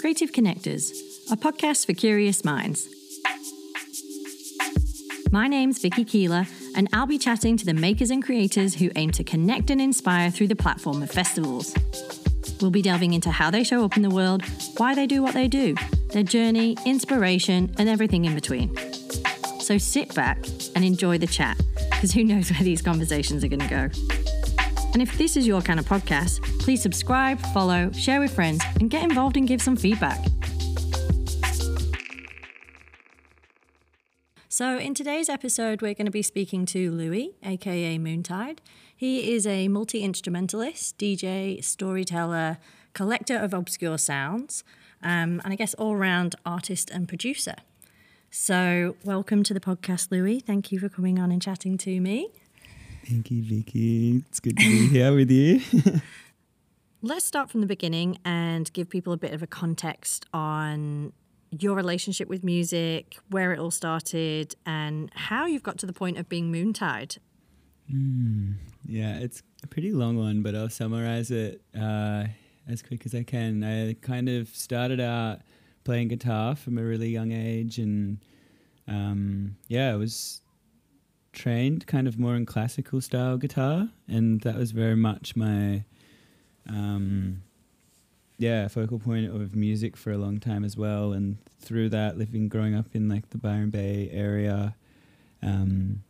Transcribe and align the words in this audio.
Creative 0.00 0.30
Connectors, 0.30 0.92
a 1.32 1.36
podcast 1.36 1.84
for 1.84 1.92
curious 1.92 2.44
minds. 2.44 2.88
My 5.32 5.48
name's 5.48 5.80
Vicky 5.80 6.04
Keeler, 6.04 6.46
and 6.76 6.88
I'll 6.92 7.06
be 7.06 7.18
chatting 7.18 7.56
to 7.56 7.66
the 7.66 7.74
makers 7.74 8.10
and 8.10 8.22
creators 8.22 8.76
who 8.76 8.90
aim 8.94 9.10
to 9.10 9.24
connect 9.24 9.70
and 9.70 9.80
inspire 9.80 10.30
through 10.30 10.48
the 10.48 10.56
platform 10.56 11.02
of 11.02 11.10
festivals. 11.10 11.74
We'll 12.60 12.70
be 12.70 12.80
delving 12.80 13.12
into 13.12 13.32
how 13.32 13.50
they 13.50 13.64
show 13.64 13.84
up 13.84 13.96
in 13.96 14.02
the 14.02 14.10
world, 14.10 14.44
why 14.76 14.94
they 14.94 15.08
do 15.08 15.20
what 15.20 15.34
they 15.34 15.48
do, 15.48 15.74
their 16.12 16.22
journey, 16.22 16.76
inspiration, 16.86 17.74
and 17.76 17.88
everything 17.88 18.24
in 18.24 18.36
between. 18.36 18.76
So 19.60 19.78
sit 19.78 20.14
back 20.14 20.38
and 20.76 20.84
enjoy 20.84 21.18
the 21.18 21.26
chat, 21.26 21.60
because 21.90 22.12
who 22.12 22.22
knows 22.22 22.52
where 22.52 22.62
these 22.62 22.82
conversations 22.82 23.42
are 23.42 23.48
going 23.48 23.60
to 23.60 23.68
go. 23.68 23.90
And 24.92 25.02
if 25.02 25.18
this 25.18 25.36
is 25.36 25.46
your 25.46 25.60
kind 25.60 25.80
of 25.80 25.86
podcast, 25.86 26.40
please 26.68 26.82
subscribe, 26.82 27.40
follow, 27.54 27.90
share 27.92 28.20
with 28.20 28.30
friends, 28.30 28.62
and 28.78 28.90
get 28.90 29.02
involved 29.02 29.38
and 29.38 29.48
give 29.48 29.62
some 29.62 29.74
feedback. 29.74 30.22
So, 34.50 34.76
in 34.76 34.92
today's 34.92 35.30
episode, 35.30 35.80
we're 35.80 35.94
going 35.94 36.04
to 36.04 36.12
be 36.12 36.20
speaking 36.20 36.66
to 36.66 36.90
Louis, 36.90 37.34
aka 37.42 37.96
Moontide. 37.96 38.58
He 38.94 39.32
is 39.32 39.46
a 39.46 39.68
multi 39.68 40.04
instrumentalist, 40.04 40.98
DJ, 40.98 41.64
storyteller, 41.64 42.58
collector 42.92 43.38
of 43.38 43.54
obscure 43.54 43.96
sounds, 43.96 44.62
um, 45.02 45.40
and 45.44 45.54
I 45.54 45.56
guess 45.56 45.72
all 45.72 45.96
round 45.96 46.34
artist 46.44 46.90
and 46.90 47.08
producer. 47.08 47.54
So, 48.30 48.94
welcome 49.04 49.42
to 49.44 49.54
the 49.54 49.60
podcast, 49.60 50.10
Louis. 50.10 50.40
Thank 50.40 50.70
you 50.70 50.78
for 50.78 50.90
coming 50.90 51.18
on 51.18 51.32
and 51.32 51.40
chatting 51.40 51.78
to 51.78 51.98
me. 51.98 52.28
Thank 53.06 53.30
you, 53.30 53.42
Vicky. 53.42 54.22
It's 54.28 54.38
good 54.38 54.58
to 54.58 54.66
be 54.66 54.88
here 54.88 55.14
with 55.14 55.30
you. 55.30 55.62
Let's 57.00 57.24
start 57.24 57.48
from 57.48 57.60
the 57.60 57.66
beginning 57.68 58.18
and 58.24 58.72
give 58.72 58.90
people 58.90 59.12
a 59.12 59.16
bit 59.16 59.32
of 59.32 59.40
a 59.40 59.46
context 59.46 60.26
on 60.34 61.12
your 61.50 61.76
relationship 61.76 62.28
with 62.28 62.42
music, 62.42 63.18
where 63.30 63.52
it 63.52 63.60
all 63.60 63.70
started, 63.70 64.56
and 64.66 65.08
how 65.14 65.46
you've 65.46 65.62
got 65.62 65.78
to 65.78 65.86
the 65.86 65.92
point 65.92 66.18
of 66.18 66.28
being 66.28 66.52
Moontide. 66.52 67.18
Mm, 67.92 68.54
yeah, 68.84 69.16
it's 69.18 69.44
a 69.62 69.68
pretty 69.68 69.92
long 69.92 70.16
one, 70.16 70.42
but 70.42 70.56
I'll 70.56 70.68
summarize 70.68 71.30
it 71.30 71.62
uh, 71.80 72.24
as 72.66 72.82
quick 72.82 73.06
as 73.06 73.14
I 73.14 73.22
can. 73.22 73.62
I 73.62 73.94
kind 73.94 74.28
of 74.28 74.48
started 74.48 74.98
out 74.98 75.42
playing 75.84 76.08
guitar 76.08 76.56
from 76.56 76.78
a 76.78 76.82
really 76.82 77.10
young 77.10 77.30
age, 77.30 77.78
and 77.78 78.18
um, 78.88 79.56
yeah, 79.68 79.92
I 79.92 79.96
was 79.96 80.42
trained 81.32 81.86
kind 81.86 82.08
of 82.08 82.18
more 82.18 82.34
in 82.34 82.44
classical 82.44 83.00
style 83.00 83.36
guitar, 83.36 83.88
and 84.08 84.40
that 84.40 84.56
was 84.56 84.72
very 84.72 84.96
much 84.96 85.36
my 85.36 85.84
um, 86.68 87.42
yeah 88.38 88.68
focal 88.68 88.98
point 88.98 89.34
of 89.34 89.56
music 89.56 89.96
for 89.96 90.12
a 90.12 90.18
long 90.18 90.38
time 90.38 90.64
as 90.64 90.76
well. 90.76 91.12
And 91.12 91.38
through 91.60 91.88
that, 91.90 92.18
living 92.18 92.48
growing 92.48 92.74
up 92.74 92.86
in 92.94 93.08
like 93.08 93.30
the 93.30 93.38
Byron 93.38 93.70
Bay 93.70 94.08
area, 94.12 94.74
um, 95.42 96.02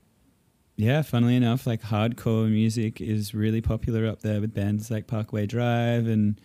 yeah, 0.76 1.02
funnily 1.02 1.36
enough, 1.36 1.66
like 1.66 1.82
hardcore 1.82 2.50
music 2.50 3.00
is 3.00 3.34
really 3.34 3.60
popular 3.60 4.06
up 4.06 4.20
there 4.20 4.40
with 4.40 4.54
bands 4.54 4.90
like 4.90 5.06
Parkway 5.06 5.46
Drive 5.46 6.06
and. 6.06 6.40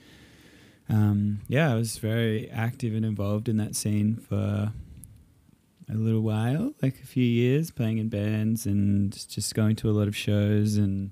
Um, 0.90 1.40
yeah, 1.48 1.72
I 1.72 1.76
was 1.76 1.98
very 1.98 2.50
active 2.52 2.94
and 2.94 3.06
involved 3.06 3.48
in 3.48 3.56
that 3.56 3.74
scene 3.74 4.18
for 4.18 4.74
a 5.90 5.94
little 5.94 6.22
while, 6.22 6.74
like 6.82 7.00
a 7.02 7.06
few 7.06 7.24
years, 7.24 7.72
playing 7.72 7.98
in 7.98 8.10
bands 8.10 8.66
and 8.66 9.14
just 9.30 9.56
going 9.56 9.76
to 9.78 9.90
a 9.90 9.94
lot 9.94 10.08
of 10.08 10.16
shows 10.16 10.76
and 10.78 11.12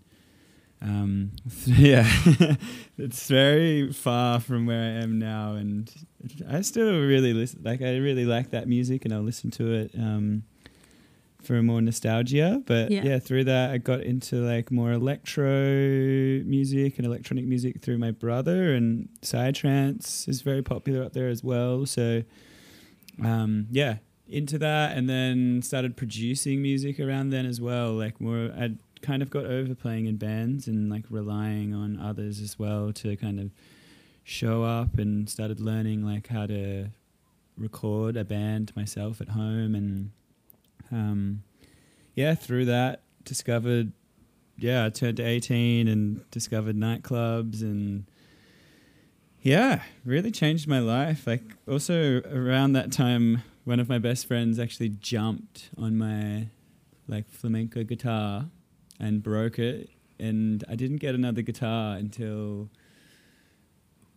um, 0.82 1.32
yeah, 1.66 2.08
it's 2.98 3.28
very 3.28 3.92
far 3.92 4.40
from 4.40 4.66
where 4.66 4.82
I 4.82 5.04
am 5.04 5.20
now, 5.20 5.54
and 5.54 5.92
I 6.50 6.62
still 6.62 7.00
really 7.02 7.34
listen. 7.34 7.62
Like 7.64 7.82
I 7.82 7.98
really 7.98 8.26
like 8.26 8.52
that 8.52 8.68
music, 8.68 9.06
and 9.06 9.14
I'll 9.14 9.22
listen 9.22 9.52
to 9.52 9.74
it 9.74 9.92
um, 9.96 10.44
for 11.42 11.62
more 11.62 11.82
nostalgia. 11.82 12.64
But 12.66 12.90
yeah. 12.90 13.04
yeah, 13.04 13.20
through 13.20 13.44
that, 13.46 13.72
I 13.72 13.78
got 13.78 14.02
into 14.02 14.38
like 14.38 14.72
more 14.72 14.92
electro 14.92 15.46
music 16.46 16.98
and 16.98 17.06
electronic 17.06 17.46
music 17.46 17.82
through 17.82 18.00
my 18.00 18.12
brother, 18.12 18.74
and 18.74 19.10
psytrance 19.22 20.28
is 20.28 20.42
very 20.42 20.64
popular 20.64 21.04
up 21.04 21.14
there 21.14 21.30
as 21.30 21.44
well. 21.44 21.86
So 21.86 22.24
um, 23.24 23.68
yeah, 23.72 23.98
into 24.28 24.58
that 24.58 24.98
and 24.98 25.10
then 25.10 25.62
started 25.62 25.98
producing 25.98 26.62
music 26.62 27.00
around 27.00 27.30
then 27.30 27.46
as 27.46 27.60
well. 27.60 27.94
Like 27.94 28.20
more, 28.20 28.52
I 28.58 28.72
kind 29.02 29.22
of 29.22 29.30
got 29.30 29.46
over 29.46 29.76
playing 29.76 30.06
in 30.06 30.18
bands 30.18 30.68
and 30.68 30.90
like 30.90 31.06
relying 31.10 31.74
on 31.74 32.00
others 32.00 32.40
as 32.40 32.58
well 32.58 32.92
to 32.94 33.16
kind 33.16 33.40
of 33.40 33.52
show 34.24 34.64
up 34.64 34.98
and 34.98 35.30
started 35.30 35.60
learning 35.60 36.06
like 36.06 36.28
how 36.28 36.46
to 36.46 36.88
record 37.58 38.16
a 38.16 38.24
band 38.24 38.76
myself 38.76 39.22
at 39.22 39.30
home 39.30 39.76
and 39.76 40.12
um, 40.92 41.44
yeah, 42.16 42.36
through 42.36 42.66
that 42.66 43.02
discovered 43.24 43.92
yeah, 44.58 44.86
I 44.86 44.90
turned 44.90 45.18
to 45.18 45.24
18 45.24 45.88
and 45.88 46.30
discovered 46.30 46.76
nightclubs 46.76 47.62
and 47.62 48.06
yeah, 49.42 49.82
really 50.06 50.30
changed 50.30 50.68
my 50.68 50.80
life. 50.80 51.26
Like 51.26 51.42
also 51.68 52.22
around 52.32 52.74
that 52.74 52.92
time 52.92 53.42
one 53.64 53.80
of 53.80 53.90
my 53.90 53.98
best 53.98 54.28
friends 54.28 54.60
actually 54.60 54.90
jumped 54.90 55.70
on 55.78 55.98
my 55.98 56.48
like 57.08 57.30
flamenco 57.30 57.84
guitar 57.84 58.46
and 59.02 59.22
broke 59.22 59.60
it. 59.60 59.90
And 60.20 60.64
I 60.70 60.76
didn't 60.76 60.98
get 60.98 61.16
another 61.16 61.42
guitar 61.42 61.98
until 61.98 62.70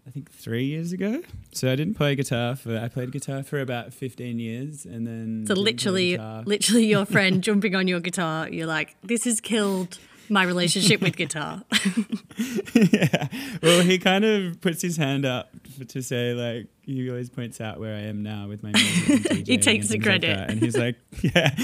I 0.07 0.11
think 0.11 0.31
three 0.31 0.67
years 0.67 0.93
ago. 0.93 1.23
So 1.53 1.73
I 1.73 1.77
didn't 1.77 1.95
play 1.95 2.15
guitar 2.15 2.55
for 2.55 2.77
I 2.77 2.89
played 2.89 3.11
guitar 3.11 3.43
for 3.43 3.59
about 3.59 3.95
fifteen 3.95 4.39
years 4.39 4.85
and 4.85 5.07
then 5.07 5.47
So 5.47 5.55
literally 5.55 6.19
literally 6.19 6.87
your 6.87 7.07
friend 7.15 7.43
jumping 7.43 7.75
on 7.75 7.89
your 7.89 8.01
guitar, 8.01 8.49
you're 8.51 8.67
like, 8.67 8.97
This 9.03 9.25
has 9.25 9.41
killed 9.41 9.99
my 10.29 10.45
relationship 10.45 11.01
with 11.01 11.17
guitar. 11.17 11.63
yeah. 12.75 13.29
Well, 13.63 13.83
he 13.83 13.99
kind 13.99 14.25
of 14.25 14.61
puts 14.61 14.83
his 14.83 14.97
hand 14.97 15.25
up 15.25 15.51
to 15.89 16.03
say 16.03 16.33
like 16.35 16.69
he 16.83 17.09
always 17.09 17.31
points 17.31 17.61
out 17.61 17.81
where 17.81 17.95
I 17.95 18.01
am 18.01 18.23
now 18.23 18.49
with 18.49 18.63
my 18.63 18.73
music. 18.73 19.47
he 19.47 19.59
takes 19.59 19.89
the 19.89 19.99
credit, 19.99 20.39
like 20.39 20.51
and 20.51 20.61
he's 20.61 20.77
like, 20.77 20.97
yeah. 21.23 21.55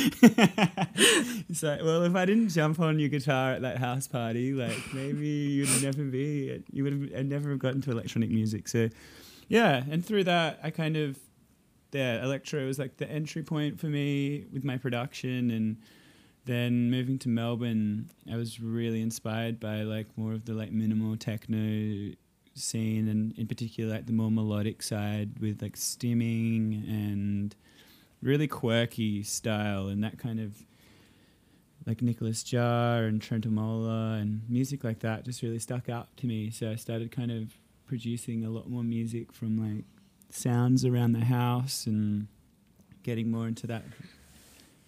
he's 1.48 1.62
like, 1.62 1.82
well, 1.82 2.02
if 2.04 2.14
I 2.14 2.24
didn't 2.24 2.48
jump 2.48 2.80
on 2.80 2.98
your 2.98 3.08
guitar 3.08 3.52
at 3.52 3.62
that 3.62 3.78
house 3.78 4.08
party, 4.08 4.52
like 4.52 4.78
maybe 4.94 5.26
you'd 5.26 5.82
never 5.82 6.04
be, 6.04 6.62
you 6.72 6.84
would 6.84 7.12
have 7.12 7.26
never 7.26 7.50
have 7.50 7.58
gotten 7.58 7.80
to 7.82 7.90
electronic 7.90 8.30
music. 8.30 8.68
So, 8.68 8.88
yeah, 9.48 9.82
and 9.90 10.04
through 10.04 10.24
that, 10.24 10.60
I 10.62 10.70
kind 10.70 10.96
of, 10.96 11.18
yeah, 11.92 12.22
electro 12.22 12.66
was 12.66 12.78
like 12.78 12.96
the 12.96 13.10
entry 13.10 13.42
point 13.42 13.78
for 13.78 13.86
me 13.86 14.46
with 14.52 14.64
my 14.64 14.78
production 14.78 15.50
and 15.50 15.76
then 16.46 16.90
moving 16.90 17.18
to 17.20 17.28
Melbourne, 17.28 18.10
I 18.30 18.36
was 18.36 18.60
really 18.60 19.02
inspired 19.02 19.60
by 19.60 19.82
like 19.82 20.06
more 20.16 20.32
of 20.32 20.44
the 20.44 20.54
like 20.54 20.72
minimal 20.72 21.16
techno 21.16 22.12
scene, 22.54 23.08
and 23.08 23.36
in 23.38 23.46
particular 23.46 23.94
like 23.94 24.06
the 24.06 24.12
more 24.12 24.30
melodic 24.30 24.82
side 24.82 25.38
with 25.38 25.62
like 25.62 25.76
stimming 25.76 26.88
and 26.88 27.54
really 28.22 28.48
quirky 28.48 29.22
style, 29.22 29.88
and 29.88 30.02
that 30.02 30.18
kind 30.18 30.40
of 30.40 30.64
like 31.86 32.02
Nicolas 32.02 32.42
Jaar 32.42 33.08
and 33.08 33.20
Trentemøller 33.20 34.20
and 34.20 34.42
music 34.48 34.84
like 34.84 35.00
that 35.00 35.24
just 35.24 35.42
really 35.42 35.58
stuck 35.58 35.88
out 35.88 36.14
to 36.18 36.26
me. 36.26 36.50
So 36.50 36.70
I 36.70 36.76
started 36.76 37.10
kind 37.10 37.30
of 37.30 37.54
producing 37.86 38.44
a 38.44 38.50
lot 38.50 38.68
more 38.68 38.84
music 38.84 39.32
from 39.32 39.56
like 39.56 39.84
sounds 40.30 40.84
around 40.84 41.12
the 41.12 41.24
house 41.24 41.86
and 41.86 42.28
getting 43.02 43.30
more 43.30 43.48
into 43.48 43.66
that 43.66 43.82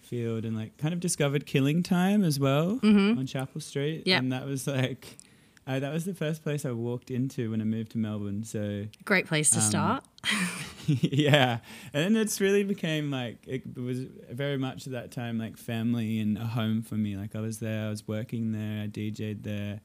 field 0.03 0.45
and 0.45 0.55
like 0.55 0.77
kind 0.77 0.93
of 0.93 0.99
discovered 0.99 1.45
Killing 1.45 1.83
Time 1.83 2.23
as 2.23 2.39
well 2.39 2.79
mm-hmm. 2.81 3.17
on 3.17 3.25
Chapel 3.25 3.61
Street. 3.61 4.03
Yeah, 4.05 4.17
and 4.17 4.31
that 4.31 4.45
was 4.45 4.67
like. 4.67 5.17
Uh, 5.65 5.79
that 5.79 5.93
was 5.93 6.03
the 6.03 6.13
first 6.13 6.43
place 6.43 6.65
I 6.65 6.71
walked 6.71 7.09
into 7.09 7.51
when 7.51 7.61
I 7.61 7.63
moved 7.63 7.93
to 7.93 7.97
Melbourne. 7.97 8.43
So 8.43 8.85
great 9.05 9.27
place 9.27 9.49
to 9.51 9.59
um, 9.59 9.63
start. 9.63 10.03
yeah, 10.87 11.59
and 11.93 12.17
it's 12.17 12.41
really 12.41 12.63
became 12.63 13.11
like 13.11 13.37
it 13.47 13.77
was 13.77 13.99
very 14.29 14.57
much 14.57 14.85
at 14.87 14.93
that 14.93 15.11
time 15.11 15.37
like 15.37 15.57
family 15.57 16.19
and 16.19 16.37
a 16.37 16.45
home 16.45 16.81
for 16.81 16.95
me. 16.95 17.15
Like 17.15 17.35
I 17.35 17.39
was 17.39 17.59
there, 17.59 17.87
I 17.87 17.89
was 17.89 18.07
working 18.07 18.51
there, 18.51 18.83
I 18.83 18.87
DJ'd 18.87 19.43
there, 19.43 19.79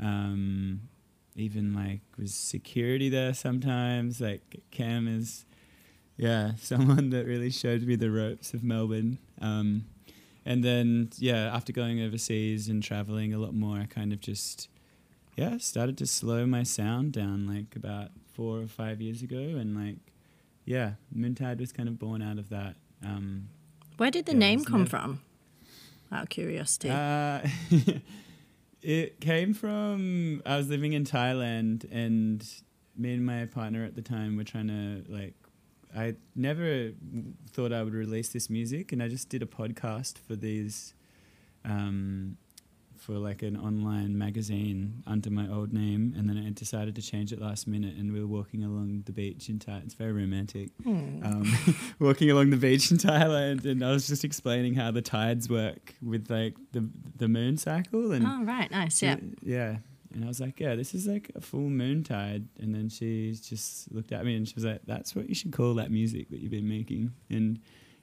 um, 0.00 0.80
even 1.36 1.72
like 1.72 2.00
was 2.18 2.34
security 2.34 3.08
there 3.08 3.34
sometimes. 3.34 4.20
Like 4.20 4.62
Cam 4.70 5.06
is 5.06 5.44
yeah, 6.16 6.52
someone 6.60 7.10
that 7.10 7.26
really 7.26 7.50
showed 7.50 7.82
me 7.82 7.96
the 7.96 8.10
ropes 8.10 8.54
of 8.54 8.62
Melbourne. 8.62 9.18
Um, 9.40 9.84
and 10.44 10.64
then, 10.64 11.10
yeah, 11.18 11.54
after 11.54 11.72
going 11.72 12.00
overseas 12.00 12.68
and 12.68 12.82
traveling 12.82 13.32
a 13.32 13.38
lot 13.38 13.54
more, 13.54 13.78
I 13.78 13.86
kind 13.86 14.12
of 14.12 14.20
just, 14.20 14.68
yeah, 15.36 15.58
started 15.58 15.96
to 15.98 16.06
slow 16.06 16.46
my 16.46 16.64
sound 16.64 17.12
down 17.12 17.46
like 17.46 17.76
about 17.76 18.10
four 18.34 18.60
or 18.60 18.66
five 18.66 19.00
years 19.00 19.22
ago. 19.22 19.36
And 19.36 19.76
like, 19.76 19.98
yeah, 20.64 20.92
Moontide 21.16 21.60
was 21.60 21.72
kind 21.72 21.88
of 21.88 21.98
born 21.98 22.22
out 22.22 22.38
of 22.38 22.48
that. 22.48 22.76
Um, 23.04 23.48
Where 23.96 24.10
did 24.10 24.26
the 24.26 24.32
yeah, 24.32 24.38
name 24.38 24.64
come 24.64 24.86
from? 24.86 25.22
Out 26.10 26.24
of 26.24 26.28
curiosity. 26.28 26.90
Uh, 26.90 27.40
it 28.82 29.20
came 29.20 29.54
from, 29.54 30.42
I 30.44 30.56
was 30.56 30.68
living 30.68 30.92
in 30.92 31.04
Thailand 31.04 31.86
and 31.90 32.44
me 32.96 33.14
and 33.14 33.24
my 33.24 33.46
partner 33.46 33.84
at 33.84 33.94
the 33.94 34.02
time 34.02 34.36
were 34.36 34.44
trying 34.44 34.68
to 34.68 35.04
like 35.10 35.34
I 35.96 36.14
never 36.34 36.92
thought 37.50 37.72
I 37.72 37.82
would 37.82 37.94
release 37.94 38.28
this 38.28 38.48
music, 38.48 38.92
and 38.92 39.02
I 39.02 39.08
just 39.08 39.28
did 39.28 39.42
a 39.42 39.46
podcast 39.46 40.18
for 40.18 40.36
these, 40.36 40.94
um, 41.64 42.36
for 42.96 43.14
like 43.14 43.42
an 43.42 43.56
online 43.56 44.16
magazine 44.16 45.02
under 45.06 45.28
my 45.30 45.48
old 45.48 45.72
name, 45.72 46.14
and 46.16 46.28
then 46.28 46.38
I 46.38 46.50
decided 46.50 46.94
to 46.94 47.02
change 47.02 47.32
it 47.32 47.40
last 47.40 47.66
minute. 47.66 47.96
And 47.96 48.12
we 48.12 48.20
were 48.20 48.26
walking 48.26 48.64
along 48.64 49.02
the 49.06 49.12
beach 49.12 49.48
in 49.48 49.58
Thailand. 49.58 49.84
It's 49.84 49.94
very 49.94 50.12
romantic. 50.12 50.70
Hmm. 50.82 51.24
Um, 51.24 51.76
walking 51.98 52.30
along 52.30 52.50
the 52.50 52.56
beach 52.56 52.90
in 52.90 52.96
Thailand, 52.96 53.64
and 53.66 53.84
I 53.84 53.90
was 53.90 54.06
just 54.06 54.24
explaining 54.24 54.74
how 54.74 54.92
the 54.92 55.02
tides 55.02 55.48
work 55.48 55.94
with 56.02 56.30
like 56.30 56.54
the 56.72 56.88
the 57.16 57.28
moon 57.28 57.58
cycle, 57.58 58.12
and 58.12 58.26
oh, 58.26 58.44
right. 58.44 58.70
Nice. 58.70 59.02
Yeah. 59.02 59.16
yeah. 59.42 59.76
And 60.14 60.24
I 60.24 60.28
was 60.28 60.40
like, 60.40 60.60
yeah, 60.60 60.74
this 60.74 60.94
is 60.94 61.06
like 61.06 61.30
a 61.34 61.40
full 61.40 61.70
moon 61.70 62.04
tide. 62.04 62.48
And 62.60 62.74
then 62.74 62.88
she 62.88 63.32
just 63.32 63.92
looked 63.92 64.12
at 64.12 64.24
me 64.24 64.36
and 64.36 64.46
she 64.46 64.54
was 64.54 64.64
like, 64.64 64.80
that's 64.86 65.14
what 65.14 65.28
you 65.28 65.34
should 65.34 65.52
call 65.52 65.74
that 65.74 65.90
music 65.90 66.30
that 66.30 66.40
you've 66.40 66.50
been 66.50 66.68
making. 66.68 67.12
And 67.30 67.60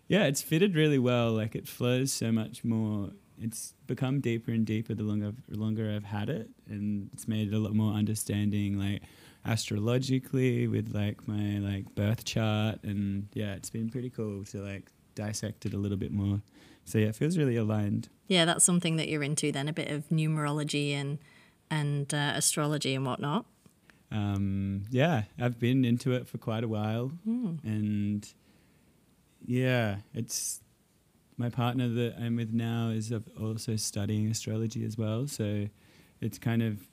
yeah, 0.08 0.24
it's 0.26 0.42
fitted 0.42 0.76
really 0.76 1.00
well. 1.00 1.32
Like 1.32 1.56
it 1.56 1.68
flows 1.68 2.12
so 2.12 2.32
much 2.32 2.64
more. 2.64 3.12
It's 3.42 3.74
become 3.88 4.20
deeper 4.20 4.52
and 4.52 4.66
deeper 4.66 4.94
the 4.94 5.04
longer 5.04 5.32
longer 5.50 5.94
I've 5.96 6.04
had 6.04 6.30
it, 6.30 6.50
and 6.68 7.10
it's 7.14 7.26
made 7.26 7.48
it 7.48 7.56
a 7.56 7.60
lot 7.60 7.74
more 7.74 7.94
understanding, 7.94 8.78
like 8.78 9.04
astrologically 9.46 10.68
with 10.68 10.94
like 10.94 11.26
my 11.26 11.60
like 11.60 11.96
birth 11.96 12.26
chart, 12.26 12.84
and 12.84 13.30
yeah, 13.34 13.54
it's 13.54 13.70
been 13.70 13.90
pretty 13.90 14.10
cool 14.10 14.44
to 14.46 14.58
like 14.58 14.92
dissect 15.16 15.66
it 15.66 15.74
a 15.74 15.78
little 15.78 15.98
bit 15.98 16.12
more. 16.12 16.42
So 16.84 16.98
yeah, 16.98 17.08
it 17.08 17.16
feels 17.16 17.38
really 17.38 17.56
aligned. 17.56 18.10
Yeah, 18.28 18.44
that's 18.44 18.66
something 18.66 18.98
that 18.98 19.08
you're 19.08 19.24
into 19.24 19.52
then, 19.54 19.70
a 19.70 19.74
bit 19.74 19.90
of 19.90 20.10
numerology 20.10 20.94
and 20.94 21.20
and 21.72 22.14
uh, 22.14 22.34
astrology 22.36 22.96
and 22.96 23.06
whatnot. 23.06 23.46
Um, 24.12 24.86
yeah, 24.90 25.24
I've 25.40 25.60
been 25.60 25.86
into 25.86 26.14
it 26.14 26.28
for 26.28 26.38
quite 26.40 26.64
a 26.64 26.68
while, 26.68 27.12
Mm. 27.28 27.64
and 27.64 28.28
yeah, 29.46 29.98
it's 30.14 30.62
my 31.38 31.50
partner 31.50 31.88
that 31.88 32.16
I'm 32.20 32.36
with 32.36 32.52
now 32.54 32.90
is 32.90 33.14
also 33.40 33.76
studying 33.78 34.28
astrology 34.30 34.84
as 34.84 34.98
well. 34.98 35.28
So 35.28 35.68
it's 36.22 36.38
kind 36.38 36.62
of 36.62 36.88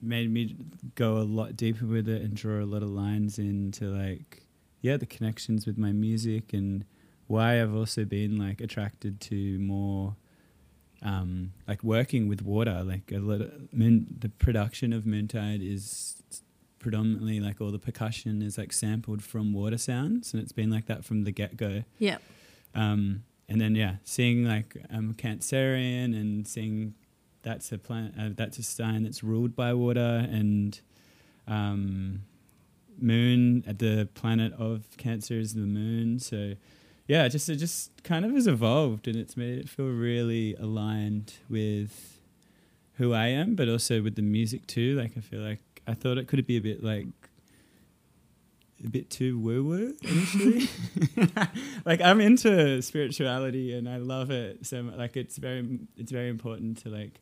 made 0.00 0.30
me 0.32 0.56
go 0.96 1.18
a 1.18 1.22
lot 1.22 1.56
deeper 1.56 1.86
with 1.86 2.08
it 2.08 2.22
and 2.22 2.34
draw 2.34 2.60
a 2.60 2.66
lot 2.66 2.82
of 2.82 2.88
lines 2.88 3.38
into 3.38 3.84
like 3.84 4.42
yeah 4.80 4.96
the 4.96 5.06
connections 5.06 5.64
with 5.64 5.78
my 5.78 5.92
music 5.92 6.52
and 6.52 6.84
why 7.28 7.62
I've 7.62 7.72
also 7.72 8.04
been 8.04 8.36
like 8.36 8.60
attracted 8.60 9.20
to 9.20 9.60
more 9.60 10.16
um, 11.02 11.52
like 11.66 11.82
working 11.82 12.28
with 12.28 12.42
water. 12.42 12.82
Like 12.84 13.12
a 13.12 13.18
lot 13.18 13.40
of 13.40 13.72
moon, 13.72 14.06
the 14.18 14.28
production 14.28 14.92
of 14.92 15.04
Moontide 15.04 15.62
is 15.62 16.22
predominantly 16.78 17.40
like 17.40 17.60
all 17.60 17.70
the 17.70 17.78
percussion 17.78 18.42
is 18.42 18.58
like 18.58 18.72
sampled 18.72 19.22
from 19.22 19.52
water 19.52 19.78
sounds, 19.78 20.32
and 20.32 20.42
it's 20.42 20.52
been 20.52 20.70
like 20.70 20.86
that 20.86 21.04
from 21.04 21.24
the 21.24 21.32
get 21.32 21.56
go. 21.56 21.84
Yeah. 21.98 22.18
Um, 22.74 23.24
and 23.48 23.60
then 23.60 23.74
yeah, 23.74 23.96
seeing 24.04 24.44
like 24.44 24.76
um, 24.90 25.14
Cancerian 25.14 26.14
and 26.18 26.46
seeing 26.46 26.94
that's 27.42 27.72
a 27.72 27.78
planet 27.78 28.14
uh, 28.18 28.30
that's 28.34 28.58
a 28.58 28.62
sign 28.62 29.02
that's 29.02 29.22
ruled 29.22 29.54
by 29.56 29.74
water 29.74 30.26
and 30.30 30.80
um, 31.48 32.22
moon 32.98 33.64
at 33.66 33.78
the 33.78 34.08
planet 34.14 34.52
of 34.54 34.84
Cancer 34.96 35.34
is 35.34 35.54
the 35.54 35.60
moon. 35.60 36.18
So 36.18 36.54
yeah, 37.06 37.26
just 37.28 37.48
it 37.48 37.56
just 37.56 38.02
kind 38.04 38.24
of 38.24 38.32
has 38.32 38.46
evolved 38.46 39.08
and 39.08 39.16
it's 39.16 39.36
made 39.36 39.58
it 39.58 39.68
feel 39.68 39.86
really 39.86 40.54
aligned 40.54 41.34
with 41.48 42.20
who 42.94 43.12
I 43.12 43.28
am, 43.28 43.54
but 43.54 43.68
also 43.68 44.02
with 44.02 44.16
the 44.16 44.22
music 44.22 44.66
too. 44.66 44.96
Like 44.96 45.12
I 45.16 45.20
feel 45.20 45.40
like 45.40 45.60
I 45.86 45.94
thought 45.94 46.18
it 46.18 46.28
could 46.28 46.46
be 46.46 46.56
a 46.56 46.60
bit 46.60 46.82
like 46.82 47.06
a 48.84 48.88
bit 48.88 49.10
too 49.10 49.38
woo 49.38 49.64
woo 49.64 49.94
initially. 50.02 50.68
like 51.84 52.00
I'm 52.00 52.20
into 52.20 52.80
spirituality 52.82 53.74
and 53.74 53.88
I 53.88 53.96
love 53.96 54.30
it 54.30 54.66
so 54.66 54.82
much. 54.82 54.96
Like 54.96 55.16
it's 55.16 55.38
very 55.38 55.80
it's 55.96 56.12
very 56.12 56.28
important 56.28 56.78
to 56.78 56.88
like 56.88 57.20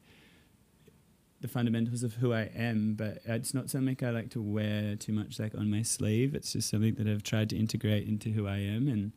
the 1.41 1.49
fundamentals 1.49 2.03
of 2.03 2.15
who 2.15 2.35
I 2.35 2.51
am, 2.55 2.95
but 2.95 3.19
it's 3.25 3.55
not 3.55 3.71
something 3.71 3.97
I 4.03 4.11
like 4.11 4.29
to 4.31 4.43
wear 4.43 4.95
too 4.97 5.13
much 5.13 5.39
like 5.39 5.55
on 5.55 5.71
my 5.71 5.83
sleeve. 5.83 6.35
It's 6.35 6.53
just 6.53 6.69
something 6.69 6.95
that 6.97 7.07
I've 7.07 7.23
tried 7.23 7.49
to 7.51 7.57
integrate 7.59 8.07
into 8.07 8.31
who 8.31 8.47
I 8.47 8.59
am 8.59 8.89
and 8.89 9.13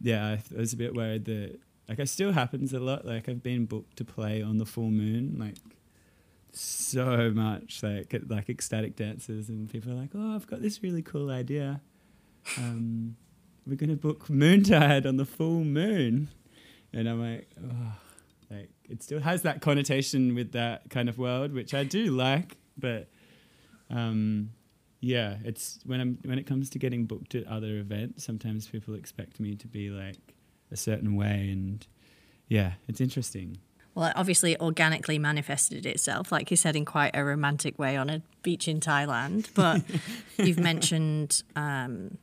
yeah, 0.00 0.38
I 0.54 0.58
was 0.58 0.72
a 0.72 0.76
bit 0.76 0.94
worried 0.94 1.24
that 1.26 1.58
like 1.88 1.98
it 1.98 2.08
still 2.08 2.32
happens 2.32 2.72
a 2.72 2.80
lot. 2.80 3.04
Like 3.04 3.28
I've 3.28 3.42
been 3.42 3.66
booked 3.66 3.96
to 3.98 4.04
play 4.04 4.42
on 4.42 4.58
the 4.58 4.66
full 4.66 4.90
moon, 4.90 5.36
like 5.38 5.56
so 6.52 7.30
much, 7.30 7.82
like 7.82 8.14
like 8.28 8.48
ecstatic 8.48 8.96
dances, 8.96 9.48
and 9.48 9.70
people 9.70 9.92
are 9.92 9.96
like, 9.96 10.10
"Oh, 10.14 10.34
I've 10.34 10.46
got 10.46 10.62
this 10.62 10.82
really 10.82 11.02
cool 11.02 11.30
idea. 11.30 11.80
Um, 12.56 13.16
we're 13.66 13.76
gonna 13.76 13.96
book 13.96 14.28
Moontide 14.28 15.06
on 15.06 15.16
the 15.16 15.26
full 15.26 15.64
moon," 15.64 16.28
and 16.92 17.08
I'm 17.08 17.20
like, 17.20 17.48
"Oh." 17.62 17.92
Like 18.50 18.70
it 18.88 19.02
still 19.02 19.20
has 19.20 19.42
that 19.42 19.60
connotation 19.60 20.34
with 20.34 20.52
that 20.52 20.90
kind 20.90 21.08
of 21.08 21.18
world, 21.18 21.52
which 21.52 21.72
I 21.72 21.84
do 21.84 22.06
like, 22.06 22.56
but 22.76 23.08
um, 23.88 24.50
yeah, 25.00 25.36
it's 25.44 25.78
when 25.84 26.00
I'm 26.00 26.18
when 26.24 26.38
it 26.38 26.46
comes 26.46 26.68
to 26.70 26.78
getting 26.78 27.06
booked 27.06 27.34
at 27.34 27.46
other 27.46 27.78
events, 27.78 28.24
sometimes 28.24 28.68
people 28.68 28.94
expect 28.94 29.40
me 29.40 29.56
to 29.56 29.66
be 29.66 29.88
like 29.88 30.34
a 30.70 30.76
certain 30.76 31.16
way, 31.16 31.48
and 31.50 31.86
yeah, 32.48 32.72
it's 32.86 33.00
interesting. 33.00 33.58
Well, 33.94 34.06
it 34.06 34.12
obviously 34.16 34.60
organically 34.60 35.18
manifested 35.18 35.84
itself, 35.84 36.30
like 36.30 36.50
you 36.50 36.56
said, 36.56 36.76
in 36.76 36.84
quite 36.84 37.10
a 37.14 37.24
romantic 37.24 37.78
way 37.78 37.96
on 37.96 38.08
a 38.08 38.22
beach 38.42 38.68
in 38.68 38.78
Thailand. 38.78 39.48
But 39.54 39.82
you've 40.38 40.60
mentioned 40.60 41.42
um, 41.56 42.18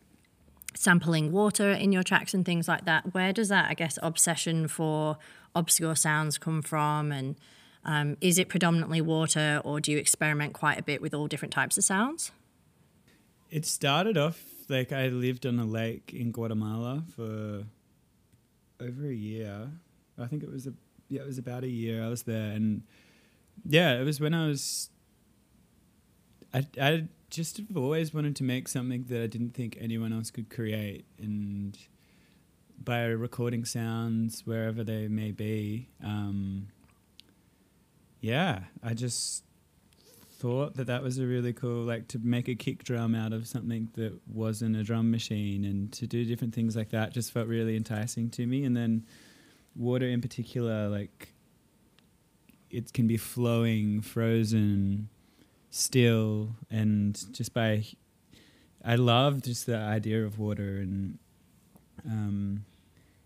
sampling 0.76 1.32
water 1.32 1.72
in 1.72 1.92
your 1.92 2.04
tracks 2.04 2.34
and 2.34 2.46
things 2.46 2.68
like 2.68 2.86
that. 2.86 3.14
Where 3.14 3.34
does 3.34 3.50
that, 3.50 3.70
I 3.70 3.74
guess, 3.74 4.00
obsession 4.02 4.68
for 4.68 5.18
obscure 5.56 5.96
sounds 5.96 6.38
come 6.38 6.62
from? 6.62 7.12
And 7.12 7.36
um, 7.84 8.18
is 8.22 8.38
it 8.38 8.48
predominantly 8.48 9.02
water, 9.02 9.62
or 9.66 9.82
do 9.82 9.92
you 9.92 9.98
experiment 9.98 10.54
quite 10.54 10.80
a 10.80 10.84
bit 10.84 11.02
with 11.02 11.14
all 11.14 11.28
different 11.28 11.54
types 11.54 11.78
of 11.78 11.84
sounds? 11.84 12.32
It 13.50 13.66
started 13.66 14.18
off 14.18 14.42
like 14.70 14.92
I 14.92 15.08
lived 15.08 15.46
on 15.46 15.60
a 15.60 15.66
lake 15.66 16.14
in 16.14 16.32
Guatemala 16.32 17.04
for 17.16 17.64
over 18.80 19.08
a 19.08 19.14
year. 19.14 19.70
I 20.20 20.28
think 20.28 20.44
it 20.44 20.52
was 20.52 20.68
a 20.68 20.74
yeah, 21.10 21.22
it 21.22 21.28
was 21.28 21.38
about 21.38 21.64
a 21.64 21.70
year 21.70 22.04
I 22.04 22.10
was 22.10 22.24
there, 22.24 22.52
and 22.52 22.84
yeah, 23.66 24.00
it 24.00 24.04
was 24.04 24.20
when 24.20 24.34
I 24.34 24.48
was. 24.48 24.90
I 26.54 26.66
I 26.80 27.08
just 27.30 27.58
have 27.58 27.78
always 27.78 28.14
wanted 28.14 28.36
to 28.38 28.44
make 28.44 28.68
something 28.68 29.06
that 29.10 29.24
I 29.24 29.28
didn't 29.28 29.54
think 29.54 29.78
anyone 29.80 30.12
else 30.12 30.32
could 30.32 30.50
create, 30.50 31.06
and 31.18 31.78
by 32.84 33.06
recording 33.06 33.66
sounds 33.66 34.46
wherever 34.46 34.84
they 34.84 35.08
may 35.08 35.32
be. 35.32 35.90
Um, 36.04 36.68
yeah, 38.20 38.64
I 38.84 38.94
just 38.94 39.44
thought 40.38 40.76
that 40.76 40.88
that 40.88 41.02
was 41.02 41.18
a 41.18 41.26
really 41.26 41.54
cool 41.54 41.84
like 41.84 42.08
to 42.10 42.20
make 42.20 42.48
a 42.48 42.56
kick 42.56 42.84
drum 42.84 43.16
out 43.16 43.34
of 43.34 43.48
something 43.48 43.90
that 43.94 44.20
wasn't 44.28 44.76
a 44.76 44.84
drum 44.84 45.10
machine 45.10 45.66
and 45.66 45.92
to 45.94 46.06
do 46.06 46.26
different 46.26 46.54
things 46.54 46.76
like 46.76 46.90
that 46.90 47.14
just 47.14 47.32
felt 47.32 47.48
really 47.48 47.76
enticing 47.76 48.30
to 48.32 48.46
me. 48.46 48.64
And 48.64 48.78
then 48.78 49.06
water 49.76 50.08
in 50.08 50.22
particular 50.22 50.90
like 50.90 51.30
it 52.70 52.92
can 52.94 53.08
be 53.08 53.18
flowing 53.18 54.02
frozen 54.02 55.08
still 55.70 56.56
and 56.72 57.32
just 57.32 57.54
by 57.54 57.86
i 58.84 58.96
love 58.96 59.44
just 59.44 59.68
the 59.68 59.78
idea 59.78 60.26
of 60.26 60.40
water 60.40 60.78
and 60.78 61.20
um 62.06 62.66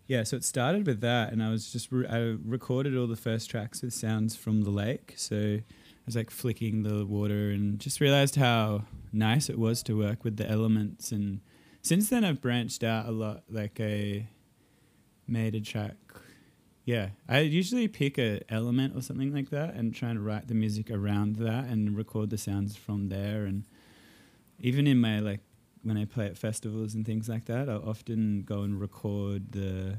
yeah 0.06 0.22
so 0.22 0.36
it 0.36 0.44
started 0.44 0.86
with 0.86 1.00
that 1.00 1.32
and 1.32 1.42
i 1.42 1.48
was 1.48 1.72
just 1.72 1.90
re- 1.90 2.06
i 2.06 2.36
recorded 2.44 2.96
all 2.96 3.06
the 3.06 3.16
first 3.16 3.48
tracks 3.48 3.80
with 3.80 3.94
sounds 3.94 4.36
from 4.36 4.62
the 4.62 4.70
lake. 4.70 5.14
So 5.16 5.60
I 6.02 6.04
was 6.06 6.16
like 6.16 6.30
flicking 6.30 6.82
the 6.82 7.06
water 7.06 7.50
and 7.50 7.78
just 7.78 8.00
realized 8.00 8.34
how 8.34 8.86
nice 9.12 9.48
it 9.48 9.56
was 9.56 9.84
to 9.84 9.96
work 9.96 10.24
with 10.24 10.36
the 10.36 10.50
elements. 10.50 11.12
And 11.12 11.40
since 11.80 12.10
then, 12.10 12.24
I've 12.24 12.40
branched 12.40 12.82
out 12.82 13.06
a 13.06 13.12
lot. 13.12 13.44
Like 13.48 13.80
I 13.80 14.28
made 15.28 15.54
a 15.54 15.60
track. 15.60 15.94
Yeah, 16.84 17.10
I 17.28 17.40
usually 17.40 17.86
pick 17.86 18.18
a 18.18 18.40
element 18.48 18.96
or 18.96 19.00
something 19.02 19.32
like 19.32 19.50
that 19.50 19.74
and 19.74 19.94
try 19.94 20.10
and 20.10 20.26
write 20.26 20.48
the 20.48 20.54
music 20.54 20.90
around 20.90 21.36
that 21.36 21.66
and 21.66 21.96
record 21.96 22.30
the 22.30 22.38
sounds 22.38 22.74
from 22.74 23.08
there. 23.08 23.44
And 23.44 23.64
even 24.58 24.88
in 24.88 25.00
my 25.00 25.20
like 25.20 25.40
when 25.84 25.96
I 25.96 26.04
play 26.04 26.26
at 26.26 26.36
festivals 26.36 26.94
and 26.94 27.06
things 27.06 27.28
like 27.28 27.44
that, 27.44 27.68
I'll 27.68 27.88
often 27.88 28.42
go 28.42 28.62
and 28.62 28.80
record 28.80 29.52
the 29.52 29.98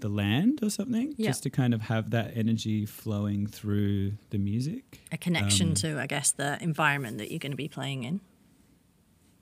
the 0.00 0.08
land 0.08 0.60
or 0.62 0.70
something 0.70 1.14
Yeah. 1.16 1.28
just 1.30 1.42
to 1.44 1.50
kind 1.50 1.72
of 1.74 1.82
have 1.82 2.10
that 2.10 2.36
energy 2.36 2.86
flowing 2.86 3.46
through 3.46 4.12
the 4.30 4.38
music. 4.38 5.00
A 5.12 5.16
connection 5.18 5.68
Um, 5.68 5.74
to, 5.74 6.00
I 6.00 6.06
guess, 6.06 6.30
the 6.30 6.62
environment 6.62 7.18
that 7.18 7.30
you're 7.30 7.38
going 7.38 7.52
to 7.52 7.56
be 7.56 7.68
playing 7.68 8.04
in. 8.04 8.20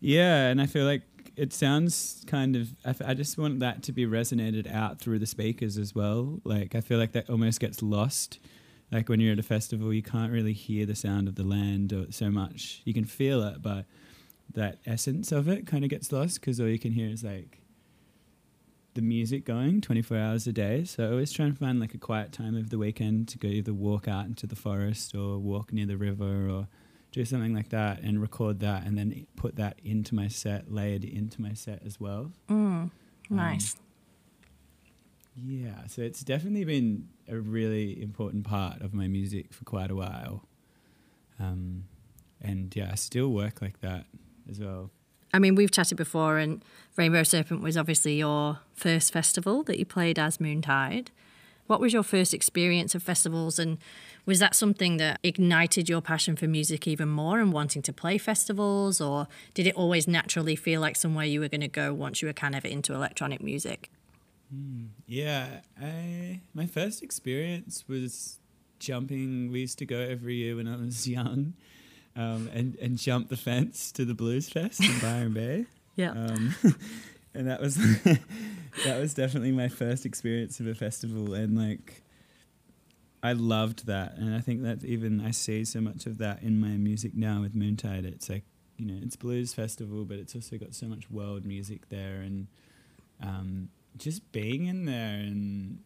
Yeah, 0.00 0.48
and 0.48 0.60
I 0.60 0.66
feel 0.66 0.84
like 0.84 1.02
it 1.36 1.52
sounds 1.52 2.24
kind 2.26 2.56
of. 2.56 2.74
I, 2.84 2.90
f- 2.90 3.02
I 3.04 3.14
just 3.14 3.38
want 3.38 3.60
that 3.60 3.82
to 3.84 3.92
be 3.92 4.06
resonated 4.06 4.72
out 4.72 4.98
through 5.00 5.18
the 5.18 5.26
speakers 5.26 5.76
as 5.78 5.94
well. 5.94 6.40
Like 6.44 6.74
I 6.74 6.80
feel 6.80 6.98
like 6.98 7.12
that 7.12 7.28
almost 7.30 7.60
gets 7.60 7.82
lost. 7.82 8.38
Like 8.90 9.08
when 9.08 9.20
you're 9.20 9.32
at 9.32 9.38
a 9.38 9.42
festival, 9.44 9.92
you 9.92 10.02
can't 10.02 10.32
really 10.32 10.52
hear 10.54 10.86
the 10.86 10.94
sound 10.94 11.28
of 11.28 11.34
the 11.34 11.42
land 11.44 11.92
or 11.92 12.10
so 12.10 12.30
much. 12.30 12.80
You 12.84 12.94
can 12.94 13.04
feel 13.04 13.42
it, 13.42 13.60
but 13.62 13.84
that 14.54 14.78
essence 14.86 15.30
of 15.30 15.46
it 15.48 15.66
kind 15.66 15.84
of 15.84 15.90
gets 15.90 16.10
lost 16.10 16.40
because 16.40 16.58
all 16.58 16.68
you 16.68 16.78
can 16.78 16.92
hear 16.92 17.08
is 17.08 17.22
like 17.22 17.60
the 18.94 19.02
music 19.02 19.44
going 19.44 19.80
24 19.80 20.16
hours 20.16 20.46
a 20.46 20.52
day. 20.52 20.84
So 20.84 21.04
I 21.04 21.10
always 21.10 21.32
try 21.32 21.46
and 21.46 21.56
find 21.56 21.80
like 21.80 21.94
a 21.94 21.98
quiet 21.98 22.32
time 22.32 22.56
of 22.56 22.70
the 22.70 22.78
weekend 22.78 23.28
to 23.28 23.38
go 23.38 23.48
either 23.48 23.72
walk 23.72 24.08
out 24.08 24.26
into 24.26 24.46
the 24.46 24.56
forest 24.56 25.14
or 25.14 25.38
walk 25.38 25.72
near 25.72 25.86
the 25.86 25.96
river 25.96 26.48
or 26.48 26.68
do 27.12 27.24
something 27.24 27.54
like 27.54 27.70
that 27.70 28.00
and 28.00 28.20
record 28.20 28.60
that 28.60 28.84
and 28.84 28.98
then 28.98 29.26
put 29.36 29.56
that 29.56 29.78
into 29.84 30.14
my 30.14 30.28
set, 30.28 30.72
layered 30.72 31.04
into 31.04 31.40
my 31.40 31.52
set 31.52 31.82
as 31.84 32.00
well. 32.00 32.32
Mm, 32.50 32.90
nice. 33.30 33.74
Um, 33.74 33.82
yeah, 35.46 35.86
so 35.86 36.02
it's 36.02 36.22
definitely 36.22 36.64
been 36.64 37.08
a 37.28 37.36
really 37.36 38.02
important 38.02 38.44
part 38.44 38.80
of 38.82 38.92
my 38.92 39.06
music 39.06 39.52
for 39.52 39.64
quite 39.64 39.90
a 39.90 39.94
while. 39.94 40.42
Um, 41.38 41.84
and 42.40 42.74
yeah, 42.74 42.90
I 42.92 42.96
still 42.96 43.28
work 43.28 43.62
like 43.62 43.80
that 43.80 44.06
as 44.50 44.58
well. 44.58 44.90
I 45.32 45.38
mean, 45.38 45.54
we've 45.54 45.70
chatted 45.70 45.96
before, 45.96 46.38
and 46.38 46.62
Rainbow 46.96 47.22
Serpent 47.22 47.62
was 47.62 47.76
obviously 47.76 48.16
your 48.18 48.60
first 48.74 49.12
festival 49.12 49.62
that 49.64 49.78
you 49.78 49.84
played 49.84 50.18
as 50.18 50.38
Moontide. 50.38 51.08
What 51.66 51.80
was 51.80 51.92
your 51.92 52.02
first 52.02 52.32
experience 52.32 52.94
of 52.94 53.02
festivals, 53.02 53.58
and 53.58 53.78
was 54.24 54.38
that 54.38 54.54
something 54.54 54.96
that 54.96 55.20
ignited 55.22 55.88
your 55.88 56.00
passion 56.00 56.34
for 56.34 56.46
music 56.46 56.88
even 56.88 57.08
more 57.08 57.40
and 57.40 57.52
wanting 57.52 57.82
to 57.82 57.92
play 57.92 58.16
festivals, 58.16 59.00
or 59.00 59.28
did 59.52 59.66
it 59.66 59.74
always 59.74 60.08
naturally 60.08 60.56
feel 60.56 60.80
like 60.80 60.96
somewhere 60.96 61.26
you 61.26 61.40
were 61.40 61.48
going 61.48 61.60
to 61.60 61.68
go 61.68 61.92
once 61.92 62.22
you 62.22 62.28
were 62.28 62.32
kind 62.32 62.54
of 62.54 62.64
into 62.64 62.94
electronic 62.94 63.42
music? 63.42 63.90
Mm, 64.54 64.88
yeah, 65.06 65.60
I 65.80 66.40
my 66.54 66.66
first 66.66 67.02
experience 67.02 67.84
was 67.86 68.38
jumping. 68.78 69.50
We 69.52 69.60
used 69.60 69.78
to 69.78 69.86
go 69.86 69.98
every 69.98 70.36
year 70.36 70.56
when 70.56 70.66
I 70.66 70.76
was 70.76 71.06
young 71.18 71.52
um, 72.18 72.50
and 72.52 72.76
and 72.82 72.98
jump 72.98 73.28
the 73.28 73.36
fence 73.36 73.92
to 73.92 74.04
the 74.04 74.12
Blues 74.12 74.50
Fest 74.50 74.82
in 74.84 74.98
Byron 74.98 75.32
Bay. 75.32 75.66
Yeah. 75.96 76.12
Um, 76.12 76.54
and 77.34 77.48
that 77.48 77.60
was 77.60 77.74
that 78.04 79.00
was 79.00 79.14
definitely 79.14 79.50
my 79.50 79.66
first 79.66 80.06
experience 80.06 80.60
of 80.60 80.68
a 80.68 80.74
festival, 80.76 81.34
and 81.34 81.58
like 81.58 82.04
I 83.20 83.32
loved 83.32 83.86
that, 83.86 84.16
and 84.16 84.32
I 84.32 84.38
think 84.38 84.62
that 84.62 84.84
even 84.84 85.20
I 85.20 85.32
see 85.32 85.64
so 85.64 85.80
much 85.80 86.06
of 86.06 86.18
that 86.18 86.40
in 86.44 86.60
my 86.60 86.76
music 86.76 87.16
now 87.16 87.40
with 87.40 87.52
Moontide. 87.52 88.04
It's 88.04 88.30
like 88.30 88.44
you 88.76 88.86
know, 88.86 88.94
it's 89.02 89.16
blues 89.16 89.54
festival, 89.54 90.04
but 90.04 90.18
it's 90.18 90.36
also 90.36 90.56
got 90.56 90.72
so 90.72 90.86
much 90.86 91.10
world 91.10 91.44
music 91.44 91.88
there, 91.88 92.20
and 92.20 92.46
um, 93.20 93.68
just 93.96 94.30
being 94.30 94.66
in 94.66 94.84
there 94.84 95.16
and 95.16 95.80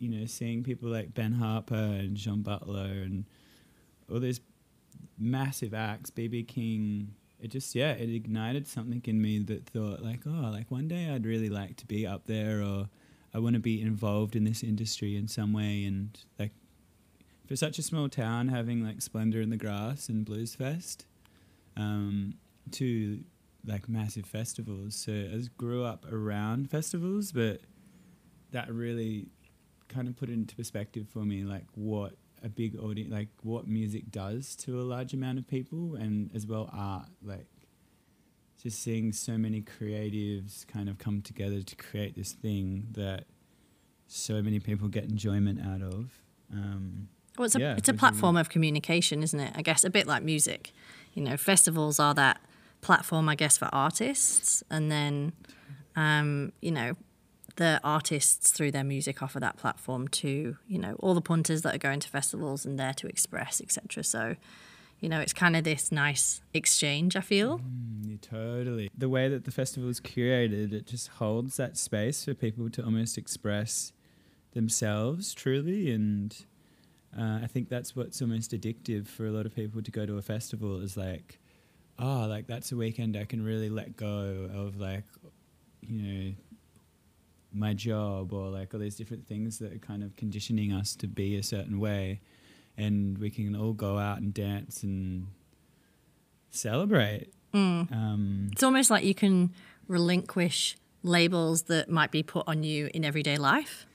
you 0.00 0.08
know, 0.08 0.26
seeing 0.26 0.64
people 0.64 0.88
like 0.88 1.14
Ben 1.14 1.34
Harper 1.34 1.76
and 1.76 2.16
John 2.16 2.42
Butler 2.42 3.04
and 3.04 3.24
all 4.10 4.18
these 4.18 4.40
massive 5.18 5.74
acts, 5.74 6.10
BB 6.10 6.48
King. 6.48 7.14
It 7.40 7.48
just 7.48 7.74
yeah, 7.74 7.92
it 7.92 8.10
ignited 8.10 8.66
something 8.66 9.02
in 9.04 9.22
me 9.22 9.38
that 9.40 9.66
thought 9.66 10.02
like, 10.02 10.20
oh, 10.26 10.50
like 10.50 10.70
one 10.70 10.88
day 10.88 11.10
I'd 11.10 11.26
really 11.26 11.48
like 11.48 11.76
to 11.76 11.86
be 11.86 12.06
up 12.06 12.26
there, 12.26 12.62
or 12.62 12.88
I 13.34 13.38
want 13.38 13.54
to 13.54 13.60
be 13.60 13.80
involved 13.80 14.34
in 14.34 14.44
this 14.44 14.62
industry 14.62 15.16
in 15.16 15.28
some 15.28 15.52
way. 15.52 15.84
And 15.84 16.18
like, 16.38 16.52
for 17.46 17.56
such 17.56 17.78
a 17.78 17.82
small 17.82 18.08
town, 18.08 18.48
having 18.48 18.84
like 18.84 19.00
Splendour 19.00 19.40
in 19.40 19.50
the 19.50 19.56
Grass 19.56 20.08
and 20.08 20.24
Blues 20.24 20.54
Fest, 20.54 21.06
um, 21.76 22.34
to 22.72 23.20
like 23.64 23.88
massive 23.88 24.26
festivals. 24.26 24.96
So 24.96 25.12
I 25.12 25.40
grew 25.56 25.84
up 25.84 26.10
around 26.10 26.70
festivals, 26.70 27.32
but 27.32 27.60
that 28.50 28.72
really 28.72 29.28
kind 29.88 30.08
of 30.08 30.16
put 30.16 30.28
it 30.28 30.32
into 30.32 30.56
perspective 30.56 31.06
for 31.08 31.20
me, 31.20 31.44
like 31.44 31.64
what 31.74 32.14
a 32.42 32.48
big 32.48 32.78
audience, 32.78 33.12
like 33.12 33.28
what 33.42 33.66
music 33.66 34.10
does 34.10 34.56
to 34.56 34.80
a 34.80 34.82
large 34.82 35.14
amount 35.14 35.38
of 35.38 35.46
people, 35.46 35.94
and 35.94 36.30
as 36.34 36.46
well 36.46 36.70
art, 36.72 37.08
like 37.22 37.46
just 38.62 38.82
seeing 38.82 39.12
so 39.12 39.38
many 39.38 39.62
creatives 39.62 40.66
kind 40.66 40.88
of 40.88 40.98
come 40.98 41.22
together 41.22 41.62
to 41.62 41.76
create 41.76 42.16
this 42.16 42.32
thing 42.32 42.88
that 42.92 43.24
so 44.06 44.42
many 44.42 44.58
people 44.58 44.88
get 44.88 45.04
enjoyment 45.04 45.60
out 45.64 45.82
of. 45.82 46.10
Um, 46.52 47.08
well, 47.36 47.46
it's 47.46 47.54
a, 47.54 47.60
yeah, 47.60 47.76
it's 47.76 47.88
a 47.88 47.94
platform 47.94 48.36
of 48.36 48.48
communication, 48.48 49.22
isn't 49.22 49.38
it? 49.38 49.52
I 49.54 49.62
guess 49.62 49.84
a 49.84 49.90
bit 49.90 50.06
like 50.06 50.22
music. 50.22 50.72
You 51.14 51.22
know, 51.22 51.36
festivals 51.36 52.00
are 52.00 52.14
that 52.14 52.40
platform, 52.80 53.28
I 53.28 53.34
guess, 53.34 53.58
for 53.58 53.68
artists, 53.72 54.62
and 54.70 54.90
then, 54.90 55.32
um, 55.94 56.52
you 56.60 56.70
know, 56.70 56.94
the 57.58 57.80
artists 57.82 58.52
through 58.52 58.70
their 58.70 58.84
music 58.84 59.20
offer 59.20 59.40
that 59.40 59.56
platform 59.56 60.06
to 60.06 60.56
you 60.68 60.78
know 60.78 60.94
all 61.00 61.12
the 61.12 61.20
punters 61.20 61.62
that 61.62 61.74
are 61.74 61.78
going 61.78 61.98
to 61.98 62.08
festivals 62.08 62.64
and 62.64 62.78
there 62.78 62.94
to 62.94 63.08
express 63.08 63.60
etc 63.60 64.02
so 64.04 64.36
you 65.00 65.08
know 65.08 65.18
it's 65.20 65.32
kind 65.32 65.56
of 65.56 65.64
this 65.64 65.90
nice 65.92 66.40
exchange 66.54 67.16
i 67.16 67.20
feel. 67.20 67.58
Mm, 67.58 68.20
totally. 68.20 68.90
The 68.96 69.08
way 69.08 69.28
that 69.28 69.44
the 69.44 69.50
festival 69.50 69.88
is 69.90 70.00
curated 70.00 70.72
it 70.72 70.86
just 70.86 71.08
holds 71.08 71.56
that 71.56 71.76
space 71.76 72.24
for 72.24 72.34
people 72.34 72.70
to 72.70 72.84
almost 72.84 73.18
express 73.18 73.92
themselves 74.52 75.34
truly. 75.34 75.90
And 75.90 76.34
uh, 77.18 77.40
i 77.42 77.46
think 77.46 77.68
that's 77.68 77.96
what's 77.96 78.22
almost 78.22 78.52
addictive 78.52 79.06
for 79.08 79.26
a 79.26 79.30
lot 79.30 79.46
of 79.46 79.54
people 79.54 79.82
to 79.82 79.90
go 79.90 80.06
to 80.06 80.16
a 80.16 80.22
festival 80.22 80.80
is 80.80 80.96
like 80.96 81.38
oh 81.98 82.26
like 82.28 82.46
that's 82.46 82.70
a 82.70 82.76
weekend 82.76 83.16
i 83.16 83.24
can 83.24 83.42
really 83.42 83.70
let 83.70 83.96
go 83.96 84.48
of 84.54 84.78
like 84.78 85.04
you 85.80 86.02
know 86.02 86.34
my 87.52 87.74
job 87.74 88.32
or 88.32 88.48
like 88.48 88.74
all 88.74 88.80
these 88.80 88.96
different 88.96 89.26
things 89.26 89.58
that 89.58 89.72
are 89.72 89.78
kind 89.78 90.02
of 90.02 90.14
conditioning 90.16 90.72
us 90.72 90.94
to 90.96 91.06
be 91.06 91.36
a 91.36 91.42
certain 91.42 91.80
way. 91.80 92.20
And 92.76 93.18
we 93.18 93.30
can 93.30 93.56
all 93.56 93.72
go 93.72 93.98
out 93.98 94.20
and 94.20 94.32
dance 94.32 94.82
and 94.82 95.28
celebrate. 96.50 97.32
Mm. 97.54 97.90
um, 97.92 98.48
it's 98.52 98.62
almost 98.62 98.90
like 98.90 99.04
you 99.04 99.14
can 99.14 99.54
relinquish 99.86 100.76
labels 101.02 101.62
that 101.62 101.88
might 101.88 102.10
be 102.10 102.22
put 102.22 102.46
on 102.46 102.62
you 102.62 102.90
in 102.92 103.04
everyday 103.04 103.38
life. 103.38 103.86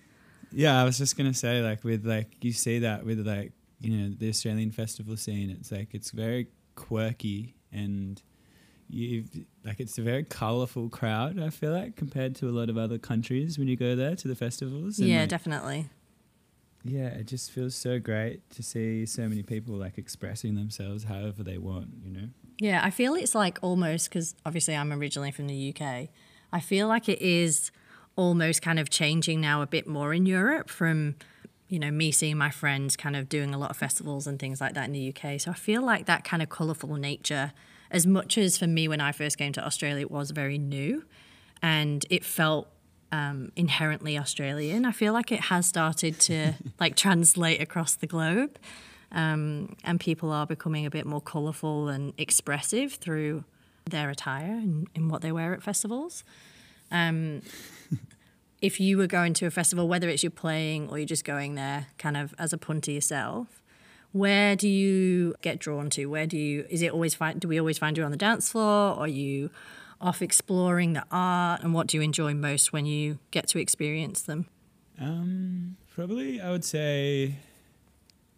Yeah 0.52 0.80
i 0.80 0.84
was 0.84 0.98
just 0.98 1.18
going 1.18 1.32
to 1.32 1.38
say 1.38 1.62
like 1.62 1.84
with 1.84 2.06
like 2.06 2.44
you 2.44 2.52
see 2.52 2.80
that 2.80 3.06
with 3.06 3.26
like 3.26 3.52
you 3.80 3.98
know 3.98 4.16
the 4.18 4.30
australian 4.30 4.72
festival 4.72 5.18
scene 5.18 5.50
it's 5.50 5.72
like 5.72 5.94
it's 5.94 6.12
very 6.12 6.48
quirky 6.76 7.56
and 7.72 8.22
you've 8.90 9.30
like 9.66 9.80
it's 9.80 9.98
a 9.98 10.02
very 10.02 10.24
colorful 10.24 10.90
crowd. 10.90 11.40
I 11.40 11.50
feel 11.50 11.72
like 11.72 11.96
compared 11.96 12.36
to 12.36 12.50
a 12.50 12.52
lot 12.52 12.70
of 12.70 12.78
other 12.78 12.98
countries 12.98 13.58
when 13.58 13.68
you 13.68 13.76
go 13.76 13.96
there 13.96 14.16
to 14.16 14.28
the 14.28 14.36
festivals. 14.36 15.00
yeah, 15.00 15.22
like, 15.22 15.30
definitely. 15.30 15.90
Yeah, 16.86 17.08
it 17.08 17.28
just 17.28 17.52
feels 17.52 17.76
so 17.76 18.00
great 18.00 18.50
to 18.52 18.64
see 18.64 19.06
so 19.06 19.28
many 19.30 19.42
people 19.42 19.76
like 19.76 19.98
expressing 19.98 20.56
themselves 20.56 21.06
however 21.06 21.44
they 21.44 21.58
want. 21.58 21.90
You 22.04 22.12
know. 22.12 22.28
Yeah, 22.60 22.82
I 22.84 22.90
feel 22.90 23.16
it's 23.16 23.36
like 23.36 23.58
almost 23.62 24.10
because 24.10 24.36
obviously 24.46 24.76
I'm 24.76 24.92
originally 24.92 25.32
from 25.32 25.48
the 25.48 25.76
UK. 25.76 26.10
I 26.52 26.60
feel 26.60 26.88
like 26.88 27.10
it 27.10 27.22
is 27.22 27.72
almost 28.16 28.62
kind 28.62 28.80
of 28.80 28.90
changing 28.90 29.42
now 29.42 29.62
a 29.62 29.68
bit 29.68 29.88
more 29.88 30.14
in 30.14 30.26
Europe 30.26 30.70
from 30.70 31.16
you 31.68 31.80
know 31.80 31.90
me 31.90 32.12
seeing 32.12 32.38
my 32.38 32.52
friends 32.52 32.96
kind 32.96 33.16
of 33.16 33.28
doing 33.28 33.54
a 33.54 33.58
lot 33.58 33.72
of 33.72 33.78
festivals 33.78 34.28
and 34.28 34.38
things 34.38 34.62
like 34.62 34.74
that 34.74 34.86
in 34.86 34.92
the 34.92 35.10
UK. 35.16 35.40
So 35.40 35.52
I 35.52 35.56
feel 35.56 35.82
like 35.82 36.06
that 36.06 36.24
kind 36.24 36.44
of 36.44 36.50
colorful 36.50 36.96
nature 36.96 37.54
as 37.94 38.08
much 38.08 38.38
as 38.38 38.58
for 38.58 38.68
me 38.68 38.88
when 38.88 39.00
I 39.00 39.12
first 39.12 39.38
came 39.38 39.54
to 39.54 39.66
Australia, 39.66 40.02
it 40.02 40.12
was 40.12 40.32
very 40.32 40.58
new 40.58 41.06
and 41.62 42.04
it 42.10 42.26
felt 42.26 42.68
um, 43.12 43.52
inherently 43.56 44.18
Australian. 44.18 44.84
I 44.84 44.92
feel 44.92 45.14
like 45.14 45.32
it 45.32 45.42
has 45.42 45.68
started 45.68 46.20
to 46.22 46.56
like 46.80 46.96
translate 46.96 47.62
across 47.62 47.96
the 47.96 48.08
globe, 48.08 48.58
um, 49.12 49.76
and 49.84 50.00
people 50.00 50.32
are 50.32 50.48
becoming 50.48 50.88
a 50.88 50.90
bit 50.90 51.06
more 51.06 51.22
colourful 51.22 51.88
and 51.88 52.14
expressive 52.18 52.94
through 52.94 53.44
their 53.86 54.10
attire 54.10 54.52
and 54.52 54.88
in 54.96 55.08
what 55.08 55.22
they 55.22 55.32
wear 55.32 55.54
at 55.54 55.62
festivals. 55.62 56.24
Um, 56.92 57.44
if 58.62 58.80
you 58.80 58.98
were 58.98 59.08
going 59.08 59.36
to 59.36 59.46
a 59.46 59.52
festival, 59.52 59.88
whether 59.88 60.10
it's 60.10 60.24
you're 60.24 60.32
playing 60.32 60.90
or 60.90 60.98
you're 60.98 61.06
just 61.06 61.26
going 61.26 61.54
there, 61.54 61.88
kind 62.00 62.18
of 62.18 62.34
as 62.40 62.54
a 62.54 62.58
punter 62.58 62.92
yourself, 62.92 63.63
where 64.14 64.56
do 64.56 64.70
you 64.70 65.36
get 65.42 65.60
drawn 65.60 65.90
to? 65.90 66.06
Where 66.06 66.26
do 66.28 66.38
you, 66.38 66.66
is 66.70 66.82
it 66.82 66.92
always 66.92 67.16
find, 67.16 67.42
do 67.42 67.48
we 67.48 67.60
always 67.60 67.80
find 67.80 67.98
you 67.98 68.04
on 68.04 68.12
the 68.12 68.18
dance 68.18 68.52
floor? 68.52 68.96
Or 68.96 69.02
are 69.02 69.08
you 69.08 69.50
off 70.00 70.22
exploring 70.22 70.94
the 70.94 71.04
art? 71.12 71.62
And 71.64 71.74
what 71.74 71.88
do 71.88 71.98
you 71.98 72.04
enjoy 72.04 72.34
most 72.36 72.72
when 72.72 72.86
you 72.86 73.18
get 73.32 73.48
to 73.50 73.60
experience 73.60 74.22
them? 74.22 74.46
Um, 75.02 75.78
probably 75.94 76.40
I 76.40 76.52
would 76.52 76.64
say 76.64 77.36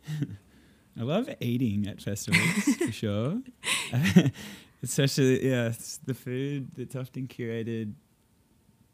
I 0.97 1.03
love 1.03 1.29
eating 1.41 1.87
at 1.87 2.01
festivals 2.01 2.63
for 2.77 2.91
sure. 2.91 3.41
Especially, 4.83 5.45
yeah, 5.45 5.73
the 6.05 6.13
food 6.13 6.69
that's 6.77 6.95
often 6.95 7.27
curated 7.27 7.93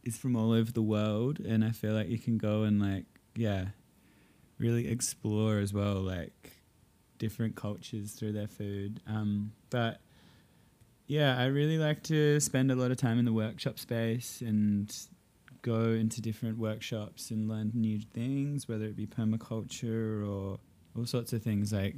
is 0.03 0.17
from 0.17 0.35
all 0.35 0.51
over 0.51 0.71
the 0.71 0.81
world, 0.81 1.39
and 1.39 1.63
I 1.63 1.71
feel 1.71 1.93
like 1.93 2.09
you 2.09 2.17
can 2.17 2.37
go 2.37 2.63
and 2.63 2.81
like, 2.81 3.05
yeah, 3.35 3.65
really 4.57 4.87
explore 4.87 5.59
as 5.59 5.73
well. 5.73 5.95
Like, 5.95 6.60
different 7.21 7.55
cultures 7.55 8.13
through 8.13 8.31
their 8.33 8.47
food. 8.47 8.99
Um, 9.07 9.51
but 9.69 10.01
yeah, 11.07 11.37
I 11.37 11.45
really 11.45 11.77
like 11.77 12.01
to 12.03 12.39
spend 12.39 12.71
a 12.71 12.75
lot 12.75 12.89
of 12.89 12.97
time 12.97 13.19
in 13.19 13.25
the 13.25 13.33
workshop 13.33 13.77
space 13.77 14.41
and 14.41 14.91
go 15.61 15.91
into 15.91 16.19
different 16.21 16.57
workshops 16.57 17.29
and 17.29 17.47
learn 17.47 17.71
new 17.75 17.99
things, 17.99 18.67
whether 18.67 18.85
it 18.85 18.95
be 18.95 19.05
permaculture 19.05 20.27
or 20.27 20.57
all 20.97 21.05
sorts 21.05 21.31
of 21.33 21.43
things. 21.43 21.71
Like 21.71 21.95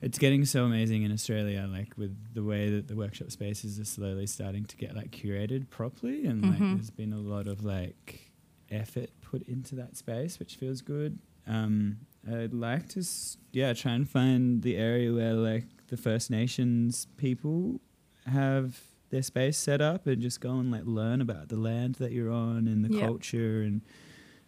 it's 0.00 0.18
getting 0.18 0.44
so 0.44 0.64
amazing 0.64 1.02
in 1.02 1.10
Australia, 1.12 1.66
like 1.70 1.94
with 1.96 2.14
the 2.34 2.44
way 2.44 2.70
that 2.70 2.88
the 2.88 2.94
workshop 2.94 3.30
spaces 3.32 3.80
are 3.80 3.84
slowly 3.84 4.26
starting 4.26 4.64
to 4.66 4.76
get 4.76 4.94
like 4.94 5.10
curated 5.10 5.68
properly, 5.70 6.26
and 6.26 6.42
like 6.50 6.60
Mhm. 6.60 6.72
there's 6.74 6.90
been 6.90 7.12
a 7.12 7.18
lot 7.18 7.46
of 7.46 7.64
like 7.64 8.30
effort 8.70 9.10
put 9.22 9.42
into 9.48 9.74
that 9.76 9.96
space, 9.96 10.38
which 10.38 10.56
feels 10.56 10.82
good. 10.82 11.18
Um, 11.46 11.98
I'd 12.30 12.54
like 12.54 12.88
to, 12.90 13.04
yeah, 13.52 13.72
try 13.74 13.92
and 13.92 14.08
find 14.08 14.62
the 14.62 14.76
area 14.76 15.12
where 15.12 15.34
like 15.34 15.64
the 15.88 15.96
First 15.96 16.30
Nations 16.30 17.06
people 17.16 17.80
have 18.26 18.80
their 19.10 19.22
space 19.22 19.56
set 19.58 19.80
up, 19.80 20.06
and 20.06 20.20
just 20.22 20.40
go 20.40 20.58
and 20.58 20.70
like 20.70 20.84
learn 20.86 21.20
about 21.20 21.48
the 21.48 21.56
land 21.56 21.96
that 21.96 22.12
you're 22.12 22.30
on 22.32 22.66
and 22.66 22.84
the 22.84 22.92
Yeah. 22.94 23.00
culture 23.00 23.62
and 23.62 23.82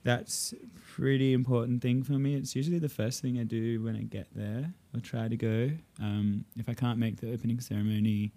that's 0.03 0.53
a 0.53 0.67
pretty 0.95 1.33
important 1.33 1.83
thing 1.83 2.03
for 2.05 2.13
me. 2.13 2.35
It's 2.37 2.55
usually 2.55 2.79
the 2.79 2.89
first 2.89 3.21
thing 3.21 3.39
I 3.41 3.43
do 3.45 3.83
when 3.83 3.97
I 3.97 4.03
get 4.03 4.29
there 4.35 4.73
or 4.95 5.01
try 5.01 5.27
to 5.29 5.37
go. 5.37 5.71
Um, 6.01 6.45
if 6.57 6.69
I 6.69 6.75
can't 6.75 6.99
make 6.99 7.17
the 7.21 7.33
opening 7.33 7.59
ceremony, 7.61 8.33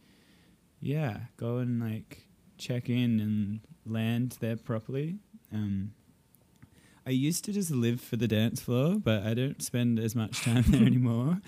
yeah, 0.81 1.17
go 1.38 1.58
and 1.58 1.79
like 1.79 2.24
check 2.58 2.89
in 2.89 3.19
and 3.19 3.60
land 3.86 4.38
there 4.39 4.55
properly. 4.58 5.19
Um, 5.53 5.91
I 7.09 7.11
used 7.13 7.43
to 7.45 7.51
just 7.51 7.71
live 7.71 7.99
for 7.99 8.17
the 8.17 8.27
dance 8.27 8.61
floor, 8.61 8.97
but 9.03 9.23
I 9.23 9.33
don't 9.33 9.59
spend 9.63 9.97
as 9.97 10.15
much 10.15 10.43
time 10.43 10.63
there 10.67 10.83
anymore. 10.85 11.41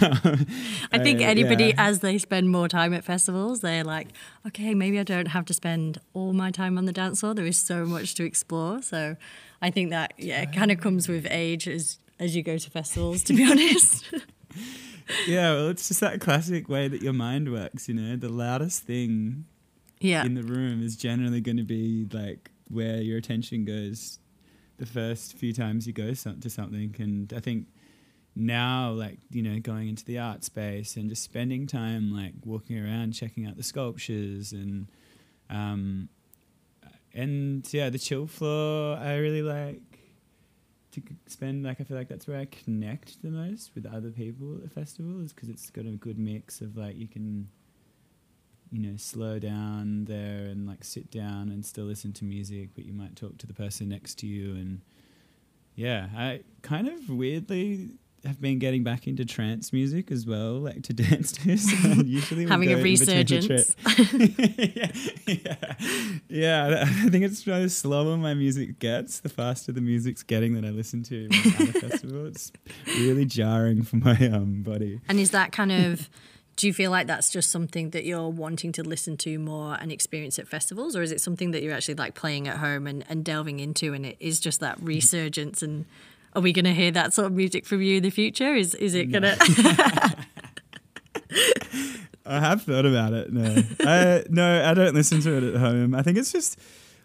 I 0.00 0.98
think 1.02 1.20
Uh, 1.20 1.24
anybody, 1.24 1.64
yeah. 1.64 1.74
as 1.88 1.98
they 1.98 2.18
spend 2.18 2.50
more 2.50 2.68
time 2.68 2.94
at 2.94 3.02
festivals, 3.02 3.60
they're 3.60 3.82
like, 3.82 4.10
okay, 4.46 4.74
maybe 4.74 4.96
I 4.96 5.02
don't 5.02 5.26
have 5.26 5.44
to 5.46 5.54
spend 5.54 5.98
all 6.14 6.32
my 6.32 6.52
time 6.52 6.78
on 6.78 6.84
the 6.84 6.92
dance 6.92 7.18
floor. 7.18 7.34
There 7.34 7.46
is 7.46 7.58
so 7.58 7.84
much 7.84 8.14
to 8.14 8.24
explore. 8.24 8.80
So 8.80 9.16
I 9.60 9.72
think 9.72 9.90
that, 9.90 10.14
yeah, 10.18 10.42
it 10.42 10.52
kind 10.52 10.70
of 10.70 10.78
comes 10.78 11.08
with 11.08 11.26
age 11.28 11.66
as, 11.66 11.98
as 12.20 12.36
you 12.36 12.44
go 12.44 12.56
to 12.56 12.70
festivals, 12.70 13.24
to 13.24 13.32
be 13.32 13.44
honest. 13.50 14.04
yeah, 15.26 15.52
well, 15.52 15.68
it's 15.70 15.88
just 15.88 15.98
that 15.98 16.20
classic 16.20 16.68
way 16.68 16.86
that 16.86 17.02
your 17.02 17.12
mind 17.12 17.50
works. 17.50 17.88
You 17.88 17.94
know, 17.94 18.14
the 18.14 18.28
loudest 18.28 18.84
thing 18.84 19.46
yeah. 19.98 20.24
in 20.24 20.34
the 20.34 20.44
room 20.44 20.80
is 20.80 20.94
generally 20.94 21.40
going 21.40 21.56
to 21.56 21.64
be 21.64 22.06
like 22.12 22.52
where 22.68 23.00
your 23.00 23.18
attention 23.18 23.64
goes 23.64 24.20
the 24.78 24.86
first 24.86 25.34
few 25.34 25.52
times 25.52 25.86
you 25.86 25.92
go 25.92 26.14
to 26.14 26.50
something 26.50 26.94
and 26.98 27.32
i 27.36 27.40
think 27.40 27.66
now 28.34 28.90
like 28.90 29.18
you 29.30 29.42
know 29.42 29.58
going 29.58 29.88
into 29.88 30.04
the 30.04 30.18
art 30.18 30.44
space 30.44 30.96
and 30.96 31.10
just 31.10 31.22
spending 31.22 31.66
time 31.66 32.12
like 32.12 32.32
walking 32.44 32.78
around 32.78 33.12
checking 33.12 33.46
out 33.46 33.56
the 33.56 33.62
sculptures 33.62 34.52
and 34.52 34.86
um 35.50 36.08
and 37.12 37.66
yeah 37.72 37.90
the 37.90 37.98
chill 37.98 38.26
floor 38.26 38.96
i 38.96 39.16
really 39.16 39.42
like 39.42 39.82
to 40.92 41.02
spend 41.26 41.64
like 41.64 41.80
i 41.80 41.84
feel 41.84 41.96
like 41.96 42.08
that's 42.08 42.28
where 42.28 42.38
i 42.38 42.44
connect 42.44 43.20
the 43.22 43.30
most 43.30 43.74
with 43.74 43.84
other 43.84 44.10
people 44.10 44.54
at 44.54 44.62
the 44.62 44.68
festival 44.68 45.20
is 45.22 45.32
because 45.32 45.48
it's 45.48 45.68
got 45.70 45.84
a 45.84 45.90
good 45.90 46.18
mix 46.18 46.60
of 46.60 46.76
like 46.76 46.96
you 46.96 47.08
can 47.08 47.48
you 48.70 48.80
know, 48.80 48.96
slow 48.96 49.38
down 49.38 50.04
there 50.04 50.46
and 50.46 50.66
like 50.66 50.84
sit 50.84 51.10
down 51.10 51.48
and 51.48 51.64
still 51.64 51.84
listen 51.84 52.12
to 52.14 52.24
music, 52.24 52.70
but 52.74 52.84
you 52.84 52.92
might 52.92 53.16
talk 53.16 53.38
to 53.38 53.46
the 53.46 53.54
person 53.54 53.88
next 53.88 54.16
to 54.16 54.26
you. 54.26 54.52
And 54.52 54.80
yeah, 55.74 56.08
I 56.16 56.40
kind 56.62 56.88
of 56.88 57.08
weirdly 57.08 57.90
have 58.24 58.40
been 58.40 58.58
getting 58.58 58.82
back 58.82 59.06
into 59.06 59.24
trance 59.24 59.72
music 59.72 60.10
as 60.10 60.26
well, 60.26 60.54
like 60.54 60.82
to 60.82 60.92
dance 60.92 61.32
to. 61.32 61.56
So 61.56 61.88
usually 62.02 62.46
Having 62.46 62.72
a 62.72 62.82
resurgence. 62.82 63.76
yeah, 63.86 64.90
yeah, 65.26 65.74
yeah. 66.28 66.84
I 66.86 67.08
think 67.10 67.24
it's 67.24 67.42
the 67.42 67.68
slower 67.68 68.16
my 68.16 68.34
music 68.34 68.78
gets, 68.78 69.20
the 69.20 69.28
faster 69.28 69.72
the 69.72 69.80
music's 69.80 70.22
getting 70.22 70.54
that 70.54 70.64
I 70.64 70.70
listen 70.70 71.02
to 71.04 71.26
at 71.26 71.76
a 71.76 71.88
festival. 71.88 72.26
It's 72.26 72.52
really 72.86 73.24
jarring 73.24 73.82
for 73.82 73.96
my 73.96 74.16
um, 74.28 74.62
body. 74.62 75.00
And 75.08 75.18
is 75.18 75.30
that 75.30 75.52
kind 75.52 75.72
of, 75.72 76.10
do 76.58 76.66
you 76.66 76.74
feel 76.74 76.90
like 76.90 77.06
that's 77.06 77.30
just 77.30 77.52
something 77.52 77.90
that 77.90 78.04
you're 78.04 78.28
wanting 78.28 78.72
to 78.72 78.82
listen 78.82 79.16
to 79.18 79.38
more 79.38 79.78
and 79.80 79.92
experience 79.92 80.40
at 80.40 80.48
festivals? 80.48 80.96
Or 80.96 81.02
is 81.02 81.12
it 81.12 81.20
something 81.20 81.52
that 81.52 81.62
you're 81.62 81.72
actually 81.72 81.94
like 81.94 82.16
playing 82.16 82.48
at 82.48 82.56
home 82.56 82.88
and, 82.88 83.04
and 83.08 83.24
delving 83.24 83.60
into 83.60 83.94
and 83.94 84.04
it 84.04 84.16
is 84.18 84.40
just 84.40 84.58
that 84.58 84.76
resurgence? 84.82 85.62
And 85.62 85.86
are 86.34 86.42
we 86.42 86.52
going 86.52 86.64
to 86.64 86.74
hear 86.74 86.90
that 86.90 87.14
sort 87.14 87.28
of 87.28 87.32
music 87.32 87.64
from 87.64 87.80
you 87.80 87.98
in 87.98 88.02
the 88.02 88.10
future? 88.10 88.56
Is, 88.56 88.74
is 88.74 88.94
it 88.94 89.04
going 89.06 89.22
to? 89.22 89.36
I 92.26 92.40
have 92.40 92.62
thought 92.62 92.86
about 92.86 93.12
it. 93.12 93.32
No, 93.32 93.62
I 93.80 94.24
no, 94.28 94.68
I 94.68 94.74
don't 94.74 94.96
listen 94.96 95.20
to 95.20 95.36
it 95.36 95.44
at 95.54 95.60
home. 95.60 95.94
I 95.94 96.02
think 96.02 96.18
it's 96.18 96.32
just 96.32 96.58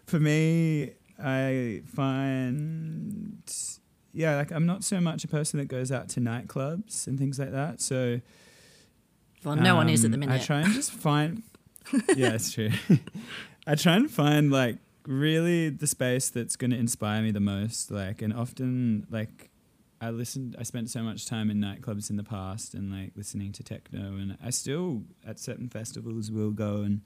for 0.04 0.18
me. 0.18 0.94
I 1.22 1.82
find, 1.94 3.40
yeah, 4.12 4.34
like 4.34 4.50
I'm 4.50 4.66
not 4.66 4.82
so 4.82 5.00
much 5.00 5.22
a 5.22 5.28
person 5.28 5.60
that 5.60 5.66
goes 5.66 5.92
out 5.92 6.08
to 6.10 6.20
nightclubs 6.20 7.06
and 7.06 7.16
things 7.20 7.38
like 7.38 7.52
that. 7.52 7.80
So 7.80 8.20
Well, 9.44 9.56
no 9.56 9.76
one 9.76 9.88
is 9.88 10.04
at 10.04 10.10
the 10.10 10.16
um, 10.16 10.20
minute. 10.20 10.40
I 10.40 10.44
try 10.44 10.60
and 10.60 10.72
just 10.72 10.92
find. 10.92 11.42
yeah, 12.16 12.32
it's 12.32 12.52
true. 12.52 12.70
I 13.66 13.74
try 13.74 13.96
and 13.96 14.10
find 14.10 14.50
like 14.50 14.78
really 15.06 15.68
the 15.68 15.86
space 15.86 16.30
that's 16.30 16.56
going 16.56 16.70
to 16.70 16.76
inspire 16.76 17.22
me 17.22 17.30
the 17.30 17.40
most. 17.40 17.90
Like, 17.90 18.22
and 18.22 18.32
often 18.32 19.06
like 19.10 19.50
I 20.00 20.10
listened. 20.10 20.56
I 20.58 20.62
spent 20.62 20.90
so 20.90 21.02
much 21.02 21.26
time 21.26 21.50
in 21.50 21.58
nightclubs 21.58 22.10
in 22.10 22.16
the 22.16 22.24
past 22.24 22.74
and 22.74 22.90
like 22.90 23.12
listening 23.16 23.52
to 23.52 23.62
techno, 23.62 24.16
and 24.16 24.38
I 24.42 24.50
still 24.50 25.02
at 25.26 25.38
certain 25.38 25.68
festivals 25.68 26.30
will 26.30 26.50
go 26.50 26.82
and 26.82 27.02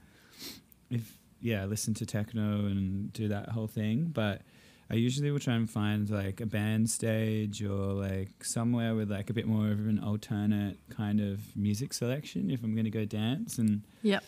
if 0.90 1.18
yeah 1.40 1.64
listen 1.66 1.94
to 1.94 2.06
techno 2.06 2.66
and 2.66 3.12
do 3.12 3.28
that 3.28 3.50
whole 3.50 3.68
thing, 3.68 4.10
but. 4.12 4.42
I 4.90 4.94
usually 4.94 5.30
will 5.30 5.38
try 5.38 5.54
and 5.54 5.68
find 5.68 6.08
like 6.08 6.40
a 6.40 6.46
band 6.46 6.88
stage 6.88 7.62
or 7.62 7.92
like 7.92 8.42
somewhere 8.42 8.94
with 8.94 9.10
like 9.10 9.28
a 9.28 9.34
bit 9.34 9.46
more 9.46 9.70
of 9.70 9.80
an 9.80 9.98
alternate 10.02 10.78
kind 10.88 11.20
of 11.20 11.40
music 11.56 11.92
selection 11.92 12.50
if 12.50 12.62
I'm 12.64 12.74
going 12.74 12.84
to 12.86 12.90
go 12.90 13.04
dance 13.04 13.58
and 13.58 13.82
Yep. 14.02 14.24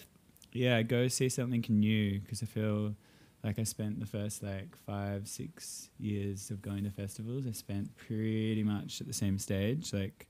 yeah, 0.52 0.82
go 0.82 1.08
see 1.08 1.28
something 1.30 1.64
new 1.68 2.20
because 2.20 2.42
I 2.42 2.46
feel 2.46 2.94
like 3.42 3.58
I 3.58 3.62
spent 3.62 4.00
the 4.00 4.06
first 4.06 4.42
like 4.42 4.76
five, 4.76 5.26
six 5.28 5.88
years 5.98 6.50
of 6.50 6.60
going 6.60 6.84
to 6.84 6.90
festivals. 6.90 7.46
I 7.46 7.52
spent 7.52 7.96
pretty 7.96 8.62
much 8.62 9.00
at 9.00 9.06
the 9.06 9.14
same 9.14 9.38
stage, 9.38 9.94
like 9.94 10.26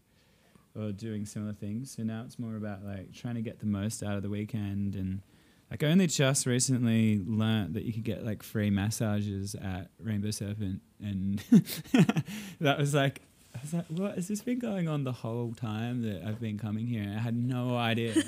or 0.78 0.92
doing 0.92 1.26
similar 1.26 1.52
things. 1.54 1.90
So 1.90 2.04
now 2.04 2.22
it's 2.24 2.38
more 2.38 2.54
about 2.54 2.84
like 2.84 3.12
trying 3.12 3.34
to 3.34 3.42
get 3.42 3.58
the 3.58 3.66
most 3.66 4.04
out 4.04 4.16
of 4.16 4.22
the 4.22 4.30
weekend 4.30 4.94
and 4.94 5.22
like 5.70 5.82
I 5.82 5.86
only 5.86 6.06
just 6.08 6.46
recently 6.46 7.22
learnt 7.24 7.74
that 7.74 7.84
you 7.84 7.92
could 7.92 8.04
get 8.04 8.24
like 8.24 8.42
free 8.42 8.70
massages 8.70 9.54
at 9.54 9.88
Rainbow 10.02 10.30
Serpent 10.30 10.80
and 11.00 11.38
that 12.60 12.78
was 12.78 12.94
like 12.94 13.20
I 13.54 13.58
was 13.62 13.74
like, 13.74 13.86
what 13.88 14.14
has 14.14 14.28
this 14.28 14.42
been 14.42 14.58
going 14.58 14.88
on 14.88 15.04
the 15.04 15.12
whole 15.12 15.52
time 15.54 16.02
that 16.02 16.22
I've 16.26 16.40
been 16.40 16.56
coming 16.58 16.86
here? 16.86 17.12
I 17.16 17.20
had 17.20 17.34
no 17.34 17.76
idea. 17.76 18.14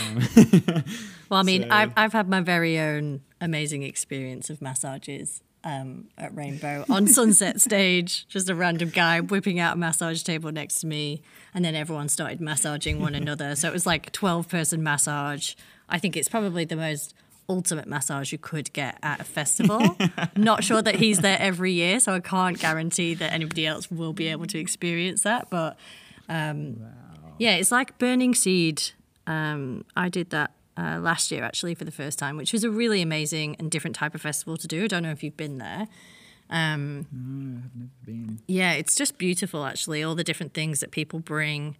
um, 0.00 0.84
Well, 1.28 1.40
I 1.40 1.42
mean, 1.44 1.62
So- 1.62 1.68
I've, 1.70 1.92
I've 1.96 2.12
had 2.12 2.28
my 2.28 2.40
very 2.40 2.78
own 2.78 3.20
amazing 3.40 3.84
experience 3.84 4.50
of 4.50 4.60
massages 4.60 5.42
um, 5.64 6.08
at 6.18 6.34
Rainbow 6.34 6.84
on 6.90 7.06
Sunset 7.06 7.60
Stage. 7.60 8.26
Just 8.28 8.48
a 8.48 8.54
random 8.54 8.90
guy 8.90 9.20
whipping 9.20 9.58
out 9.58 9.74
a 9.74 9.78
massage 9.78 10.22
table 10.22 10.52
next 10.52 10.80
to 10.80 10.86
me, 10.86 11.22
and 11.54 11.64
then 11.64 11.74
everyone 11.74 12.08
started 12.08 12.40
massaging 12.40 13.00
one 13.00 13.14
another. 13.22 13.54
So 13.56 13.68
it 13.68 13.72
was 13.72 13.86
like 13.86 14.12
12 14.12 14.48
person 14.48 14.82
massage. 14.82 15.54
I 15.88 15.98
think 15.98 16.16
it's 16.16 16.28
probably 16.28 16.64
the 16.64 16.76
most 16.76 17.14
ultimate 17.48 17.86
massage 17.86 18.32
you 18.32 18.38
could 18.38 18.72
get 18.72 18.98
at 19.02 19.20
a 19.20 19.24
festival. 19.24 19.96
Not 20.36 20.64
sure 20.64 20.80
that 20.80 20.96
he's 20.96 21.18
there 21.18 21.38
every 21.38 21.72
year, 21.72 22.00
so 22.00 22.14
I 22.14 22.20
can't 22.20 22.58
guarantee 22.58 23.14
that 23.14 23.32
anybody 23.32 23.66
else 23.66 23.90
will 23.90 24.12
be 24.12 24.28
able 24.28 24.46
to 24.46 24.58
experience 24.58 25.22
that. 25.24 25.50
But 25.50 25.76
um, 26.28 26.80
yeah, 27.38 27.56
it's 27.56 27.72
like 27.72 27.98
Burning 27.98 28.34
Seed. 28.34 28.82
Um, 29.26 29.84
I 29.96 30.08
did 30.08 30.30
that 30.30 30.52
uh, 30.76 30.98
last 31.00 31.30
year 31.30 31.44
actually 31.44 31.74
for 31.74 31.84
the 31.84 31.92
first 31.92 32.18
time, 32.18 32.36
which 32.36 32.52
was 32.52 32.64
a 32.64 32.70
really 32.70 33.02
amazing 33.02 33.56
and 33.58 33.70
different 33.70 33.96
type 33.96 34.14
of 34.14 34.20
festival 34.20 34.56
to 34.56 34.66
do. 34.66 34.84
I 34.84 34.86
don't 34.86 35.02
know 35.02 35.10
if 35.10 35.22
you've 35.22 35.36
been 35.36 35.58
there. 35.58 35.88
Um, 36.50 37.06
no, 37.10 37.62
I've 37.64 37.76
never 37.76 37.90
been. 38.04 38.40
yeah, 38.46 38.72
it's 38.72 38.94
just 38.94 39.18
beautiful 39.18 39.64
actually. 39.64 40.02
All 40.02 40.14
the 40.14 40.24
different 40.24 40.54
things 40.54 40.80
that 40.80 40.90
people 40.90 41.18
bring 41.18 41.76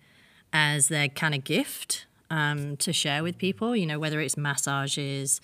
as 0.53 0.89
their 0.89 1.09
kind 1.09 1.35
of 1.35 1.45
gift 1.45 2.07
um, 2.31 2.77
to 2.79 2.93
share 2.93 3.23
with 3.23 3.39
people. 3.39 3.77
You 3.77 3.87
know, 3.87 3.99
whether 3.99 4.21
it's 4.21 4.37
massages, 4.37 5.41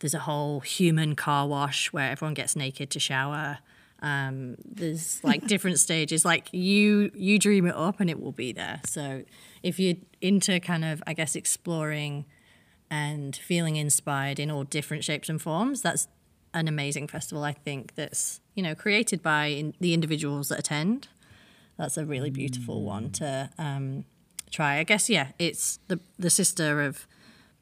there's 0.00 0.14
a 0.14 0.20
whole 0.20 0.60
human 0.60 1.14
car 1.14 1.46
wash 1.46 1.92
where 1.92 2.10
everyone 2.10 2.34
gets 2.34 2.56
naked 2.56 2.90
to 2.90 3.00
shower. 3.00 3.58
Um, 4.02 4.56
there's 4.64 5.20
like 5.24 5.46
different 5.46 5.78
stages. 5.78 6.24
Like 6.24 6.52
you, 6.52 7.10
you 7.14 7.38
dream 7.38 7.66
it 7.66 7.74
up 7.76 8.00
and 8.00 8.10
it 8.10 8.20
will 8.20 8.32
be 8.32 8.52
there. 8.52 8.80
So 8.84 9.22
if 9.62 9.78
you're 9.78 9.96
into 10.20 10.58
kind 10.60 10.84
of, 10.84 11.02
I 11.06 11.14
guess, 11.14 11.36
exploring 11.36 12.24
and 12.94 13.34
feeling 13.34 13.74
inspired 13.74 14.38
in 14.38 14.52
all 14.52 14.62
different 14.62 15.02
shapes 15.02 15.28
and 15.28 15.42
forms, 15.42 15.82
that's 15.82 16.06
an 16.52 16.68
amazing 16.68 17.08
festival. 17.08 17.42
I 17.42 17.52
think 17.52 17.96
that's 17.96 18.40
you 18.54 18.62
know 18.62 18.76
created 18.76 19.20
by 19.20 19.46
in, 19.46 19.74
the 19.80 19.92
individuals 19.92 20.48
that 20.50 20.60
attend. 20.60 21.08
That's 21.76 21.96
a 21.96 22.06
really 22.06 22.30
beautiful 22.30 22.84
one 22.84 23.10
to 23.12 23.50
um, 23.58 24.04
try. 24.48 24.78
I 24.78 24.84
guess 24.84 25.10
yeah, 25.10 25.32
it's 25.40 25.80
the 25.88 25.98
the 26.20 26.30
sister 26.30 26.82
of 26.82 27.08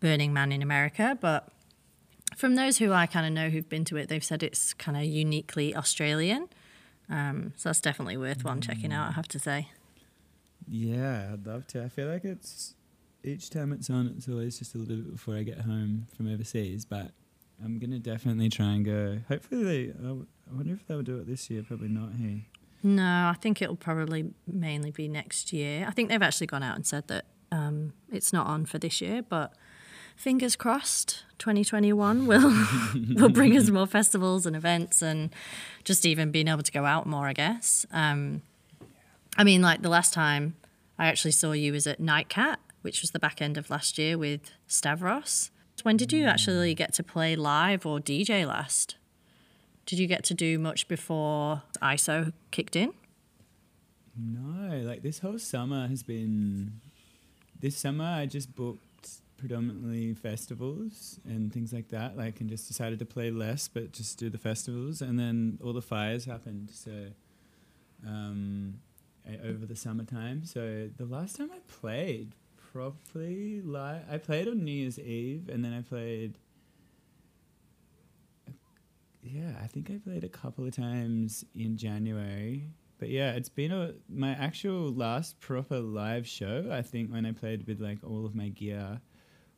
Burning 0.01 0.35
Man 0.35 0.53
in 0.53 0.61
America, 0.61 1.17
but 1.19 1.49
from 2.37 2.55
those 2.57 2.77
who 2.77 2.93
I 2.93 3.07
kind 3.07 3.25
of 3.25 3.33
know 3.33 3.49
who've 3.49 3.69
been 3.69 3.87
to 3.87 3.97
it, 3.97 4.11
they've 4.11 4.23
said 4.23 4.43
it's 4.43 4.75
kind 4.75 4.99
of 4.99 5.05
uniquely 5.05 5.75
Australian. 5.75 6.49
Um, 7.09 7.55
so 7.57 7.71
that's 7.71 7.81
definitely 7.81 8.19
worth 8.19 8.45
one 8.45 8.61
checking 8.61 8.93
out. 8.93 9.09
I 9.09 9.13
have 9.13 9.29
to 9.29 9.39
say. 9.39 9.69
Yeah, 10.69 11.31
I'd 11.33 11.47
love 11.47 11.67
to. 11.69 11.85
I 11.85 11.89
feel 11.89 12.09
like 12.09 12.25
it's 12.25 12.75
each 13.25 13.51
time 13.51 13.73
it's 13.73 13.91
on, 13.91 14.13
it's 14.17 14.29
always 14.29 14.59
just 14.59 14.75
a 14.75 14.79
little 14.79 14.97
bit 14.97 15.13
before 15.13 15.37
I 15.37 15.43
get 15.43 15.61
home 15.61 16.07
from 16.17 16.33
overseas. 16.33 16.85
But 16.85 17.13
I'm 17.63 17.79
gonna 17.79 17.99
definitely 17.99 18.49
try 18.49 18.73
and 18.73 18.85
go. 18.85 19.19
Hopefully, 19.29 19.65
they. 19.65 19.93
I 19.93 20.55
wonder 20.55 20.75
if 20.75 20.87
they'll 20.87 21.03
do 21.03 21.19
it 21.19 21.27
this 21.27 21.49
year. 21.51 21.63
Probably 21.63 21.89
not 21.89 22.15
here. 22.19 22.43
No, 22.83 23.29
I 23.29 23.37
think 23.41 23.63
it'll 23.63 23.77
probably 23.77 24.33
mainly 24.47 24.91
be 24.91 25.07
next 25.07 25.53
year. 25.53 25.87
I 25.87 25.93
think 25.93 26.09
they've 26.09 26.23
actually 26.23 26.49
gone 26.49 26.65
out 26.65 26.75
and 26.75 26.85
said 26.85 27.07
that 27.09 27.27
um, 27.53 27.93
it's 28.11 28.33
not 28.33 28.47
on 28.47 28.67
for 28.67 28.79
this 28.79 29.01
year, 29.01 29.23
but 29.23 29.55
fingers 30.17 30.57
crossed 30.57 31.25
2021 31.39 32.27
will 32.29 32.53
will 33.15 33.29
bring 33.29 33.57
us 33.57 33.71
more 33.71 33.87
festivals 33.87 34.47
and 34.47 34.55
events 34.55 35.03
and 35.03 35.31
just 35.85 36.05
even 36.05 36.31
being 36.31 36.49
able 36.49 36.63
to 36.63 36.71
go 36.71 36.85
out 36.85 37.07
more 37.07 37.27
i 37.27 37.33
guess 37.33 37.87
um, 37.93 38.43
i 39.37 39.43
mean 39.43 39.63
like 39.63 39.83
the 39.83 39.89
last 39.89 40.13
time 40.13 40.55
i 40.99 41.07
actually 41.07 41.31
saw 41.31 41.53
you 41.53 41.73
was 41.73 41.87
at 41.87 41.99
nightcat 41.99 42.57
which 42.83 43.01
was 43.01 43.11
the 43.11 43.19
back 43.19 43.41
end 43.41 43.57
of 43.57 43.71
last 43.71 43.99
year 43.99 44.19
with 44.19 44.53
stavros 44.67 45.51
when 45.83 45.97
did 45.97 46.13
you 46.13 46.25
actually 46.25 46.75
get 46.75 46.93
to 46.93 47.03
play 47.03 47.35
live 47.35 47.85
or 47.87 47.99
dj 47.99 48.47
last 48.47 48.97
did 49.87 49.99
you 49.99 50.07
get 50.07 50.23
to 50.23 50.35
do 50.35 50.59
much 50.59 50.87
before 50.87 51.63
iso 51.83 52.33
kicked 52.51 52.77
in 52.77 52.93
no 54.17 54.79
like 54.79 55.03
this 55.03 55.21
whole 55.21 55.39
summer 55.39 55.89
has 55.89 56.03
been 56.03 56.81
this 57.61 57.77
summer 57.77 58.05
i 58.05 58.27
just 58.27 58.55
booked 58.55 58.83
predominantly 59.39 60.15
festivals 60.15 61.19
and 61.25 61.53
things 61.53 61.73
like 61.73 61.89
that. 61.89 62.17
Like, 62.17 62.41
and 62.41 62.49
just 62.49 62.69
decided 62.69 63.01
to 63.01 63.05
play 63.05 63.33
less, 63.33 63.67
but 63.67 63.91
just 63.91 64.17
do 64.17 64.31
the 64.31 64.39
festivals. 64.39 65.03
And 65.03 65.19
then 65.19 65.59
all 65.65 65.73
the 65.73 65.83
fires 65.83 66.27
happened. 66.27 66.71
So, 66.73 66.93
um, 68.07 68.75
over 69.45 69.67
the 69.67 69.77
summertime. 69.77 70.45
So 70.45 70.89
the 70.97 71.05
last 71.05 71.37
time 71.37 71.51
I 71.53 71.59
played 71.69 72.35
properly 72.73 73.61
live, 73.63 74.03
I 74.11 74.19
played 74.19 74.49
on 74.49 74.65
New 74.65 74.73
Year's 74.73 74.99
Eve, 74.99 75.49
and 75.49 75.65
then 75.65 75.73
I 75.73 75.83
played. 75.83 76.39
Yeah, 79.23 79.53
I 79.63 79.67
think 79.67 79.91
I 79.91 79.99
played 79.99 80.25
a 80.25 80.29
couple 80.29 80.67
of 80.67 80.75
times 80.75 81.45
in 81.55 81.77
January. 81.77 82.71
But 82.99 83.11
yeah, 83.11 83.33
it's 83.33 83.49
been 83.49 83.73
a 83.73 83.95
my 84.09 84.31
actual 84.31 84.93
last 84.93 85.41
proper 85.41 85.81
live 85.81 86.27
show. 86.27 86.69
I 86.73 86.83
think 86.83 87.11
when 87.11 87.27
I 87.27 87.33
played 87.33 87.67
with 87.67 87.81
like 87.81 87.99
all 88.05 88.25
of 88.25 88.35
my 88.35 88.49
gear 88.49 89.01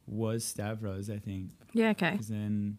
was 0.07 0.44
Stavros, 0.44 1.11
I 1.11 1.18
think. 1.18 1.50
Yeah, 1.72 1.90
okay. 1.90 2.12
Because 2.12 2.29
then 2.29 2.79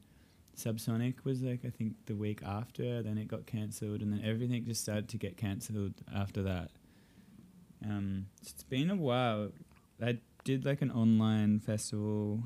Subsonic 0.55 1.23
was 1.23 1.41
like 1.41 1.65
I 1.65 1.69
think 1.69 1.93
the 2.05 2.15
week 2.15 2.41
after. 2.43 3.01
Then 3.01 3.17
it 3.17 3.27
got 3.27 3.45
cancelled, 3.45 4.01
and 4.01 4.11
then 4.13 4.21
everything 4.23 4.65
just 4.65 4.81
started 4.81 5.09
to 5.09 5.17
get 5.17 5.37
cancelled 5.37 5.93
after 6.13 6.43
that. 6.43 6.71
Um, 7.83 8.27
it's 8.41 8.63
been 8.63 8.89
a 8.89 8.95
while. 8.95 9.51
I 10.03 10.19
did 10.43 10.65
like 10.65 10.81
an 10.81 10.91
online 10.91 11.59
festival, 11.59 12.43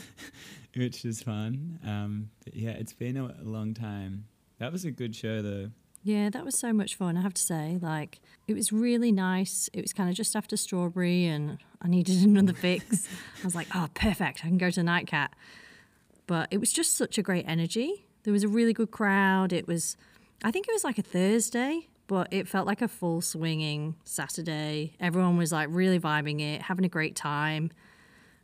which 0.76 1.04
was 1.04 1.22
fun. 1.22 1.78
Um, 1.84 2.30
yeah, 2.52 2.70
it's 2.70 2.92
been 2.92 3.16
a, 3.16 3.24
a 3.24 3.44
long 3.44 3.74
time. 3.74 4.26
That 4.58 4.72
was 4.72 4.84
a 4.84 4.90
good 4.90 5.14
show 5.14 5.42
though. 5.42 5.70
Yeah, 6.06 6.30
that 6.30 6.44
was 6.44 6.56
so 6.56 6.72
much 6.72 6.94
fun, 6.94 7.16
I 7.16 7.22
have 7.22 7.34
to 7.34 7.42
say. 7.42 7.80
Like, 7.82 8.20
it 8.46 8.54
was 8.54 8.72
really 8.72 9.10
nice. 9.10 9.68
It 9.72 9.80
was 9.80 9.92
kind 9.92 10.08
of 10.08 10.14
just 10.14 10.36
after 10.36 10.56
Strawberry, 10.56 11.26
and 11.26 11.58
I 11.82 11.88
needed 11.88 12.22
another 12.22 12.52
fix. 12.52 13.08
I 13.42 13.44
was 13.44 13.56
like, 13.56 13.66
oh, 13.74 13.88
perfect. 13.92 14.44
I 14.44 14.46
can 14.48 14.56
go 14.56 14.70
to 14.70 14.84
Nightcat. 14.84 15.32
But 16.28 16.46
it 16.52 16.58
was 16.58 16.72
just 16.72 16.96
such 16.96 17.18
a 17.18 17.22
great 17.22 17.44
energy. 17.48 18.06
There 18.22 18.32
was 18.32 18.44
a 18.44 18.48
really 18.48 18.72
good 18.72 18.92
crowd. 18.92 19.52
It 19.52 19.66
was, 19.66 19.96
I 20.44 20.52
think 20.52 20.68
it 20.68 20.72
was 20.72 20.84
like 20.84 20.96
a 20.98 21.02
Thursday, 21.02 21.88
but 22.06 22.28
it 22.32 22.46
felt 22.46 22.66
like 22.66 22.82
a 22.82 22.88
full 22.88 23.20
swinging 23.20 23.96
Saturday. 24.04 24.94
Everyone 25.00 25.36
was 25.36 25.52
like 25.52 25.68
really 25.70 25.98
vibing 25.98 26.40
it, 26.40 26.62
having 26.62 26.84
a 26.84 26.88
great 26.88 27.16
time. 27.16 27.70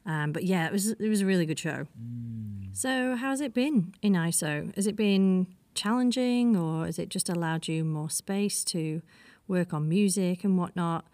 Um, 0.05 0.33
but 0.33 0.44
yeah, 0.44 0.66
it 0.66 0.72
was 0.72 0.90
it 0.90 1.09
was 1.09 1.20
a 1.20 1.27
really 1.27 1.46
good 1.46 1.59
show. 1.59 1.87
Mm. 2.01 2.77
So 2.77 3.16
how's 3.16 3.40
it 3.40 3.55
been 3.55 3.94
in 4.03 4.14
ISO? 4.14 4.75
Has 4.75 4.87
it 4.87 4.96
been 4.96 5.46
challenging, 5.75 6.57
or 6.57 6.87
has 6.87 6.98
it 6.98 7.09
just 7.09 7.29
allowed 7.29 7.68
you 7.68 7.85
more 7.85 8.11
space 8.11 8.64
to 8.64 9.03
work 9.46 9.72
on 9.72 9.88
music 9.88 10.42
and 10.42 10.59
whatnot? 10.59 11.07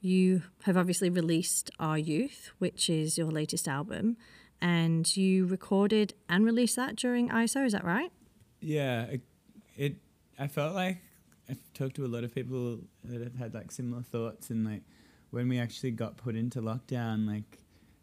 You 0.00 0.42
have 0.62 0.76
obviously 0.76 1.10
released 1.10 1.70
Our 1.78 1.98
Youth, 1.98 2.52
which 2.58 2.88
is 2.88 3.18
your 3.18 3.30
latest 3.30 3.66
album, 3.66 4.16
and 4.60 5.14
you 5.16 5.46
recorded 5.46 6.14
and 6.28 6.44
released 6.44 6.76
that 6.76 6.96
during 6.96 7.28
ISO. 7.30 7.66
Is 7.66 7.72
that 7.72 7.84
right? 7.84 8.12
Yeah, 8.60 9.02
it. 9.04 9.20
it 9.76 9.96
I 10.38 10.46
felt 10.46 10.74
like 10.74 10.98
I've 11.50 11.72
talked 11.74 11.96
to 11.96 12.04
a 12.04 12.08
lot 12.08 12.24
of 12.24 12.34
people 12.34 12.80
that 13.04 13.20
have 13.20 13.34
had 13.34 13.54
like 13.54 13.72
similar 13.72 14.02
thoughts, 14.02 14.50
and 14.50 14.64
like 14.64 14.82
when 15.30 15.48
we 15.48 15.58
actually 15.58 15.90
got 15.90 16.16
put 16.16 16.36
into 16.36 16.60
lockdown, 16.60 17.26
like 17.26 17.58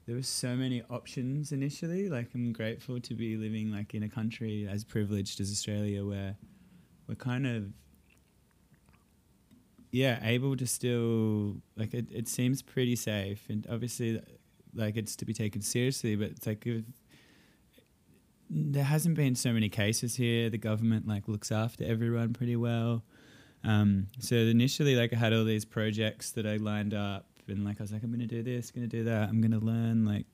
there 0.05 0.15
were 0.15 0.23
so 0.23 0.55
many 0.55 0.81
options 0.89 1.51
initially. 1.51 2.09
Like 2.09 2.29
I'm 2.33 2.53
grateful 2.53 2.99
to 2.99 3.13
be 3.13 3.37
living 3.37 3.71
like 3.71 3.93
in 3.93 4.03
a 4.03 4.09
country 4.09 4.67
as 4.69 4.83
privileged 4.83 5.39
as 5.39 5.51
Australia 5.51 6.05
where 6.05 6.35
we're 7.07 7.15
kind 7.15 7.45
of 7.45 7.65
yeah, 9.91 10.19
able 10.23 10.55
to 10.57 10.67
still 10.67 11.57
like 11.75 11.93
it, 11.93 12.07
it 12.11 12.27
seems 12.27 12.61
pretty 12.61 12.95
safe 12.95 13.45
and 13.49 13.65
obviously 13.69 14.21
like 14.73 14.95
it's 14.97 15.15
to 15.17 15.25
be 15.25 15.33
taken 15.33 15.61
seriously, 15.61 16.15
but 16.15 16.31
it's 16.31 16.45
like 16.47 16.65
if, 16.65 16.83
there 18.49 18.83
hasn't 18.83 19.15
been 19.15 19.35
so 19.35 19.51
many 19.51 19.69
cases 19.69 20.15
here. 20.15 20.49
The 20.49 20.57
government 20.57 21.07
like 21.07 21.27
looks 21.27 21.51
after 21.51 21.83
everyone 21.83 22.33
pretty 22.33 22.55
well. 22.55 23.03
Um, 23.63 24.07
so 24.19 24.35
initially, 24.35 24.95
like 24.95 25.13
I 25.13 25.17
had 25.17 25.33
all 25.33 25.43
these 25.43 25.65
projects 25.65 26.31
that 26.31 26.45
I 26.45 26.57
lined 26.57 26.93
up 26.93 27.25
and 27.47 27.63
like 27.63 27.79
I 27.79 27.83
was 27.83 27.91
like, 27.91 28.03
I'm 28.03 28.11
gonna 28.11 28.25
do 28.25 28.43
this, 28.43 28.71
gonna 28.71 28.87
do 28.87 29.03
that. 29.05 29.29
I'm 29.29 29.41
gonna 29.41 29.59
learn 29.59 30.05
like 30.05 30.25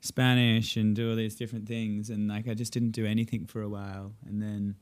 Spanish 0.00 0.76
and 0.76 0.94
do 0.94 1.10
all 1.10 1.16
these 1.16 1.34
different 1.34 1.66
things. 1.66 2.10
And 2.10 2.28
like 2.28 2.48
I 2.48 2.54
just 2.54 2.72
didn't 2.72 2.92
do 2.92 3.06
anything 3.06 3.46
for 3.46 3.62
a 3.62 3.68
while. 3.68 4.12
And 4.26 4.42
then 4.42 4.76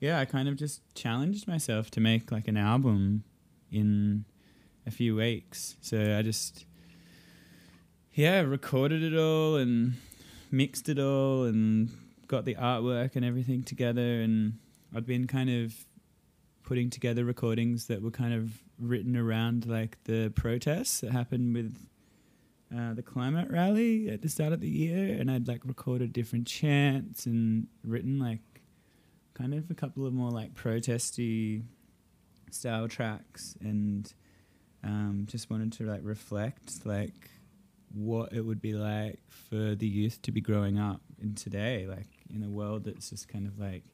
yeah, 0.00 0.18
I 0.18 0.24
kind 0.24 0.48
of 0.48 0.56
just 0.56 0.82
challenged 0.94 1.46
myself 1.48 1.90
to 1.92 2.00
make 2.00 2.30
like 2.30 2.48
an 2.48 2.56
album 2.56 3.24
in 3.70 4.24
a 4.86 4.90
few 4.90 5.16
weeks. 5.16 5.76
So 5.80 6.16
I 6.16 6.22
just 6.22 6.66
yeah, 8.12 8.40
recorded 8.40 9.02
it 9.02 9.18
all 9.18 9.56
and 9.56 9.94
mixed 10.50 10.88
it 10.88 10.98
all 10.98 11.44
and 11.44 11.90
got 12.28 12.44
the 12.44 12.54
artwork 12.54 13.16
and 13.16 13.24
everything 13.24 13.62
together 13.62 14.20
and 14.20 14.58
I'd 14.94 15.06
been 15.06 15.26
kind 15.26 15.50
of 15.50 15.74
putting 16.64 16.90
together 16.90 17.24
recordings 17.24 17.86
that 17.86 18.02
were 18.02 18.10
kind 18.10 18.34
of 18.34 18.50
written 18.80 19.16
around 19.16 19.66
like 19.66 20.02
the 20.04 20.32
protests 20.34 21.00
that 21.00 21.12
happened 21.12 21.54
with 21.54 21.76
uh, 22.76 22.94
the 22.94 23.02
climate 23.02 23.48
rally 23.50 24.08
at 24.08 24.22
the 24.22 24.28
start 24.28 24.52
of 24.52 24.60
the 24.60 24.68
year, 24.68 25.14
and 25.20 25.30
I'd 25.30 25.46
like 25.46 25.60
recorded 25.64 26.12
different 26.12 26.46
chants 26.46 27.26
and 27.26 27.68
written 27.84 28.18
like 28.18 28.40
kind 29.34 29.54
of 29.54 29.70
a 29.70 29.74
couple 29.74 30.06
of 30.06 30.12
more 30.12 30.30
like 30.30 30.54
protesty 30.54 31.62
style 32.50 32.88
tracks, 32.88 33.54
and 33.60 34.12
um, 34.82 35.26
just 35.28 35.50
wanted 35.50 35.72
to 35.74 35.84
like 35.84 36.00
reflect 36.02 36.84
like 36.84 37.30
what 37.92 38.32
it 38.32 38.40
would 38.40 38.60
be 38.60 38.72
like 38.72 39.20
for 39.28 39.74
the 39.76 39.86
youth 39.86 40.20
to 40.22 40.32
be 40.32 40.40
growing 40.40 40.78
up 40.78 41.00
in 41.22 41.34
today, 41.34 41.86
like 41.86 42.08
in 42.34 42.42
a 42.42 42.48
world 42.48 42.84
that's 42.84 43.10
just 43.10 43.28
kind 43.28 43.46
of 43.46 43.58
like 43.58 43.84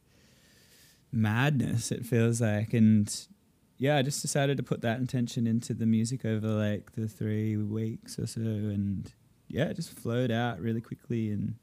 madness. 1.12 1.90
It 1.92 2.04
feels 2.04 2.40
like, 2.40 2.72
and 2.74 3.12
yeah, 3.78 3.96
I 3.96 4.02
just 4.02 4.22
decided 4.22 4.56
to 4.58 4.62
put 4.62 4.82
that 4.82 4.98
intention 4.98 5.46
into 5.46 5.74
the 5.74 5.86
music 5.86 6.24
over 6.24 6.48
like 6.48 6.92
the 6.92 7.08
three 7.08 7.56
weeks 7.56 8.18
or 8.18 8.26
so, 8.26 8.40
and 8.40 9.12
yeah, 9.48 9.64
it 9.64 9.76
just 9.76 9.98
flowed 9.98 10.30
out 10.30 10.60
really 10.60 10.80
quickly, 10.80 11.30
and 11.30 11.54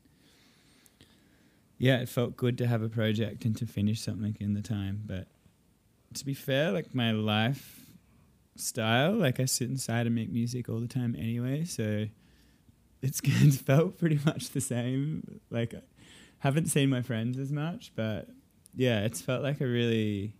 yeah, 1.77 1.97
it 1.97 2.09
felt 2.09 2.35
good 2.35 2.57
to 2.57 2.67
have 2.67 2.81
a 2.81 2.89
project 2.89 3.45
and 3.45 3.55
to 3.57 3.65
finish 3.65 4.01
something 4.01 4.35
in 4.39 4.53
the 4.53 4.61
time. 4.61 5.03
But 5.05 5.27
to 6.15 6.25
be 6.25 6.33
fair, 6.33 6.71
like 6.71 6.95
my 6.95 7.11
life 7.11 7.81
style, 8.55 9.13
like 9.13 9.39
I 9.39 9.45
sit 9.45 9.69
inside 9.69 10.07
and 10.07 10.15
make 10.15 10.31
music 10.31 10.69
all 10.69 10.79
the 10.79 10.87
time 10.87 11.15
anyway, 11.17 11.65
so 11.65 12.07
it's 13.01 13.21
it's 13.23 13.57
felt 13.57 13.97
pretty 13.97 14.19
much 14.25 14.49
the 14.49 14.61
same. 14.61 15.39
Like, 15.49 15.73
I 15.73 15.81
haven't 16.39 16.67
seen 16.67 16.89
my 16.89 17.01
friends 17.01 17.37
as 17.37 17.51
much, 17.51 17.91
but 17.95 18.29
yeah, 18.77 19.01
it's 19.01 19.19
felt 19.19 19.43
like 19.43 19.59
a 19.59 19.67
really 19.67 20.33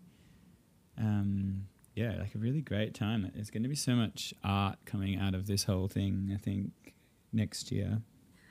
um, 0.98 1.68
yeah, 1.98 2.16
like 2.20 2.36
a 2.36 2.38
really 2.38 2.62
great 2.62 2.94
time. 2.94 3.30
There's 3.34 3.50
going 3.50 3.64
to 3.64 3.70
be 3.70 3.76
so 3.76 3.94
much 3.94 4.32
art 4.44 4.78
coming 4.86 5.20
out 5.20 5.34
of 5.34 5.48
this 5.48 5.64
whole 5.64 5.88
thing, 5.88 6.32
I 6.34 6.38
think, 6.38 6.94
next 7.34 7.72
year. 7.72 8.02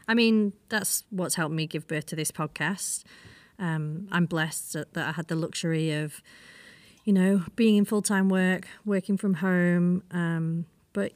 I 0.09 0.14
mean, 0.14 0.53
that's 0.68 1.05
what's 1.11 1.37
helped 1.37 1.55
me 1.55 1.68
give 1.68 1.87
birth 1.87 2.07
to 2.07 2.16
this 2.16 2.33
podcast. 2.33 3.05
Um, 3.61 4.09
I'm 4.11 4.27
blessed 4.27 4.72
that 4.72 4.96
I 4.96 5.12
had 5.12 5.29
the 5.29 5.37
luxury 5.37 5.92
of, 5.92 6.20
you 7.05 7.12
know, 7.12 7.44
being 7.55 7.77
in 7.77 7.85
full 7.85 8.03
time 8.03 8.29
work, 8.29 8.66
working 8.85 9.16
from 9.16 9.35
home. 9.35 10.03
Um, 10.11 10.66
but 10.92 11.12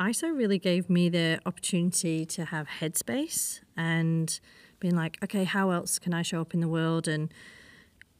ISO 0.00 0.34
really 0.34 0.58
gave 0.58 0.88
me 0.88 1.10
the 1.10 1.40
opportunity 1.44 2.24
to 2.24 2.46
have 2.46 2.66
headspace 2.80 3.60
and 3.76 4.40
being 4.80 4.96
like, 4.96 5.18
okay, 5.22 5.44
how 5.44 5.70
else 5.70 5.98
can 5.98 6.14
I 6.14 6.22
show 6.22 6.40
up 6.40 6.54
in 6.54 6.60
the 6.60 6.68
world? 6.68 7.06
And 7.06 7.32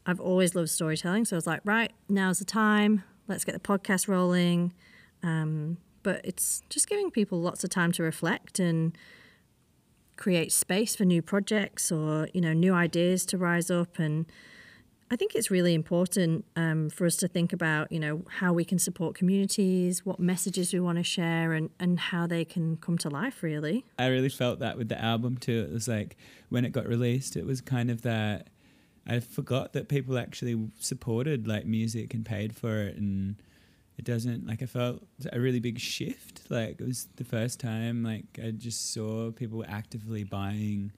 I've 0.07 0.21
always 0.21 0.55
loved 0.55 0.69
storytelling. 0.69 1.25
So 1.25 1.35
I 1.35 1.37
was 1.37 1.45
like, 1.45 1.61
right, 1.65 1.91
now's 2.07 2.39
the 2.39 2.45
time. 2.45 3.03
Let's 3.27 3.43
get 3.43 3.51
the 3.51 3.59
podcast 3.59 4.07
rolling. 4.07 4.73
Um, 5.21 5.77
but 6.01 6.21
it's 6.23 6.63
just 6.69 6.87
giving 6.87 7.11
people 7.11 7.41
lots 7.41 7.65
of 7.65 7.69
time 7.69 7.91
to 7.91 8.03
reflect 8.03 8.59
and 8.59 8.97
create 10.15 10.51
space 10.53 10.95
for 10.95 11.05
new 11.05 11.21
projects 11.21 11.91
or 11.91 12.27
you 12.33 12.41
know 12.41 12.51
new 12.51 12.73
ideas 12.73 13.23
to 13.23 13.37
rise 13.37 13.69
up 13.69 13.99
and 13.99 14.25
I 15.09 15.15
think 15.15 15.35
it's 15.35 15.49
really 15.49 15.73
important 15.73 16.43
um, 16.57 16.89
for 16.89 17.05
us 17.05 17.15
to 17.17 17.29
think 17.29 17.53
about, 17.53 17.89
you 17.93 17.99
know, 17.99 18.25
how 18.27 18.51
we 18.51 18.65
can 18.65 18.77
support 18.77 19.15
communities, 19.15 20.05
what 20.05 20.19
messages 20.19 20.73
we 20.73 20.81
want 20.81 20.97
to 20.97 21.03
share, 21.03 21.53
and, 21.53 21.69
and 21.79 21.97
how 21.97 22.27
they 22.27 22.43
can 22.43 22.75
come 22.75 22.97
to 22.97 23.09
life, 23.09 23.41
really. 23.41 23.85
I 23.97 24.07
really 24.07 24.27
felt 24.27 24.59
that 24.59 24.77
with 24.77 24.89
the 24.89 25.01
album 25.01 25.37
too. 25.37 25.65
It 25.69 25.73
was 25.73 25.87
like 25.87 26.17
when 26.49 26.65
it 26.65 26.73
got 26.73 26.87
released, 26.87 27.37
it 27.37 27.45
was 27.45 27.61
kind 27.61 27.89
of 27.89 28.01
that 28.01 28.49
I 29.07 29.19
forgot 29.19 29.73
that 29.73 29.87
people 29.87 30.17
actually 30.17 30.69
supported 30.79 31.47
like 31.47 31.65
music 31.65 32.13
and 32.13 32.25
paid 32.25 32.55
for 32.55 32.81
it. 32.81 32.97
And 32.97 33.37
it 33.97 34.05
doesn't, 34.05 34.45
like, 34.45 34.61
I 34.61 34.67
felt 34.67 35.01
a 35.31 35.39
really 35.39 35.59
big 35.59 35.79
shift. 35.79 36.41
Like, 36.49 36.79
it 36.79 36.85
was 36.85 37.07
the 37.15 37.23
first 37.23 37.59
time, 37.59 38.03
like, 38.03 38.25
I 38.43 38.51
just 38.51 38.93
saw 38.93 39.31
people 39.31 39.65
actively 39.67 40.23
buying 40.23 40.91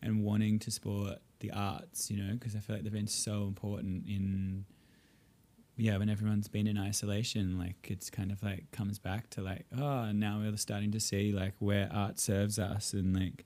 and 0.00 0.24
wanting 0.24 0.58
to 0.60 0.70
support 0.70 1.18
the 1.40 1.50
arts, 1.50 2.10
you 2.10 2.22
know, 2.22 2.32
because 2.32 2.56
I 2.56 2.60
feel 2.60 2.76
like 2.76 2.84
they've 2.84 2.92
been 2.92 3.06
so 3.06 3.42
important 3.42 4.06
in 4.06 4.64
yeah, 5.78 5.98
when 5.98 6.08
everyone's 6.08 6.48
been 6.48 6.66
in 6.66 6.78
isolation, 6.78 7.58
like 7.58 7.88
it's 7.90 8.08
kind 8.08 8.32
of 8.32 8.42
like 8.42 8.70
comes 8.70 8.98
back 8.98 9.28
to 9.30 9.42
like, 9.42 9.66
oh, 9.78 10.10
now 10.12 10.40
we're 10.40 10.56
starting 10.56 10.90
to 10.92 11.00
see 11.00 11.32
like 11.32 11.52
where 11.58 11.90
art 11.92 12.18
serves 12.18 12.58
us 12.58 12.94
and 12.94 13.14
like 13.14 13.44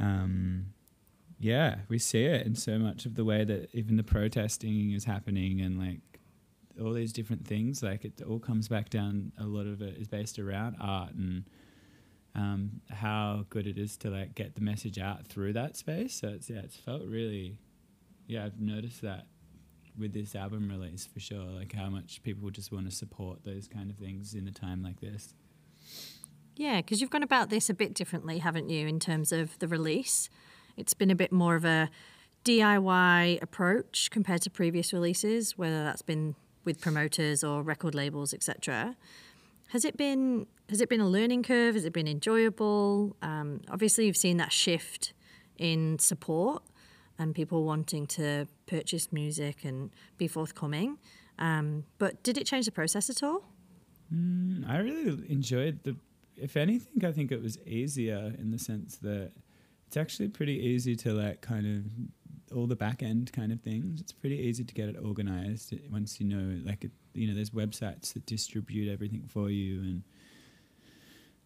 um 0.00 0.66
yeah, 1.38 1.76
we 1.88 1.98
see 1.98 2.24
it 2.24 2.46
in 2.46 2.54
so 2.54 2.78
much 2.78 3.06
of 3.06 3.14
the 3.14 3.24
way 3.24 3.44
that 3.44 3.68
even 3.74 3.96
the 3.96 4.04
protesting 4.04 4.92
is 4.92 5.04
happening 5.04 5.60
and 5.60 5.78
like 5.78 6.00
all 6.80 6.92
these 6.92 7.12
different 7.12 7.46
things, 7.46 7.82
like 7.82 8.04
it 8.04 8.20
all 8.22 8.38
comes 8.38 8.68
back 8.68 8.90
down 8.90 9.32
a 9.38 9.44
lot 9.44 9.66
of 9.66 9.82
it 9.82 9.96
is 9.96 10.08
based 10.08 10.38
around 10.38 10.76
art 10.80 11.14
and 11.14 11.44
um, 12.34 12.80
how 12.90 13.44
good 13.48 13.66
it 13.66 13.78
is 13.78 13.96
to 13.98 14.10
like 14.10 14.34
get 14.34 14.54
the 14.54 14.60
message 14.60 14.98
out 14.98 15.26
through 15.26 15.52
that 15.52 15.76
space. 15.76 16.14
So 16.14 16.28
it's 16.28 16.50
yeah, 16.50 16.60
it's 16.60 16.76
felt 16.76 17.02
really, 17.04 17.58
yeah, 18.26 18.44
I've 18.44 18.60
noticed 18.60 19.02
that 19.02 19.26
with 19.98 20.12
this 20.12 20.34
album 20.34 20.68
release 20.68 21.06
for 21.06 21.20
sure. 21.20 21.44
Like 21.44 21.72
how 21.72 21.88
much 21.88 22.22
people 22.22 22.50
just 22.50 22.72
want 22.72 22.88
to 22.88 22.94
support 22.94 23.44
those 23.44 23.68
kind 23.68 23.90
of 23.90 23.96
things 23.96 24.34
in 24.34 24.48
a 24.48 24.52
time 24.52 24.82
like 24.82 25.00
this. 25.00 25.34
Yeah, 26.56 26.76
because 26.80 27.00
you've 27.00 27.10
gone 27.10 27.22
about 27.22 27.50
this 27.50 27.68
a 27.68 27.74
bit 27.74 27.94
differently, 27.94 28.38
haven't 28.38 28.68
you, 28.68 28.86
in 28.86 29.00
terms 29.00 29.32
of 29.32 29.58
the 29.58 29.66
release? 29.66 30.28
It's 30.76 30.94
been 30.94 31.10
a 31.10 31.14
bit 31.14 31.32
more 31.32 31.56
of 31.56 31.64
a 31.64 31.90
DIY 32.44 33.42
approach 33.42 34.10
compared 34.10 34.42
to 34.42 34.50
previous 34.50 34.92
releases, 34.92 35.56
whether 35.56 35.82
that's 35.82 36.02
been 36.02 36.34
with 36.64 36.80
promoters 36.80 37.42
or 37.44 37.62
record 37.62 37.94
labels, 37.94 38.34
etc. 38.34 38.96
Has 39.68 39.84
it 39.84 39.96
been 39.96 40.46
has 40.68 40.80
it 40.80 40.88
been 40.88 41.00
a 41.00 41.08
learning 41.08 41.42
curve? 41.42 41.74
Has 41.74 41.84
it 41.84 41.92
been 41.92 42.08
enjoyable? 42.08 43.16
Um, 43.22 43.60
obviously, 43.70 44.06
you've 44.06 44.16
seen 44.16 44.38
that 44.38 44.52
shift 44.52 45.12
in 45.58 45.98
support 45.98 46.62
and 47.18 47.34
people 47.34 47.64
wanting 47.64 48.06
to 48.06 48.46
purchase 48.66 49.12
music 49.12 49.64
and 49.64 49.90
be 50.18 50.26
forthcoming. 50.26 50.98
Um, 51.38 51.84
but 51.98 52.22
did 52.22 52.38
it 52.38 52.46
change 52.46 52.64
the 52.64 52.72
process 52.72 53.10
at 53.10 53.22
all? 53.22 53.44
Mm, 54.14 54.68
I 54.68 54.78
really 54.78 55.24
enjoyed 55.28 55.82
the. 55.82 55.96
If 56.36 56.56
anything, 56.56 57.04
I 57.04 57.12
think 57.12 57.30
it 57.30 57.40
was 57.40 57.58
easier 57.64 58.34
in 58.38 58.50
the 58.50 58.58
sense 58.58 58.96
that 58.98 59.30
it's 59.94 60.00
actually 60.00 60.26
pretty 60.26 60.58
easy 60.58 60.96
to 60.96 61.12
like 61.12 61.40
kind 61.40 61.64
of 61.64 62.56
all 62.56 62.66
the 62.66 62.74
back 62.74 63.00
end 63.00 63.32
kind 63.32 63.52
of 63.52 63.60
things. 63.60 64.00
It's 64.00 64.10
pretty 64.10 64.36
easy 64.40 64.64
to 64.64 64.74
get 64.74 64.88
it 64.88 64.96
organized 65.00 65.72
once 65.88 66.20
you 66.20 66.26
know, 66.26 66.60
like, 66.66 66.82
it, 66.82 66.90
you 67.12 67.28
know, 67.28 67.34
there's 67.34 67.50
websites 67.50 68.12
that 68.14 68.26
distribute 68.26 68.92
everything 68.92 69.22
for 69.28 69.50
you 69.50 69.82
and 69.82 70.02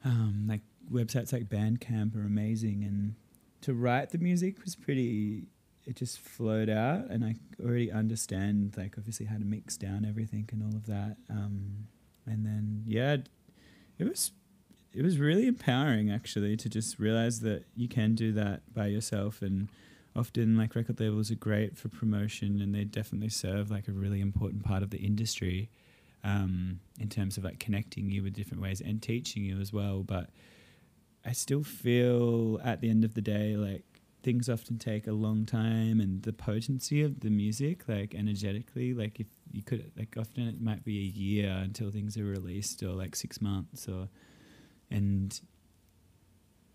um, 0.02 0.46
like 0.48 0.62
websites 0.90 1.30
like 1.30 1.50
Bandcamp 1.50 2.16
are 2.16 2.24
amazing, 2.24 2.84
and 2.84 3.16
to 3.62 3.74
write 3.74 4.10
the 4.10 4.18
music 4.18 4.64
was 4.64 4.74
pretty. 4.76 5.48
It 5.84 5.96
just 5.96 6.18
flowed 6.18 6.70
out, 6.70 7.10
and 7.10 7.24
I 7.24 7.34
already 7.62 7.90
understand 7.90 8.74
like 8.78 8.94
obviously 8.96 9.26
how 9.26 9.36
to 9.36 9.44
mix 9.44 9.76
down 9.76 10.06
everything 10.08 10.48
and 10.52 10.62
all 10.62 10.74
of 10.76 10.86
that. 10.86 11.16
Um, 11.28 11.88
and 12.24 12.46
then 12.46 12.84
yeah, 12.86 13.16
it 13.98 14.08
was 14.08 14.30
it 14.92 15.02
was 15.02 15.18
really 15.18 15.46
empowering 15.46 16.10
actually 16.10 16.56
to 16.56 16.68
just 16.68 16.98
realize 16.98 17.40
that 17.40 17.64
you 17.76 17.88
can 17.88 18.14
do 18.14 18.32
that 18.32 18.62
by 18.74 18.86
yourself 18.86 19.42
and 19.42 19.68
often 20.16 20.56
like 20.56 20.74
record 20.74 20.98
labels 20.98 21.30
are 21.30 21.36
great 21.36 21.76
for 21.76 21.88
promotion 21.88 22.60
and 22.60 22.74
they 22.74 22.84
definitely 22.84 23.28
serve 23.28 23.70
like 23.70 23.86
a 23.86 23.92
really 23.92 24.20
important 24.20 24.64
part 24.64 24.82
of 24.82 24.90
the 24.90 24.98
industry 24.98 25.70
um, 26.24 26.80
in 26.98 27.08
terms 27.08 27.36
of 27.36 27.44
like 27.44 27.58
connecting 27.58 28.10
you 28.10 28.22
with 28.22 28.34
different 28.34 28.62
ways 28.62 28.80
and 28.80 29.00
teaching 29.02 29.44
you 29.44 29.60
as 29.60 29.72
well. 29.72 30.02
But 30.02 30.30
I 31.24 31.32
still 31.32 31.62
feel 31.62 32.60
at 32.64 32.80
the 32.80 32.90
end 32.90 33.04
of 33.04 33.14
the 33.14 33.20
day, 33.20 33.56
like 33.56 33.84
things 34.22 34.48
often 34.48 34.78
take 34.78 35.06
a 35.06 35.12
long 35.12 35.46
time 35.46 36.00
and 36.00 36.22
the 36.22 36.32
potency 36.32 37.02
of 37.02 37.20
the 37.20 37.30
music, 37.30 37.88
like 37.88 38.14
energetically, 38.14 38.94
like 38.94 39.20
if 39.20 39.28
you 39.52 39.62
could, 39.62 39.92
like 39.96 40.16
often 40.18 40.48
it 40.48 40.60
might 40.60 40.84
be 40.84 40.98
a 40.98 41.18
year 41.18 41.50
until 41.62 41.90
things 41.90 42.16
are 42.16 42.24
released 42.24 42.82
or 42.82 42.92
like 42.92 43.14
six 43.14 43.40
months 43.40 43.88
or, 43.88 44.08
and 44.90 45.40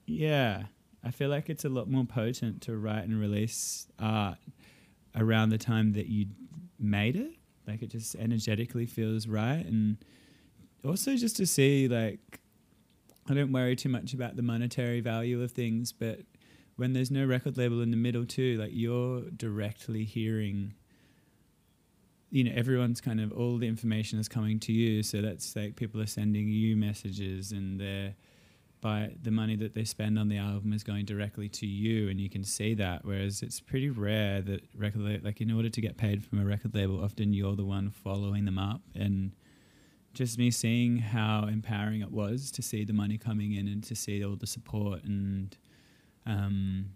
yeah, 0.05 0.63
I 1.03 1.11
feel 1.11 1.29
like 1.29 1.49
it's 1.49 1.65
a 1.65 1.69
lot 1.69 1.89
more 1.89 2.05
potent 2.05 2.61
to 2.63 2.77
write 2.77 3.03
and 3.03 3.19
release 3.19 3.87
art 3.99 4.37
around 5.15 5.49
the 5.49 5.57
time 5.57 5.93
that 5.93 6.07
you 6.07 6.27
made 6.79 7.15
it. 7.15 7.31
Like 7.67 7.81
it 7.81 7.87
just 7.87 8.15
energetically 8.15 8.85
feels 8.85 9.27
right, 9.27 9.65
and 9.65 9.97
also 10.85 11.15
just 11.15 11.37
to 11.37 11.45
see 11.45 11.87
like 11.87 12.39
I 13.29 13.33
don't 13.33 13.53
worry 13.53 13.75
too 13.75 13.89
much 13.89 14.13
about 14.13 14.35
the 14.35 14.41
monetary 14.41 14.99
value 14.99 15.41
of 15.41 15.51
things, 15.51 15.93
but 15.93 16.19
when 16.75 16.93
there's 16.93 17.11
no 17.11 17.25
record 17.25 17.57
label 17.57 17.81
in 17.81 17.91
the 17.91 17.97
middle 17.97 18.25
too, 18.25 18.57
like 18.57 18.71
you're 18.73 19.21
directly 19.29 20.03
hearing 20.03 20.73
you 22.33 22.43
know 22.43 22.51
everyone's 22.55 22.99
kind 22.99 23.21
of 23.21 23.31
all 23.31 23.59
the 23.59 23.67
information 23.67 24.17
is 24.17 24.27
coming 24.27 24.59
to 24.61 24.73
you. 24.73 25.03
So 25.03 25.21
that's 25.21 25.55
like 25.55 25.75
people 25.75 26.01
are 26.01 26.07
sending 26.07 26.47
you 26.47 26.75
messages 26.75 27.51
and 27.51 27.79
they're 27.79 28.15
by 28.81 29.11
the 29.21 29.29
money 29.29 29.55
that 29.55 29.75
they 29.75 29.83
spend 29.83 30.17
on 30.17 30.29
the 30.29 30.37
album 30.37 30.73
is 30.73 30.83
going 30.83 31.05
directly 31.05 31.47
to 31.47 31.67
you 31.67 32.09
and 32.09 32.19
you 32.19 32.31
can 32.31 32.43
see 32.43 32.73
that. 32.73 33.05
Whereas 33.05 33.43
it's 33.43 33.59
pretty 33.59 33.91
rare 33.91 34.41
that 34.41 34.63
record 34.75 35.23
like 35.23 35.41
in 35.41 35.51
order 35.51 35.69
to 35.69 35.79
get 35.79 35.95
paid 35.95 36.25
from 36.25 36.39
a 36.39 36.43
record 36.43 36.73
label 36.73 37.03
often 37.03 37.33
you're 37.33 37.55
the 37.55 37.65
one 37.65 37.91
following 37.91 38.45
them 38.45 38.57
up. 38.57 38.81
And 38.95 39.33
just 40.15 40.39
me 40.39 40.49
seeing 40.49 40.97
how 40.97 41.45
empowering 41.45 42.01
it 42.01 42.11
was 42.11 42.49
to 42.49 42.63
see 42.63 42.83
the 42.83 42.93
money 42.93 43.19
coming 43.19 43.53
in 43.53 43.67
and 43.67 43.83
to 43.83 43.95
see 43.95 44.25
all 44.25 44.35
the 44.35 44.47
support 44.47 45.03
and 45.03 45.55
um, 46.25 46.87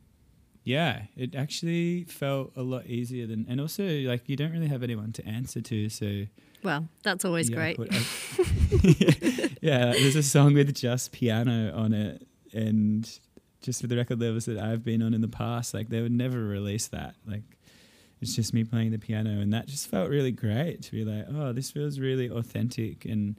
yeah 0.67 1.03
it 1.15 1.35
actually 1.35 2.03
felt 2.05 2.51
a 2.55 2.61
lot 2.61 2.85
easier 2.85 3.25
than 3.25 3.45
and 3.49 3.61
also 3.61 3.83
like 3.83 4.27
you 4.27 4.35
don't 4.35 4.51
really 4.51 4.67
have 4.67 4.83
anyone 4.83 5.11
to 5.11 5.25
answer 5.25 5.61
to 5.61 5.89
so 5.89 6.25
well, 6.63 6.87
that's 7.03 7.23
always 7.23 7.49
great. 7.49 7.77
yeah, 9.61 9.91
there's 9.91 10.15
a 10.15 10.23
song 10.23 10.53
with 10.53 10.73
just 10.75 11.11
piano 11.11 11.73
on 11.75 11.93
it, 11.93 12.27
and 12.53 13.19
just 13.61 13.81
for 13.81 13.87
the 13.87 13.95
record 13.95 14.19
levels 14.19 14.45
that 14.45 14.57
I've 14.57 14.83
been 14.83 15.01
on 15.01 15.13
in 15.13 15.21
the 15.21 15.27
past, 15.27 15.73
like 15.73 15.89
they 15.89 16.01
would 16.01 16.11
never 16.11 16.39
release 16.39 16.87
that. 16.87 17.15
Like 17.25 17.43
it's 18.21 18.35
just 18.35 18.53
me 18.53 18.63
playing 18.63 18.91
the 18.91 18.99
piano, 18.99 19.39
and 19.39 19.53
that 19.53 19.67
just 19.67 19.87
felt 19.87 20.09
really 20.09 20.31
great 20.31 20.81
to 20.83 20.91
be 20.91 21.05
like, 21.05 21.25
oh, 21.29 21.53
this 21.53 21.71
feels 21.71 21.99
really 21.99 22.29
authentic, 22.29 23.05
and 23.05 23.37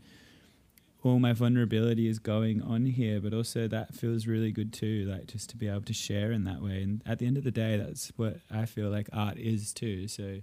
all 1.04 1.18
my 1.18 1.32
vulnerability 1.32 2.08
is 2.08 2.18
going 2.18 2.60
on 2.60 2.86
here, 2.86 3.20
but 3.20 3.32
also 3.32 3.68
that 3.68 3.94
feels 3.94 4.26
really 4.26 4.50
good 4.50 4.72
too, 4.72 5.06
like 5.08 5.26
just 5.26 5.48
to 5.50 5.56
be 5.56 5.68
able 5.68 5.82
to 5.82 5.92
share 5.92 6.32
in 6.32 6.44
that 6.44 6.60
way. 6.60 6.82
And 6.82 7.02
at 7.06 7.18
the 7.18 7.26
end 7.26 7.36
of 7.36 7.44
the 7.44 7.50
day, 7.50 7.76
that's 7.76 8.12
what 8.16 8.38
I 8.50 8.64
feel 8.64 8.90
like 8.90 9.08
art 9.12 9.38
is 9.38 9.72
too. 9.72 10.08
So 10.08 10.40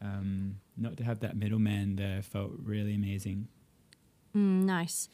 um, 0.00 0.56
not 0.76 0.96
to 0.98 1.04
have 1.04 1.20
that 1.20 1.36
middleman 1.36 1.96
there 1.96 2.22
felt 2.22 2.52
really 2.62 2.94
amazing. 2.94 3.48
Mm, 4.36 4.64
nice. 4.64 5.08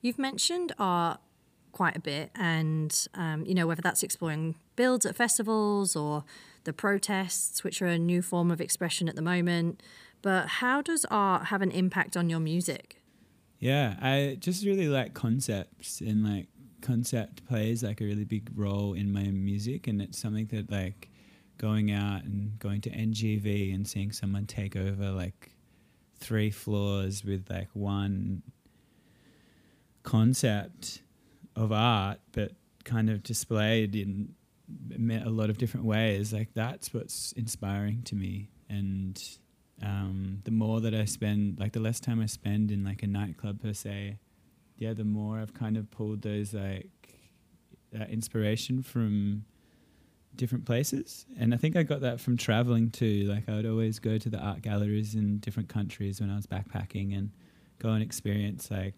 You've 0.00 0.18
mentioned 0.18 0.72
art 0.78 1.20
quite 1.72 1.96
a 1.96 2.00
bit, 2.00 2.30
and 2.34 3.08
um, 3.14 3.44
you 3.46 3.54
know 3.54 3.66
whether 3.66 3.82
that's 3.82 4.02
exploring 4.02 4.56
builds 4.76 5.06
at 5.06 5.16
festivals 5.16 5.96
or 5.96 6.24
the 6.64 6.72
protests, 6.72 7.64
which 7.64 7.80
are 7.82 7.86
a 7.86 7.98
new 7.98 8.22
form 8.22 8.50
of 8.50 8.60
expression 8.60 9.08
at 9.08 9.16
the 9.16 9.22
moment. 9.22 9.82
But 10.20 10.46
how 10.46 10.82
does 10.82 11.04
art 11.10 11.46
have 11.46 11.62
an 11.62 11.70
impact 11.70 12.16
on 12.16 12.30
your 12.30 12.40
music? 12.40 13.01
Yeah, 13.62 13.94
I 14.02 14.38
just 14.40 14.66
really 14.66 14.88
like 14.88 15.14
concepts, 15.14 16.00
and 16.00 16.24
like 16.24 16.48
concept 16.80 17.46
plays 17.46 17.84
like 17.84 18.00
a 18.00 18.04
really 18.04 18.24
big 18.24 18.50
role 18.56 18.94
in 18.94 19.12
my 19.12 19.22
music, 19.22 19.86
and 19.86 20.02
it's 20.02 20.18
something 20.18 20.46
that 20.46 20.68
like 20.68 21.08
going 21.58 21.92
out 21.92 22.24
and 22.24 22.58
going 22.58 22.80
to 22.80 22.90
NGV 22.90 23.72
and 23.72 23.86
seeing 23.86 24.10
someone 24.10 24.46
take 24.46 24.74
over 24.74 25.12
like 25.12 25.52
three 26.16 26.50
floors 26.50 27.24
with 27.24 27.48
like 27.50 27.68
one 27.72 28.42
concept 30.02 31.02
of 31.54 31.70
art, 31.70 32.18
but 32.32 32.50
kind 32.82 33.08
of 33.10 33.22
displayed 33.22 33.94
in 33.94 34.34
a 35.24 35.30
lot 35.30 35.50
of 35.50 35.58
different 35.58 35.86
ways. 35.86 36.32
Like 36.32 36.48
that's 36.52 36.92
what's 36.92 37.30
inspiring 37.36 38.02
to 38.06 38.16
me. 38.16 38.48
And 38.68 39.22
um, 39.82 40.40
the 40.44 40.50
more 40.50 40.80
that 40.80 40.94
I 40.94 41.04
spend, 41.04 41.58
like 41.58 41.72
the 41.72 41.80
less 41.80 42.00
time 42.00 42.20
I 42.20 42.26
spend 42.26 42.70
in 42.70 42.84
like 42.84 43.02
a 43.02 43.06
nightclub 43.06 43.60
per 43.62 43.72
se, 43.72 44.18
yeah, 44.76 44.92
the 44.92 45.04
more 45.04 45.38
I've 45.38 45.54
kind 45.54 45.76
of 45.76 45.90
pulled 45.90 46.22
those 46.22 46.54
like 46.54 47.18
inspiration 48.08 48.82
from 48.82 49.44
different 50.34 50.64
places. 50.64 51.26
And 51.38 51.52
I 51.52 51.56
think 51.56 51.76
I 51.76 51.82
got 51.82 52.00
that 52.00 52.20
from 52.20 52.36
traveling 52.36 52.90
too. 52.90 53.24
Like 53.24 53.48
I 53.48 53.56
would 53.56 53.66
always 53.66 53.98
go 53.98 54.18
to 54.18 54.28
the 54.28 54.38
art 54.38 54.62
galleries 54.62 55.14
in 55.14 55.38
different 55.38 55.68
countries 55.68 56.20
when 56.20 56.30
I 56.30 56.36
was 56.36 56.46
backpacking 56.46 57.16
and 57.16 57.30
go 57.78 57.90
and 57.90 58.02
experience 58.02 58.70
like 58.70 58.94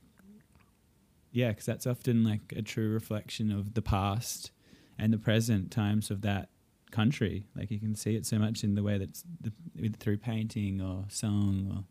yeah, 1.33 1.49
because 1.49 1.67
that's 1.67 1.87
often 1.87 2.23
like 2.23 2.53
a 2.55 2.63
true 2.63 2.91
reflection 2.91 3.51
of 3.51 3.75
the 3.75 3.83
past 3.83 4.53
and 4.97 5.13
the 5.13 5.19
present 5.19 5.73
times 5.73 6.09
of 6.09 6.23
that 6.23 6.49
country. 6.95 7.47
Like 7.57 7.71
you 7.71 7.79
can 7.79 7.95
see 7.95 8.15
it 8.17 8.25
so 8.25 8.39
much 8.39 8.65
in 8.65 8.75
the 8.75 8.83
way 8.83 8.99
that's 8.99 9.25
the, 9.41 9.53
through 10.01 10.19
painting 10.19 10.81
or 10.81 11.05
song 11.09 11.73
or 11.75 11.85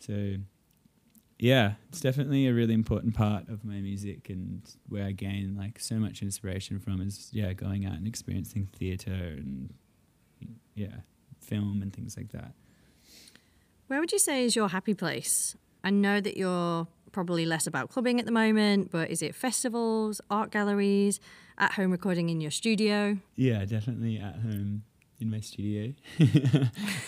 so 0.00 0.36
yeah, 1.38 1.74
it's 1.88 2.00
definitely 2.00 2.48
a 2.48 2.52
really 2.52 2.74
important 2.74 3.14
part 3.14 3.48
of 3.48 3.64
my 3.64 3.80
music 3.80 4.28
and 4.28 4.60
where 4.88 5.04
I 5.04 5.12
gain 5.12 5.56
like 5.56 5.78
so 5.78 5.94
much 5.94 6.20
inspiration 6.20 6.80
from 6.80 7.00
is 7.00 7.30
yeah, 7.32 7.52
going 7.52 7.86
out 7.86 7.94
and 7.94 8.08
experiencing 8.08 8.68
theater 8.76 9.12
and 9.12 9.72
yeah, 10.74 10.96
film 11.40 11.80
and 11.80 11.92
things 11.92 12.16
like 12.16 12.32
that. 12.32 12.54
Where 13.86 14.00
would 14.00 14.10
you 14.10 14.18
say 14.18 14.44
is 14.44 14.56
your 14.56 14.68
happy 14.68 14.94
place? 14.94 15.56
I 15.84 15.90
know 15.90 16.20
that 16.20 16.36
you're 16.36 16.88
probably 17.12 17.46
less 17.46 17.66
about 17.66 17.90
clubbing 17.90 18.18
at 18.20 18.26
the 18.26 18.32
moment, 18.32 18.90
but 18.90 19.10
is 19.10 19.22
it 19.22 19.34
festivals, 19.34 20.20
art 20.30 20.50
galleries, 20.50 21.20
at 21.58 21.72
home 21.72 21.90
recording 21.90 22.28
in 22.28 22.40
your 22.40 22.50
studio? 22.50 23.18
Yeah, 23.36 23.64
definitely 23.64 24.18
at 24.18 24.36
home 24.36 24.84
in 25.20 25.30
my 25.30 25.40
studio. 25.40 25.92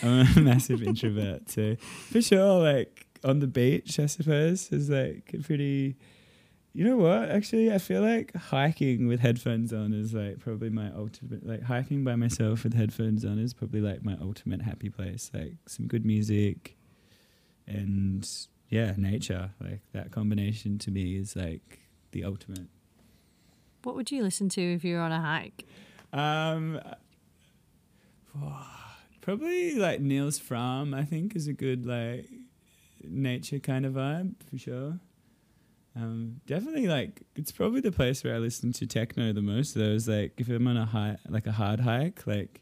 I'm 0.03 0.27
a 0.37 0.41
massive 0.41 0.83
introvert, 0.83 1.51
so 1.51 1.77
for 1.77 2.21
sure, 2.21 2.61
like 2.61 3.07
on 3.25 3.41
the 3.41 3.47
beach, 3.47 3.99
I 3.99 4.07
suppose, 4.07 4.71
is 4.73 4.91
like 4.91 5.35
pretty. 5.45 5.97
You 6.73 6.85
know 6.85 6.99
what? 6.99 7.31
Actually, 7.31 7.73
I 7.73 7.79
feel 7.79 8.01
like 8.01 8.33
hiking 8.37 9.09
with 9.09 9.19
headphones 9.19 9.73
on 9.73 9.93
is 9.93 10.15
like 10.15 10.39
probably 10.39 10.71
my 10.71 10.93
ultimate. 10.93 11.45
Like 11.45 11.63
hiking 11.65 12.05
by 12.05 12.15
myself 12.15 12.63
with 12.63 12.75
headphones 12.75 13.25
on 13.25 13.39
is 13.39 13.53
probably 13.53 13.81
like 13.81 14.05
my 14.05 14.17
ultimate 14.21 14.63
happy 14.63 14.89
place. 14.89 15.31
Like 15.35 15.55
some 15.67 15.89
good 15.89 16.07
music, 16.07 16.77
and 17.67 18.29
yeah, 18.70 18.94
nature. 18.96 19.50
Like 19.61 19.80
that 19.92 20.12
combination 20.12 20.78
to 20.78 20.90
me 20.90 21.16
is 21.16 21.37
like 21.37 21.80
the 22.12 22.24
ultimate. 22.24 22.68
What 23.83 23.96
would 23.96 24.11
you 24.11 24.22
listen 24.22 24.48
to 24.50 24.61
if 24.61 24.85
you 24.85 24.96
were 24.96 25.02
on 25.02 25.12
a 25.12 25.20
hike? 25.20 25.66
Um, 26.12 26.80
probably 29.20 29.74
like 29.74 30.00
Nils 30.00 30.38
Frahm. 30.38 30.94
I 30.94 31.04
think 31.04 31.35
is 31.37 31.48
a 31.48 31.52
good 31.52 31.85
like 31.85 32.28
nature 33.02 33.59
kind 33.59 33.85
of 33.85 33.94
vibe 33.94 34.35
for 34.48 34.56
sure. 34.56 35.00
Um, 35.96 36.40
definitely 36.46 36.87
like 36.87 37.22
it's 37.35 37.50
probably 37.50 37.80
the 37.80 37.90
place 37.90 38.22
where 38.22 38.37
I 38.37 38.38
listen 38.38 38.72
to 38.74 38.87
techno 38.87 39.33
the 39.33 39.42
most. 39.42 39.74
Though 39.74 39.83
is 39.83 40.06
like 40.06 40.35
if 40.38 40.48
I'm 40.48 40.68
on 40.68 40.76
a 40.76 40.87
high 40.87 41.16
like 41.28 41.46
a 41.46 41.52
hard 41.52 41.80
hike, 41.80 42.24
like 42.26 42.61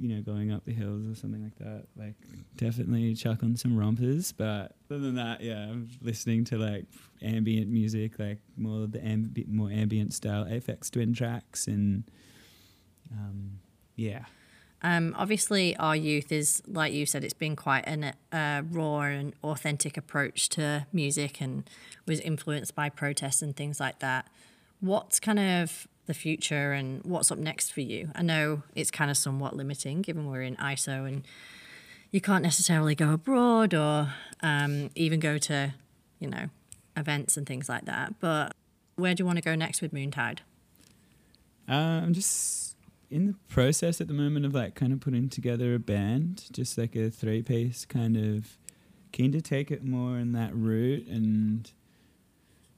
you 0.00 0.14
know 0.14 0.22
going 0.22 0.52
up 0.52 0.64
the 0.64 0.72
hills 0.72 1.06
or 1.06 1.14
something 1.14 1.42
like 1.42 1.58
that. 1.58 1.86
Like 1.96 2.14
definitely 2.56 3.14
chuck 3.14 3.42
on 3.42 3.56
some 3.56 3.76
rompers. 3.76 4.32
But 4.32 4.76
other 4.90 5.00
than 5.00 5.16
that, 5.16 5.40
yeah, 5.40 5.58
I'm 5.58 5.88
listening 6.02 6.44
to 6.46 6.58
like 6.58 6.86
ambient 7.22 7.68
music, 7.68 8.18
like 8.18 8.38
more 8.56 8.86
the 8.86 8.98
amb- 8.98 9.48
more 9.48 9.70
ambient 9.70 10.12
style 10.14 10.44
Aphex 10.44 10.90
Twin 10.90 11.14
tracks 11.14 11.66
and 11.66 12.04
um, 13.12 13.60
yeah. 13.96 14.24
Um, 14.80 15.14
obviously, 15.18 15.76
our 15.76 15.96
youth 15.96 16.30
is, 16.30 16.62
like 16.66 16.92
you 16.92 17.04
said, 17.04 17.24
it's 17.24 17.34
been 17.34 17.56
quite 17.56 17.84
a 17.88 18.12
uh, 18.32 18.62
raw 18.70 19.00
and 19.00 19.34
authentic 19.42 19.96
approach 19.96 20.48
to 20.50 20.86
music 20.92 21.40
and 21.40 21.68
was 22.06 22.20
influenced 22.20 22.76
by 22.76 22.88
protests 22.88 23.42
and 23.42 23.56
things 23.56 23.80
like 23.80 23.98
that. 23.98 24.28
What's 24.80 25.18
kind 25.18 25.40
of 25.40 25.88
the 26.08 26.14
future 26.14 26.72
and 26.72 27.04
what's 27.04 27.30
up 27.30 27.38
next 27.38 27.70
for 27.72 27.82
you? 27.82 28.10
I 28.16 28.22
know 28.22 28.62
it's 28.74 28.90
kind 28.90 29.10
of 29.10 29.16
somewhat 29.16 29.54
limiting 29.54 30.02
given 30.02 30.26
we're 30.26 30.42
in 30.42 30.56
ISO 30.56 31.06
and 31.06 31.24
you 32.10 32.20
can't 32.20 32.42
necessarily 32.42 32.94
go 32.94 33.12
abroad 33.12 33.74
or 33.74 34.14
um, 34.42 34.90
even 34.96 35.20
go 35.20 35.38
to, 35.38 35.74
you 36.18 36.28
know, 36.28 36.46
events 36.96 37.36
and 37.36 37.46
things 37.46 37.68
like 37.68 37.84
that. 37.84 38.18
But 38.18 38.54
where 38.96 39.14
do 39.14 39.20
you 39.22 39.26
want 39.26 39.36
to 39.36 39.42
go 39.42 39.54
next 39.54 39.82
with 39.82 39.92
Moontide? 39.92 40.38
Uh, 41.68 42.00
I'm 42.02 42.14
just 42.14 42.74
in 43.10 43.26
the 43.26 43.34
process 43.48 44.00
at 44.00 44.08
the 44.08 44.14
moment 44.14 44.46
of 44.46 44.54
like 44.54 44.74
kind 44.74 44.92
of 44.92 45.00
putting 45.00 45.28
together 45.28 45.74
a 45.74 45.78
band, 45.78 46.46
just 46.50 46.78
like 46.78 46.96
a 46.96 47.10
three 47.10 47.42
piece 47.42 47.84
kind 47.84 48.16
of 48.16 48.56
keen 49.12 49.30
to 49.32 49.42
take 49.42 49.70
it 49.70 49.84
more 49.84 50.18
in 50.18 50.32
that 50.32 50.54
route 50.54 51.06
and 51.06 51.70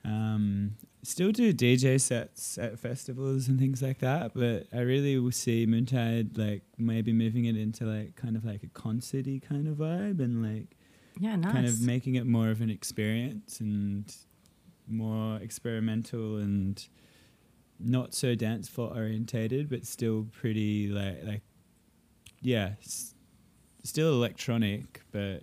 um, 0.04 0.76
still 1.02 1.32
do 1.32 1.52
DJ 1.52 2.00
sets 2.00 2.58
at 2.58 2.78
festivals 2.78 3.48
and 3.48 3.58
things 3.58 3.82
like 3.82 3.98
that. 3.98 4.32
But 4.34 4.66
I 4.72 4.80
really 4.80 5.18
will 5.18 5.32
see 5.32 5.66
Moontide 5.66 6.36
like 6.36 6.62
maybe 6.78 7.12
moving 7.12 7.46
it 7.46 7.56
into 7.56 7.84
like 7.84 8.16
kind 8.16 8.36
of 8.36 8.44
like 8.44 8.62
a 8.62 8.68
concerty 8.68 9.40
kind 9.40 9.66
of 9.68 9.76
vibe 9.76 10.20
and 10.20 10.42
like 10.42 10.76
yeah, 11.18 11.36
nice. 11.36 11.52
kind 11.52 11.66
of 11.66 11.80
making 11.80 12.14
it 12.14 12.26
more 12.26 12.50
of 12.50 12.60
an 12.60 12.70
experience 12.70 13.60
and 13.60 14.14
more 14.88 15.36
experimental 15.38 16.36
and 16.36 16.86
not 17.78 18.14
so 18.14 18.34
dance 18.34 18.68
floor 18.68 18.92
orientated, 18.94 19.68
but 19.70 19.86
still 19.86 20.26
pretty 20.32 20.88
like 20.88 21.24
like 21.24 21.42
yeah, 22.42 22.72
s- 22.82 23.14
still 23.82 24.12
electronic, 24.12 25.02
but 25.12 25.42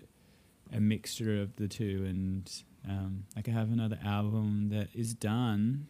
a 0.74 0.80
mixture 0.80 1.42
of 1.42 1.56
the 1.56 1.68
two. 1.68 2.04
And 2.08 2.52
um, 2.88 3.26
like 3.36 3.48
I 3.50 3.52
have 3.52 3.72
another 3.72 4.00
album 4.04 4.70
that 4.70 4.90
is 4.94 5.14
done. 5.14 5.88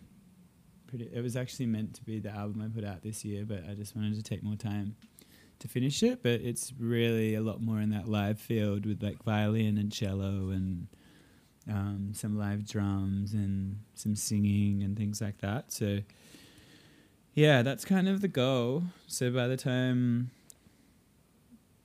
Pretty, 0.87 1.09
it 1.13 1.21
was 1.21 1.35
actually 1.35 1.65
meant 1.67 1.93
to 1.95 2.03
be 2.03 2.19
the 2.19 2.29
album 2.29 2.61
I 2.61 2.73
put 2.73 2.87
out 2.87 3.03
this 3.03 3.23
year, 3.25 3.45
but 3.45 3.63
I 3.69 3.73
just 3.73 3.95
wanted 3.95 4.15
to 4.15 4.23
take 4.23 4.43
more 4.43 4.55
time 4.55 4.95
to 5.59 5.67
finish 5.67 6.01
it. 6.03 6.23
But 6.23 6.41
it's 6.41 6.73
really 6.79 7.35
a 7.35 7.41
lot 7.41 7.61
more 7.61 7.79
in 7.79 7.89
that 7.91 8.07
live 8.07 8.39
field 8.39 8.85
with 8.85 9.03
like 9.03 9.23
violin 9.23 9.77
and 9.77 9.91
cello 9.91 10.49
and 10.49 10.87
um, 11.69 12.11
some 12.13 12.37
live 12.37 12.67
drums 12.67 13.33
and 13.33 13.79
some 13.93 14.15
singing 14.15 14.81
and 14.83 14.97
things 14.97 15.21
like 15.21 15.39
that. 15.39 15.71
So 15.71 15.99
yeah, 17.33 17.61
that's 17.61 17.85
kind 17.85 18.07
of 18.07 18.21
the 18.21 18.27
goal. 18.27 18.83
So 19.05 19.29
by 19.29 19.47
the 19.47 19.57
time, 19.57 20.31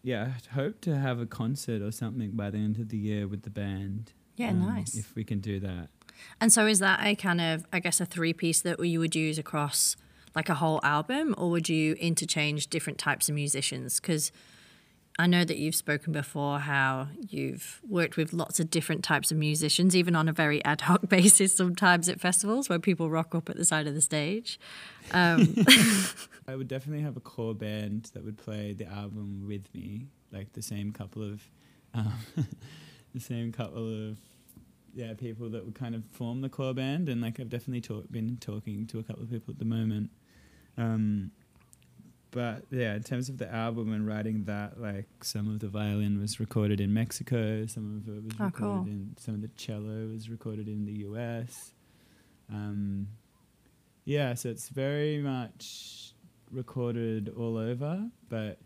yeah, 0.02 0.32
I 0.50 0.54
hope 0.54 0.80
to 0.82 0.96
have 0.96 1.20
a 1.20 1.26
concert 1.26 1.82
or 1.82 1.92
something 1.92 2.30
by 2.30 2.50
the 2.50 2.58
end 2.58 2.78
of 2.78 2.88
the 2.88 2.96
year 2.96 3.28
with 3.28 3.42
the 3.42 3.50
band. 3.50 4.12
Yeah, 4.36 4.50
um, 4.50 4.66
nice. 4.66 4.96
If 4.96 5.14
we 5.14 5.24
can 5.24 5.40
do 5.40 5.60
that. 5.60 5.88
And 6.40 6.52
so 6.52 6.66
is 6.66 6.78
that 6.78 7.00
a 7.04 7.14
kind 7.14 7.40
of, 7.40 7.66
I 7.72 7.80
guess, 7.80 8.00
a 8.00 8.06
three 8.06 8.32
piece 8.32 8.60
that 8.62 8.84
you 8.84 9.00
would 9.00 9.14
use 9.14 9.38
across 9.38 9.96
like 10.34 10.48
a 10.48 10.54
whole 10.54 10.80
album, 10.82 11.34
or 11.36 11.50
would 11.50 11.68
you 11.68 11.94
interchange 11.94 12.68
different 12.68 12.98
types 12.98 13.28
of 13.28 13.34
musicians? 13.34 14.00
Because 14.00 14.32
I 15.18 15.26
know 15.26 15.44
that 15.44 15.58
you've 15.58 15.74
spoken 15.74 16.12
before 16.12 16.60
how 16.60 17.08
you've 17.28 17.80
worked 17.86 18.16
with 18.16 18.32
lots 18.32 18.58
of 18.58 18.70
different 18.70 19.04
types 19.04 19.30
of 19.30 19.36
musicians, 19.36 19.94
even 19.94 20.16
on 20.16 20.28
a 20.28 20.32
very 20.32 20.64
ad 20.64 20.82
hoc 20.82 21.08
basis 21.08 21.54
sometimes 21.54 22.08
at 22.08 22.20
festivals 22.20 22.68
where 22.68 22.78
people 22.78 23.10
rock 23.10 23.34
up 23.34 23.50
at 23.50 23.56
the 23.56 23.64
side 23.64 23.86
of 23.86 23.94
the 23.94 24.00
stage. 24.00 24.58
Um. 25.12 25.54
I 26.48 26.56
would 26.56 26.68
definitely 26.68 27.04
have 27.04 27.16
a 27.16 27.20
core 27.20 27.54
band 27.54 28.10
that 28.14 28.24
would 28.24 28.36
play 28.38 28.72
the 28.72 28.86
album 28.86 29.44
with 29.46 29.72
me, 29.74 30.08
like 30.32 30.52
the 30.54 30.62
same 30.62 30.92
couple 30.92 31.22
of, 31.22 31.42
um, 31.94 32.14
the 33.12 33.20
same 33.20 33.52
couple 33.52 34.10
of, 34.10 34.18
yeah, 34.94 35.14
people 35.14 35.48
that 35.50 35.64
would 35.64 35.74
kind 35.74 35.94
of 35.94 36.04
form 36.12 36.40
the 36.40 36.48
core 36.48 36.74
band. 36.74 37.08
And 37.08 37.20
like 37.20 37.40
I've 37.40 37.48
definitely 37.48 37.80
talk, 37.80 38.10
been 38.10 38.36
talking 38.40 38.86
to 38.88 38.98
a 38.98 39.02
couple 39.02 39.22
of 39.22 39.30
people 39.30 39.52
at 39.52 39.58
the 39.58 39.64
moment. 39.64 40.10
Um, 40.76 41.30
but 42.32 42.64
yeah, 42.70 42.94
in 42.94 43.02
terms 43.02 43.28
of 43.28 43.36
the 43.36 43.52
album 43.54 43.92
and 43.92 44.06
writing 44.06 44.44
that, 44.44 44.80
like 44.80 45.06
some 45.22 45.48
of 45.48 45.60
the 45.60 45.68
violin 45.68 46.18
was 46.18 46.40
recorded 46.40 46.80
in 46.80 46.92
Mexico, 46.92 47.66
some 47.66 48.02
of 48.02 48.08
it 48.08 48.24
was 48.24 48.32
oh, 48.40 48.44
recorded 48.46 48.58
cool. 48.58 48.86
in 48.86 49.14
some 49.18 49.34
of 49.34 49.42
the 49.42 49.48
cello 49.48 50.08
was 50.08 50.30
recorded 50.30 50.66
in 50.66 50.86
the 50.86 51.04
US. 51.06 51.74
Um, 52.50 53.08
yeah, 54.06 54.32
so 54.34 54.48
it's 54.48 54.70
very 54.70 55.18
much 55.18 56.14
recorded 56.50 57.32
all 57.36 57.58
over, 57.58 58.08
but 58.30 58.58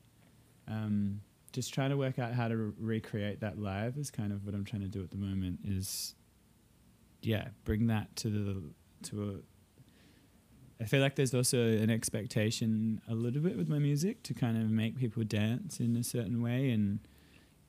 um, 0.68 1.20
just 1.56 1.74
trying 1.74 1.90
to 1.90 1.96
work 1.96 2.20
out 2.20 2.32
how 2.32 2.46
to 2.46 2.56
re- 2.56 2.72
recreate 2.78 3.40
that 3.40 3.58
live 3.58 3.96
is 3.96 4.10
kind 4.10 4.32
of 4.32 4.44
what 4.44 4.54
I'm 4.54 4.64
trying 4.64 4.82
to 4.82 4.88
do 4.88 5.02
at 5.02 5.10
the 5.10 5.16
moment. 5.16 5.58
Is 5.64 6.14
yeah, 7.22 7.48
bring 7.64 7.88
that 7.88 8.14
to 8.16 8.30
the 8.30 8.62
to 9.08 9.30
a 9.30 10.82
I 10.82 10.84
feel 10.84 11.00
like 11.00 11.16
there's 11.16 11.34
also 11.34 11.58
an 11.58 11.90
expectation 11.90 13.00
a 13.08 13.14
little 13.14 13.40
bit 13.40 13.56
with 13.56 13.68
my 13.68 13.78
music 13.78 14.22
to 14.24 14.34
kind 14.34 14.58
of 14.58 14.70
make 14.70 14.98
people 14.98 15.24
dance 15.24 15.80
in 15.80 15.96
a 15.96 16.04
certain 16.04 16.42
way 16.42 16.70
and 16.70 17.00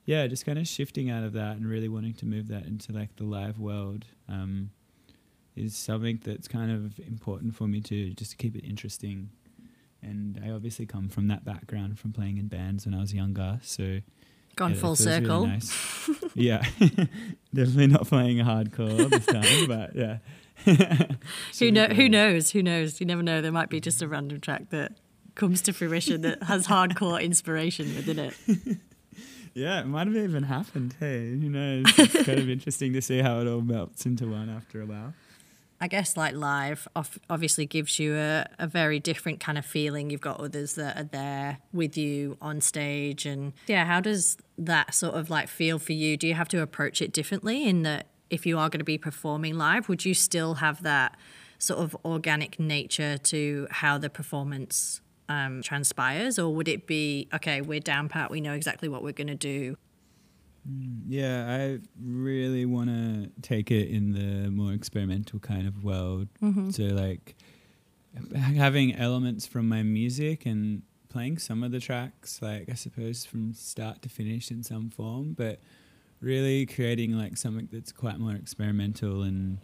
yeah, 0.04 0.26
just 0.26 0.44
kind 0.44 0.58
of 0.58 0.66
shifting 0.66 1.10
out 1.10 1.24
of 1.24 1.32
that 1.32 1.56
and 1.56 1.66
really 1.66 1.88
wanting 1.88 2.14
to 2.14 2.26
move 2.26 2.48
that 2.48 2.66
into 2.66 2.92
like 2.92 3.16
the 3.16 3.24
live 3.24 3.58
world 3.58 4.04
um, 4.28 4.70
is 5.56 5.76
something 5.76 6.20
that's 6.24 6.48
kind 6.48 6.70
of 6.70 6.98
important 7.00 7.54
for 7.54 7.66
me 7.66 7.80
to 7.80 8.10
just 8.14 8.32
to 8.32 8.36
keep 8.36 8.56
it 8.56 8.64
interesting. 8.64 9.30
And 10.02 10.40
I 10.44 10.50
obviously 10.50 10.86
come 10.86 11.08
from 11.08 11.28
that 11.28 11.44
background 11.44 11.98
from 11.98 12.12
playing 12.12 12.38
in 12.38 12.46
bands 12.48 12.86
when 12.86 12.94
I 12.94 13.00
was 13.00 13.12
younger, 13.12 13.58
so 13.62 14.00
Gone 14.56 14.72
it 14.72 14.78
full 14.78 14.94
feels 14.94 15.06
really 15.06 15.20
circle. 15.24 15.46
nice. 15.46 16.10
yeah, 16.34 16.62
definitely 17.54 17.88
not 17.88 18.06
playing 18.06 18.38
hardcore 18.38 19.10
this 19.10 19.26
time, 19.26 19.66
but 19.66 19.94
yeah. 19.96 20.18
Who 21.58 21.70
know? 21.70 21.86
Who 21.86 22.08
knows? 22.08 22.50
Who 22.50 22.62
knows? 22.62 23.00
You 23.00 23.06
never 23.06 23.22
know. 23.22 23.40
There 23.40 23.52
might 23.52 23.70
be 23.70 23.80
just 23.80 24.02
a 24.02 24.08
random 24.08 24.40
track 24.40 24.70
that 24.70 24.92
comes 25.34 25.62
to 25.62 25.72
fruition 25.72 26.22
that 26.22 26.42
has 26.44 26.66
hardcore 26.66 27.22
inspiration 27.22 27.94
within 27.94 28.18
it. 28.18 28.78
Yeah, 29.54 29.80
it 29.80 29.86
might 29.86 30.06
have 30.06 30.16
even 30.16 30.44
happened. 30.44 30.94
Hey, 31.00 31.30
who 31.30 31.48
knows? 31.48 31.84
It's 31.98 32.24
kind 32.24 32.38
of 32.38 32.48
interesting 32.48 32.92
to 32.92 33.02
see 33.02 33.18
how 33.18 33.40
it 33.40 33.48
all 33.48 33.60
melts 33.60 34.06
into 34.06 34.28
one 34.28 34.48
after 34.48 34.80
a 34.80 34.86
while. 34.86 35.14
I 35.80 35.88
guess 35.88 36.16
like 36.16 36.34
live 36.34 36.88
off- 36.96 37.18
obviously 37.30 37.66
gives 37.66 37.98
you 37.98 38.16
a, 38.16 38.46
a 38.58 38.66
very 38.66 38.98
different 38.98 39.38
kind 39.38 39.56
of 39.56 39.64
feeling. 39.64 40.10
You've 40.10 40.20
got 40.20 40.40
others 40.40 40.74
that 40.74 40.96
are 40.96 41.04
there 41.04 41.58
with 41.72 41.96
you 41.96 42.36
on 42.40 42.60
stage. 42.60 43.26
And 43.26 43.52
yeah, 43.66 43.84
how 43.84 44.00
does 44.00 44.36
that 44.58 44.94
sort 44.94 45.14
of 45.14 45.30
like 45.30 45.48
feel 45.48 45.78
for 45.78 45.92
you? 45.92 46.16
Do 46.16 46.26
you 46.26 46.34
have 46.34 46.48
to 46.48 46.62
approach 46.62 47.00
it 47.00 47.12
differently 47.12 47.66
in 47.66 47.82
that 47.82 48.08
if 48.28 48.44
you 48.44 48.58
are 48.58 48.68
going 48.68 48.80
to 48.80 48.84
be 48.84 48.98
performing 48.98 49.56
live, 49.56 49.88
would 49.88 50.04
you 50.04 50.14
still 50.14 50.54
have 50.54 50.82
that 50.82 51.16
sort 51.58 51.80
of 51.80 51.96
organic 52.04 52.58
nature 52.58 53.16
to 53.18 53.66
how 53.70 53.98
the 53.98 54.10
performance 54.10 55.00
um, 55.28 55.62
transpires? 55.62 56.38
Or 56.38 56.54
would 56.54 56.68
it 56.68 56.86
be, 56.86 57.28
okay, 57.32 57.60
we're 57.60 57.80
down 57.80 58.08
pat, 58.08 58.30
we 58.30 58.40
know 58.40 58.52
exactly 58.52 58.88
what 58.88 59.02
we're 59.02 59.12
going 59.12 59.28
to 59.28 59.34
do? 59.34 59.76
Mm, 60.68 61.02
yeah, 61.08 61.46
I 61.48 61.78
really 62.02 62.66
want 62.66 62.90
to 62.90 63.30
take 63.42 63.70
it 63.70 63.88
in 63.88 64.12
the 64.12 64.50
more 64.50 64.72
experimental 64.72 65.38
kind 65.38 65.66
of 65.66 65.82
world. 65.84 66.28
Mm-hmm. 66.42 66.70
So, 66.70 66.84
like, 66.84 67.36
having 68.34 68.94
elements 68.94 69.46
from 69.46 69.68
my 69.68 69.82
music 69.82 70.46
and 70.46 70.82
playing 71.08 71.38
some 71.38 71.62
of 71.62 71.70
the 71.70 71.80
tracks, 71.80 72.40
like, 72.42 72.68
I 72.68 72.74
suppose 72.74 73.24
from 73.24 73.54
start 73.54 74.02
to 74.02 74.08
finish 74.08 74.50
in 74.50 74.62
some 74.62 74.90
form, 74.90 75.32
but 75.32 75.60
really 76.20 76.66
creating, 76.66 77.12
like, 77.12 77.36
something 77.36 77.68
that's 77.72 77.92
quite 77.92 78.18
more 78.18 78.34
experimental 78.34 79.22
and 79.22 79.58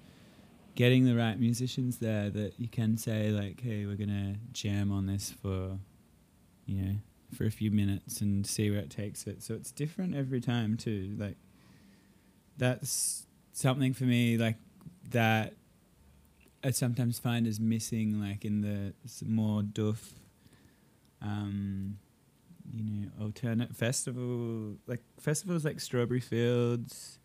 getting 0.74 1.04
the 1.04 1.14
right 1.14 1.38
musicians 1.38 1.98
there 1.98 2.30
that 2.30 2.58
you 2.58 2.68
can 2.68 2.96
say, 2.96 3.30
like, 3.30 3.60
hey, 3.60 3.86
we're 3.86 3.96
going 3.96 4.08
to 4.08 4.36
jam 4.52 4.90
on 4.90 5.06
this 5.06 5.34
for, 5.42 5.78
you 6.66 6.82
know, 6.82 6.94
for 7.34 7.44
a 7.44 7.50
few 7.50 7.70
minutes 7.70 8.20
and 8.20 8.46
see 8.46 8.70
where 8.70 8.80
it 8.80 8.90
takes 8.90 9.26
it. 9.26 9.42
So 9.42 9.54
it's 9.54 9.70
different 9.70 10.14
every 10.14 10.40
time 10.40 10.76
too. 10.76 11.14
Like 11.18 11.36
that's 12.56 13.26
something 13.52 13.92
for 13.92 14.04
me 14.04 14.36
like 14.36 14.56
that 15.10 15.54
I 16.62 16.70
sometimes 16.70 17.18
find 17.18 17.46
is 17.46 17.60
missing 17.60 18.20
like 18.20 18.44
in 18.44 18.60
the 18.62 18.94
more 19.26 19.62
doof 19.62 20.12
um 21.20 21.98
you 22.72 22.82
know 22.82 23.08
alternate 23.20 23.76
festival 23.76 24.76
like 24.86 25.02
festivals 25.20 25.64
like 25.64 25.80
Strawberry 25.80 26.20
Fields 26.20 27.18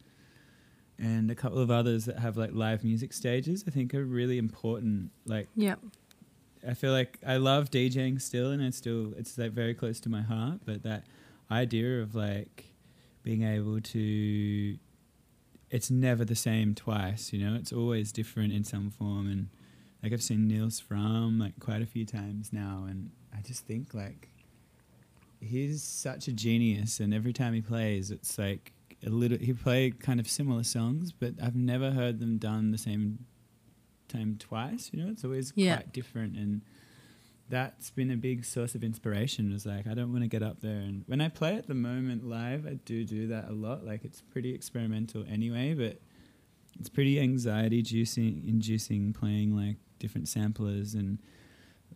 and 0.97 1.32
a 1.32 1.36
couple 1.36 1.60
of 1.60 1.72
others 1.72 2.05
that 2.05 2.20
have 2.20 2.38
like 2.38 2.51
live 2.53 2.84
music 2.84 3.14
stages 3.14 3.64
I 3.68 3.72
think 3.72 3.93
are 3.93 4.03
really 4.03 4.38
important 4.38 5.12
like 5.26 5.47
Yep. 5.55 5.80
I 6.68 6.74
feel 6.74 6.91
like 6.91 7.18
I 7.26 7.38
love 7.38 7.72
DJing 7.72 8.22
still, 8.22 8.51
and 8.51 8.62
it's 8.62 8.78
still 8.78 9.14
it's 9.18 9.38
like 9.38 9.51
very 9.51 9.74
close 9.74 9.99
to 10.01 10.10
my 10.10 10.22
heart. 10.22 10.60
But 10.66 10.84
that 10.84 11.05
idea 11.49 12.01
of 12.01 12.16
like 12.16 12.66
being 13.24 13.43
able 13.43 13.80
to, 13.80 14.78
it's 15.70 15.89
never 15.89 16.26
the 16.26 16.36
same 16.36 16.76
twice. 16.76 17.32
You 17.34 17.45
know, 17.45 17.55
it's 17.55 17.72
always 17.72 18.12
different 18.12 18.53
in 18.53 18.64
some 18.64 18.91
form. 18.91 19.30
And 19.30 19.49
like 20.03 20.14
I've 20.14 20.24
seen 20.24 20.47
Nils 20.47 20.82
Frahm 20.82 21.39
like 21.39 21.60
quite 21.60 21.82
a 21.82 21.86
few 21.86 22.05
times 22.05 22.51
now, 22.51 22.86
and 22.89 23.12
I 23.36 23.41
just 23.41 23.66
think 23.66 23.93
like 23.93 24.30
he's 25.39 25.82
such 25.84 26.28
a 26.28 26.34
genius. 26.34 26.99
And 26.99 27.14
every 27.14 27.34
time 27.34 27.53
he 27.53 27.62
plays, 27.62 28.12
it's 28.12 28.38
like 28.38 28.74
a 29.05 29.10
little. 29.10 29.38
He 29.38 29.53
played 29.53 29.99
kind 29.99 30.20
of 30.20 30.30
similar 30.30 30.64
songs, 30.64 31.12
but 31.12 31.34
I've 31.41 31.55
never 31.55 31.91
heard 31.91 32.20
them 32.20 32.38
done 32.38 32.72
the 32.72 32.78
same 32.78 33.26
time 34.10 34.36
twice. 34.38 34.89
You 34.91 35.03
know, 35.03 35.10
it's 35.12 35.24
always 35.24 35.53
Yeah. 35.55 35.78
quite 35.78 35.93
different, 35.93 36.36
and 36.36 36.62
that's 37.49 37.89
been 37.89 38.12
a 38.12 38.18
big 38.18 38.45
source 38.45 38.76
of 38.76 38.84
inspiration. 38.84 39.51
Was 39.51 39.66
like 39.66 39.88
I 39.88 39.93
don't 39.93 40.12
want 40.12 40.24
to 40.24 40.28
get 40.28 40.43
up 40.43 40.62
there, 40.62 40.80
and 40.80 41.03
when 41.07 41.22
I 41.22 41.30
play 41.30 41.55
at 41.55 41.68
the 41.68 41.74
moment 41.76 42.28
live, 42.28 42.66
I 42.68 42.74
do 42.86 43.03
do 43.05 43.28
that 43.28 43.49
a 43.49 43.53
lot. 43.53 43.86
Like 43.86 44.03
it's 44.03 44.22
pretty 44.22 44.53
experimental 44.53 45.24
anyway, 45.30 45.74
but 45.74 46.01
it's 46.80 46.89
pretty 46.89 47.20
anxiety 47.20 47.80
inducing, 47.80 48.43
inducing 48.47 49.14
playing 49.14 49.55
like 49.55 49.78
different 49.99 50.28
samplers 50.30 50.93
and 50.93 51.18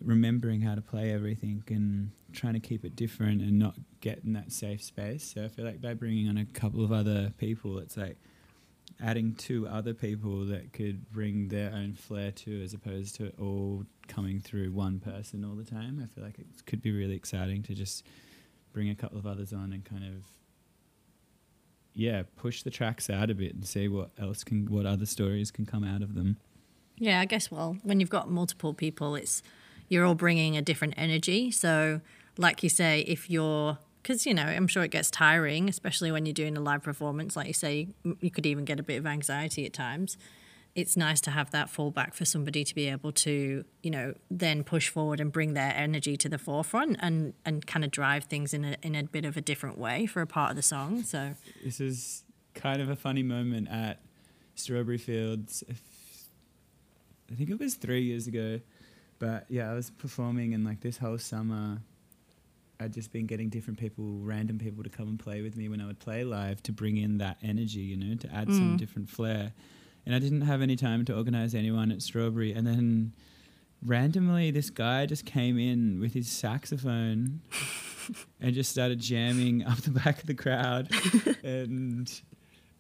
remembering 0.02 0.62
how 0.62 0.76
to 0.76 0.82
play 0.82 1.12
everything 1.14 1.64
and 1.70 2.12
trying 2.34 2.54
to 2.54 2.60
keep 2.60 2.84
it 2.84 2.96
different 2.96 3.42
and 3.42 3.58
not 3.60 3.76
get 4.02 4.22
in 4.26 4.34
that 4.34 4.52
safe 4.52 4.82
space. 4.84 5.24
So 5.24 5.46
I 5.46 5.48
feel 5.48 5.64
like 5.64 5.80
by 5.82 5.94
bringing 5.94 6.28
on 6.28 6.38
a 6.38 6.46
couple 6.46 6.84
of 6.84 6.92
other 6.92 7.32
people, 7.38 7.78
it's 7.80 7.96
like 7.96 8.18
adding 9.02 9.36
two 9.36 9.68
other 9.68 9.94
people 9.94 10.46
that 10.46 10.74
could 10.74 11.12
bring 11.12 11.50
their 11.50 11.72
own 11.74 11.94
flair 11.94 12.32
to, 12.32 12.64
as 12.64 12.74
opposed 12.74 13.16
to 13.16 13.32
all 13.40 13.86
coming 14.08 14.40
through 14.40 14.72
one 14.72 15.00
person 15.00 15.44
all 15.44 15.56
the 15.56 15.64
time. 15.64 16.00
I 16.02 16.08
feel 16.14 16.24
like 16.24 16.40
it 16.40 16.48
could 16.66 16.82
be 16.82 16.92
really 16.92 17.16
exciting 17.16 17.64
to 17.64 17.74
just 17.74 18.06
bring 18.72 18.90
a 18.90 18.96
couple 18.96 19.18
of 19.18 19.26
others 19.26 19.54
on 19.54 19.72
and 19.72 19.86
kind 19.86 20.04
of 20.04 20.26
yeah 21.94 22.24
push 22.38 22.64
the 22.64 22.72
tracks 22.72 23.08
out 23.08 23.30
a 23.30 23.36
bit 23.36 23.54
and 23.54 23.68
see 23.68 23.88
what 23.88 24.10
else 24.18 24.44
can 24.44 24.66
what 24.66 24.86
other 24.86 25.06
stories 25.06 25.52
can 25.52 25.66
come 25.66 25.84
out 25.84 26.02
of 26.02 26.16
them. 26.16 26.38
Yeah, 26.98 27.20
I 27.20 27.26
guess. 27.26 27.52
Well, 27.52 27.78
when 27.84 28.00
you've 28.00 28.10
got 28.10 28.30
multiple 28.30 28.74
people, 28.74 29.16
it's 29.16 29.42
you're 29.90 30.06
all 30.06 30.16
bringing 30.16 30.58
a 30.58 30.62
different 30.62 30.94
energy. 30.98 31.52
So, 31.52 32.02
like 32.38 32.64
you 32.64 32.70
say, 32.70 33.02
if 33.02 33.30
you're 33.30 33.78
because 34.04 34.26
you 34.26 34.34
know, 34.34 34.44
I'm 34.44 34.68
sure 34.68 34.84
it 34.84 34.92
gets 34.92 35.10
tiring, 35.10 35.70
especially 35.70 36.12
when 36.12 36.26
you're 36.26 36.34
doing 36.34 36.58
a 36.58 36.62
live 36.62 36.84
performance. 36.84 37.36
Like 37.36 37.48
you 37.48 37.54
say, 37.54 37.88
you 38.20 38.30
could 38.30 38.46
even 38.46 38.66
get 38.66 38.80
a 38.80 38.84
bit 38.84 38.98
of 38.98 39.08
anxiety 39.08 39.66
at 39.66 39.74
times. 39.74 40.18
It's 40.76 40.98
nice 40.98 41.22
to 41.22 41.32
have 41.32 41.52
that 41.52 41.68
fallback 41.68 42.16
for 42.16 42.26
somebody 42.26 42.64
to 42.64 42.74
be 42.74 42.90
able 42.90 43.12
to, 43.12 43.64
you 43.84 43.92
know, 43.92 44.16
then 44.32 44.64
push 44.64 44.90
forward 44.90 45.20
and 45.20 45.32
bring 45.32 45.54
their 45.54 45.72
energy 45.76 46.18
to 46.18 46.28
the 46.28 46.38
forefront 46.38 46.98
and 47.00 47.34
and 47.46 47.66
kind 47.66 47.86
of 47.86 47.92
drive 47.92 48.26
things 48.26 48.54
in 48.54 48.66
a 48.66 48.76
in 48.84 48.96
a 48.96 49.04
bit 49.04 49.26
of 49.26 49.38
a 49.38 49.42
different 49.42 49.78
way 49.78 50.06
for 50.06 50.22
a 50.22 50.28
part 50.28 50.50
of 50.52 50.56
the 50.56 50.64
song. 50.64 51.04
So, 51.04 51.36
This 51.64 51.80
is 51.80 52.24
kind 52.56 52.82
of 52.82 52.90
a 52.90 52.96
funny 52.96 53.24
moment 53.24 53.68
at 53.70 54.00
Strawberry 54.56 54.98
Fields. 54.98 55.64
I 57.32 57.36
think 57.36 57.50
it 57.50 57.60
was 57.60 57.76
three 57.76 58.04
years 58.04 58.28
ago, 58.28 58.60
but 59.18 59.46
yeah, 59.50 59.72
I 59.72 59.74
was 59.74 59.90
performing, 59.90 60.54
and 60.54 60.64
like 60.64 60.82
this 60.82 60.98
whole 60.98 61.18
summer, 61.18 61.82
I'd 62.80 62.94
just 62.94 63.12
been 63.12 63.26
getting 63.28 63.50
different 63.50 63.80
people, 63.80 64.18
random 64.20 64.58
people, 64.60 64.84
to 64.84 64.90
come 64.90 65.08
and 65.08 65.20
play 65.20 65.42
with 65.42 65.56
me 65.56 65.70
when 65.70 65.80
I 65.80 65.86
would 65.86 66.00
play 66.00 66.24
live 66.24 66.62
to 66.64 66.72
bring 66.72 66.98
in 66.98 67.18
that 67.20 67.38
energy, 67.44 67.80
you 67.82 67.98
know, 67.98 68.16
to 68.16 68.34
add 68.34 68.52
some 68.54 68.74
Mm. 68.74 68.78
different 68.78 69.10
flair. 69.10 69.54
And 70.06 70.14
I 70.14 70.20
didn't 70.20 70.42
have 70.42 70.62
any 70.62 70.76
time 70.76 71.06
to 71.06 71.16
organize 71.16 71.56
anyone 71.56 71.92
at 71.92 72.02
Strawberry, 72.02 72.52
and 72.52 72.66
then 72.68 73.14
randomly 73.86 74.50
this 74.52 74.70
guy 74.70 75.06
just 75.06 75.26
came 75.26 75.58
in 75.58 76.00
with 76.00 76.14
his 76.14 76.30
saxophone 76.30 77.42
and 78.42 78.54
just 78.54 78.70
started 78.72 79.00
jamming 79.00 79.64
up 79.66 79.78
the 79.80 79.92
back 79.92 80.20
of 80.22 80.26
the 80.28 80.34
crowd 80.34 80.90
and 81.44 82.22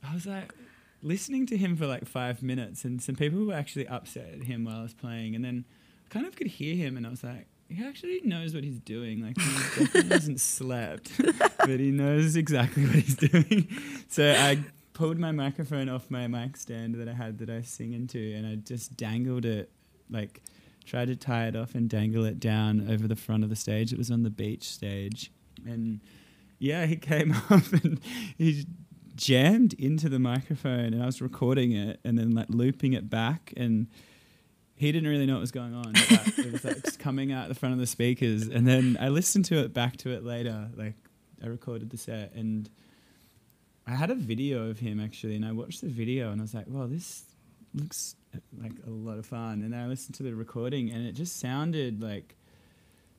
I 0.02 0.14
was 0.14 0.26
like 0.26 0.54
listening 1.02 1.46
to 1.48 1.58
him 1.58 1.76
for 1.78 1.86
like 1.86 2.06
five 2.06 2.41
minutes, 2.41 2.84
and 2.86 3.02
some 3.02 3.16
people 3.16 3.46
were 3.46 3.54
actually 3.54 3.88
upset 3.88 4.34
at 4.34 4.44
him 4.44 4.64
while 4.66 4.80
I 4.80 4.84
was 4.84 4.94
playing, 4.94 5.36
and 5.36 5.44
then 5.44 5.66
I 6.06 6.14
kind 6.14 6.26
of 6.26 6.36
could 6.36 6.48
hear 6.48 6.76
him, 6.76 6.96
and 6.98 7.06
I 7.06 7.10
was 7.10 7.24
like, 7.24 7.48
he 7.76 7.86
actually 7.86 8.22
knows 8.24 8.54
what 8.54 8.64
he's 8.64 8.80
doing. 8.80 9.22
Like 9.22 9.40
he 9.40 9.52
definitely 9.86 10.10
hasn't 10.10 10.40
slept, 10.42 11.12
but 11.60 11.80
he 11.80 11.92
knows 11.92 12.36
exactly 12.36 12.86
what 12.86 12.96
he's 12.96 13.16
doing. 13.16 13.68
So 14.10 14.32
I 14.32 14.60
pulled 14.94 15.18
my 15.18 15.32
microphone 15.32 15.90
off 15.90 16.10
my 16.10 16.28
mic 16.28 16.58
stand 16.58 16.96
that 16.96 17.08
I 17.08 17.14
had 17.14 17.40
that 17.40 17.50
I 17.50 17.62
sing 17.62 17.94
into, 17.94 18.34
and 18.36 18.46
I 18.46 18.56
just 18.56 18.98
dangled 18.98 19.46
it 19.46 19.72
like. 20.10 20.42
Tried 20.86 21.08
to 21.08 21.16
tie 21.16 21.48
it 21.48 21.56
off 21.56 21.76
and 21.76 21.90
dangle 21.90 22.26
it 22.26 22.42
down 22.42 22.92
over 22.92 23.08
the 23.08 23.16
front 23.16 23.46
of 23.46 23.50
the 23.50 23.56
stage. 23.56 23.94
It 23.94 23.98
was 23.98 24.12
on 24.12 24.24
the 24.24 24.30
beach 24.30 24.66
stage, 24.66 25.32
and 25.66 26.02
yeah, 26.60 26.86
he 26.86 26.96
came 27.12 27.32
up 27.50 27.72
and 27.72 28.02
he 28.38 28.66
jammed 29.16 29.74
into 29.74 30.10
the 30.10 30.20
microphone 30.20 30.94
and 30.94 31.04
I 31.04 31.06
was 31.06 31.22
recording 31.22 31.72
it 31.74 32.00
and 32.04 32.18
then 32.18 32.32
like 32.32 32.48
looping 32.50 32.94
it 32.94 33.10
back 33.10 33.54
and 33.56 33.88
he 34.84 34.92
didn't 34.92 35.10
really 35.10 35.26
know 35.26 35.34
what 35.34 35.42
was 35.42 35.52
going 35.52 35.74
on. 35.74 35.94
That, 35.94 36.34
it 36.38 36.52
was 36.52 36.64
like 36.64 36.84
just 36.84 37.00
coming 37.00 37.32
out 37.32 37.48
the 37.50 37.56
front 37.56 37.74
of 37.74 37.80
the 37.80 37.88
speakers 37.88 38.48
and 38.48 38.68
then 38.68 38.98
I 39.00 39.10
listened 39.10 39.46
to 39.46 39.56
it 39.64 39.74
back 39.74 39.98
to 39.98 40.10
it 40.12 40.24
later. 40.24 40.70
Like 40.76 40.96
I 41.44 41.48
recorded 41.48 41.90
the 41.90 41.98
set 41.98 42.34
and 42.34 42.70
I 43.86 43.92
had 43.96 44.10
a 44.12 44.16
video 44.16 44.70
of 44.70 44.80
him 44.80 45.00
actually 45.00 45.36
and 45.36 45.46
I 45.46 45.52
watched 45.52 45.82
the 45.82 45.90
video 45.90 46.32
and 46.32 46.40
I 46.40 46.44
was 46.44 46.54
like, 46.54 46.66
well, 46.68 46.88
this 46.88 47.24
looks 47.74 48.16
like 48.62 48.74
a 48.86 48.90
lot 48.90 49.18
of 49.18 49.26
fun. 49.26 49.62
And 49.64 49.74
then 49.74 49.80
I 49.80 49.88
listened 49.88 50.16
to 50.16 50.24
the 50.24 50.34
recording 50.36 50.92
and 50.92 51.06
it 51.06 51.14
just 51.14 51.40
sounded 51.40 52.02
like 52.02 52.36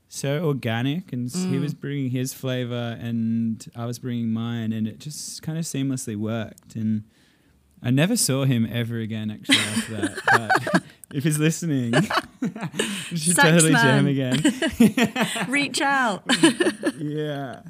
so 0.08 0.44
organic 0.44 1.12
and 1.12 1.26
s 1.26 1.34
he 1.44 1.56
Mm. 1.56 1.60
was 1.62 1.74
bringing 1.74 2.10
his 2.10 2.32
flavor 2.32 2.96
and 3.00 3.66
I 3.74 3.84
was 3.86 3.98
bringing 3.98 4.32
mine 4.32 4.72
and 4.72 4.86
it 4.86 4.98
just 5.00 5.42
kind 5.42 5.58
of 5.58 5.64
seamlessly 5.64 6.16
worked 6.16 6.76
and 6.76 7.04
I 7.82 7.90
never 7.90 8.16
saw 8.16 8.44
him 8.44 8.66
ever 8.70 8.98
again 8.98 9.30
actually 9.30 9.58
after 9.58 9.92
that 9.96 10.18
but 10.72 10.82
if 11.14 11.24
he's 11.24 11.38
listening 11.38 11.94
you 12.42 13.16
should 13.16 13.36
Sax 13.36 13.48
totally 13.48 13.72
man. 13.72 14.04
jam 14.04 14.06
again 14.06 15.48
reach 15.48 15.80
out. 15.80 16.24
yeah 16.98 17.60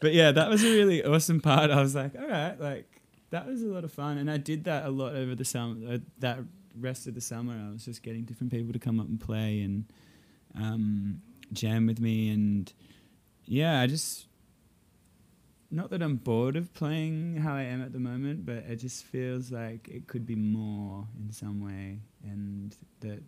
but 0.00 0.14
yeah, 0.14 0.32
that 0.32 0.48
was 0.48 0.62
a 0.64 0.70
really 0.70 1.04
awesome 1.04 1.40
part. 1.40 1.70
I 1.70 1.80
was 1.80 1.94
like, 1.94 2.14
all 2.16 2.26
right, 2.26 2.58
like 2.60 3.00
that 3.30 3.46
was 3.46 3.62
a 3.62 3.66
lot 3.66 3.84
of 3.84 3.92
fun, 3.92 4.18
and 4.18 4.30
I 4.30 4.36
did 4.36 4.64
that 4.64 4.86
a 4.86 4.90
lot 4.90 5.14
over 5.14 5.34
the 5.34 5.44
summer. 5.44 5.94
Uh, 5.94 5.98
that 6.18 6.38
rest 6.78 7.06
of 7.06 7.14
the 7.14 7.20
summer, 7.20 7.54
I 7.54 7.72
was 7.72 7.84
just 7.84 8.02
getting 8.02 8.24
different 8.24 8.52
people 8.52 8.72
to 8.72 8.78
come 8.78 9.00
up 9.00 9.08
and 9.08 9.20
play 9.20 9.62
and 9.62 9.84
um, 10.54 11.22
jam 11.52 11.86
with 11.86 12.00
me, 12.00 12.30
and 12.30 12.72
yeah, 13.44 13.80
I 13.80 13.86
just 13.86 14.25
not 15.70 15.90
that 15.90 16.02
I'm 16.02 16.16
bored 16.16 16.56
of 16.56 16.72
playing 16.74 17.36
how 17.38 17.54
I 17.54 17.62
am 17.62 17.82
at 17.82 17.92
the 17.92 17.98
moment, 17.98 18.46
but 18.46 18.56
it 18.68 18.76
just 18.76 19.04
feels 19.04 19.50
like 19.50 19.88
it 19.88 20.06
could 20.06 20.24
be 20.26 20.36
more 20.36 21.06
in 21.18 21.32
some 21.32 21.60
way, 21.60 22.00
and 22.22 22.74
that 23.00 23.22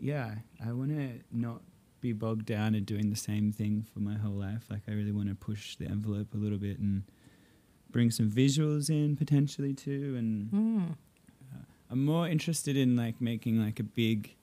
yeah, 0.00 0.36
I 0.64 0.72
want 0.72 0.90
to 0.90 1.20
not 1.32 1.62
be 2.00 2.12
bogged 2.12 2.46
down 2.46 2.74
in 2.74 2.84
doing 2.84 3.10
the 3.10 3.16
same 3.16 3.50
thing 3.52 3.84
for 3.92 3.98
my 4.00 4.14
whole 4.14 4.32
life. 4.34 4.64
Like 4.70 4.82
I 4.88 4.92
really 4.92 5.10
want 5.12 5.28
to 5.28 5.34
push 5.34 5.74
the 5.76 5.86
envelope 5.86 6.32
a 6.34 6.36
little 6.36 6.58
bit 6.58 6.78
and 6.78 7.02
bring 7.90 8.10
some 8.10 8.30
visuals 8.30 8.88
in 8.90 9.16
potentially 9.16 9.74
too, 9.74 10.14
and 10.16 10.50
Mm. 10.52 10.90
uh, 11.52 11.58
I'm 11.90 12.04
more 12.04 12.28
interested 12.28 12.76
in 12.76 12.96
like 12.96 13.20
making 13.20 13.60
like 13.60 13.80
a 13.80 13.84
big. 13.84 14.34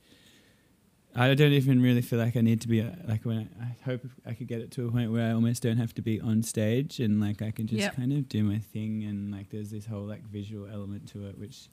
I 1.18 1.34
don't 1.34 1.54
even 1.54 1.82
really 1.82 2.02
feel 2.02 2.20
like 2.20 2.36
I 2.36 2.42
need 2.42 2.60
to 2.62 2.68
be 2.68 2.82
uh, 2.82 2.90
like 3.08 3.24
when 3.24 3.50
I, 3.62 3.64
I 3.64 3.76
hope 3.86 4.02
I 4.26 4.34
could 4.34 4.48
get 4.48 4.60
it 4.60 4.72
to 4.72 4.88
a 4.88 4.92
point 4.92 5.12
where 5.12 5.30
I 5.30 5.32
almost 5.32 5.64
don't 5.64 5.78
have 5.78 5.94
to 5.96 6.02
be 6.02 6.20
on 6.20 6.44
stage 6.44 7.00
and 7.00 7.22
like 7.22 7.42
I 7.42 7.52
can 7.52 7.68
just 7.68 7.80
Yep. 7.82 7.96
kind 7.96 8.12
of 8.14 8.28
do 8.28 8.44
my 8.44 8.60
thing 8.60 9.04
and 9.06 9.32
like 9.32 9.50
there's 9.50 9.72
this 9.72 9.86
whole 9.86 10.04
like 10.04 10.24
visual 10.24 10.68
element 10.70 11.08
to 11.14 11.26
it 11.28 11.38
which 11.38 11.70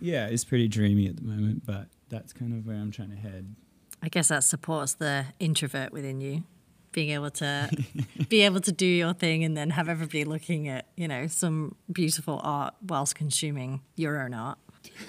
yeah 0.00 0.28
is 0.28 0.44
pretty 0.44 0.68
dreamy 0.68 1.08
at 1.08 1.16
the 1.16 1.22
moment 1.24 1.64
but 1.66 1.88
that's 2.08 2.32
kind 2.32 2.52
of 2.52 2.66
where 2.66 2.76
I'm 2.76 2.90
trying 2.92 3.10
to 3.10 3.16
head. 3.16 3.56
I 4.02 4.08
guess 4.08 4.28
that 4.28 4.44
supports 4.44 4.94
the 4.94 5.24
introvert 5.40 5.90
within 5.90 6.20
you, 6.20 6.44
being 6.92 7.10
able 7.10 7.30
to 7.30 7.68
be 8.28 8.42
able 8.42 8.60
to 8.60 8.70
do 8.70 8.86
your 8.86 9.12
thing 9.14 9.42
and 9.42 9.56
then 9.56 9.70
have 9.70 9.88
everybody 9.88 10.24
looking 10.24 10.68
at 10.68 10.86
you 10.96 11.08
know 11.08 11.26
some 11.26 11.74
beautiful 11.90 12.40
art 12.44 12.74
whilst 12.86 13.16
consuming 13.16 13.80
your 13.96 14.22
own 14.22 14.34
art. 14.34 14.58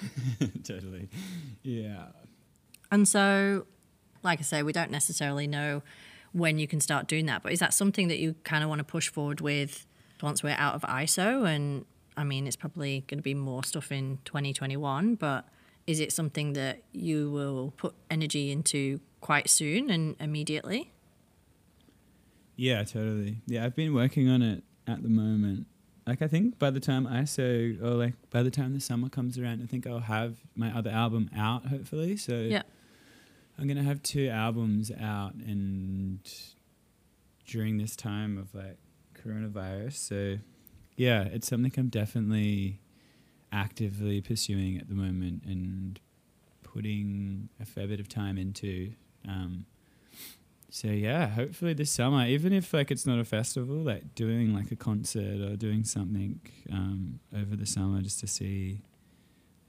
totally. 0.64 1.08
Yeah. 1.62 2.06
And 2.90 3.06
so, 3.06 3.66
like 4.22 4.38
I 4.38 4.42
say, 4.42 4.62
we 4.62 4.72
don't 4.72 4.90
necessarily 4.90 5.46
know 5.46 5.82
when 6.32 6.58
you 6.58 6.66
can 6.68 6.80
start 6.80 7.06
doing 7.06 7.26
that, 7.26 7.42
but 7.42 7.52
is 7.52 7.58
that 7.60 7.72
something 7.72 8.08
that 8.08 8.18
you 8.18 8.34
kind 8.44 8.62
of 8.62 8.68
want 8.68 8.80
to 8.80 8.84
push 8.84 9.08
forward 9.08 9.40
with 9.40 9.86
once 10.22 10.42
we're 10.42 10.56
out 10.58 10.74
of 10.74 10.82
ISO? 10.82 11.46
And 11.48 11.84
I 12.16 12.24
mean, 12.24 12.46
it's 12.46 12.56
probably 12.56 13.04
going 13.06 13.18
to 13.18 13.22
be 13.22 13.34
more 13.34 13.64
stuff 13.64 13.90
in 13.92 14.18
2021, 14.24 15.14
but 15.14 15.46
is 15.86 16.00
it 16.00 16.12
something 16.12 16.52
that 16.52 16.82
you 16.92 17.30
will 17.30 17.72
put 17.76 17.94
energy 18.10 18.50
into 18.50 19.00
quite 19.20 19.48
soon 19.48 19.90
and 19.90 20.16
immediately? 20.20 20.92
Yeah, 22.56 22.82
totally. 22.84 23.40
Yeah, 23.46 23.64
I've 23.64 23.76
been 23.76 23.94
working 23.94 24.28
on 24.28 24.42
it 24.42 24.64
at 24.86 25.02
the 25.02 25.08
moment. 25.08 25.66
Like 26.06 26.22
I 26.22 26.28
think 26.28 26.58
by 26.58 26.70
the 26.70 26.80
time 26.80 27.06
ISO 27.06 27.80
or 27.82 27.90
like 27.90 28.14
by 28.30 28.42
the 28.42 28.50
time 28.50 28.74
the 28.74 28.80
summer 28.80 29.08
comes 29.08 29.38
around, 29.38 29.62
I 29.62 29.66
think 29.66 29.86
I'll 29.86 30.00
have 30.00 30.38
my 30.56 30.76
other 30.76 30.90
album 30.90 31.30
out 31.36 31.66
hopefully. 31.66 32.16
So 32.16 32.32
Yeah. 32.40 32.62
I'm 33.58 33.66
gonna 33.66 33.82
have 33.82 34.02
two 34.02 34.28
albums 34.28 34.92
out 35.00 35.34
and 35.34 36.20
during 37.46 37.78
this 37.78 37.96
time 37.96 38.38
of 38.38 38.54
like 38.54 38.78
coronavirus. 39.14 39.94
So 39.94 40.38
yeah, 40.96 41.24
it's 41.24 41.48
something 41.48 41.72
I'm 41.76 41.88
definitely 41.88 42.80
actively 43.50 44.20
pursuing 44.20 44.78
at 44.78 44.88
the 44.88 44.94
moment 44.94 45.42
and 45.44 45.98
putting 46.62 47.48
a 47.60 47.64
fair 47.64 47.86
bit 47.88 47.98
of 47.98 48.08
time 48.08 48.38
into. 48.38 48.92
Um, 49.26 49.66
so 50.70 50.88
yeah, 50.88 51.26
hopefully 51.26 51.72
this 51.72 51.90
summer, 51.90 52.26
even 52.26 52.52
if 52.52 52.72
like 52.74 52.90
it's 52.90 53.06
not 53.06 53.18
a 53.18 53.24
festival, 53.24 53.76
like 53.76 54.14
doing 54.14 54.54
like 54.54 54.70
a 54.70 54.76
concert 54.76 55.40
or 55.40 55.56
doing 55.56 55.82
something 55.82 56.40
um, 56.70 57.20
over 57.34 57.56
the 57.56 57.66
summer 57.66 58.02
just 58.02 58.20
to 58.20 58.26
see 58.26 58.82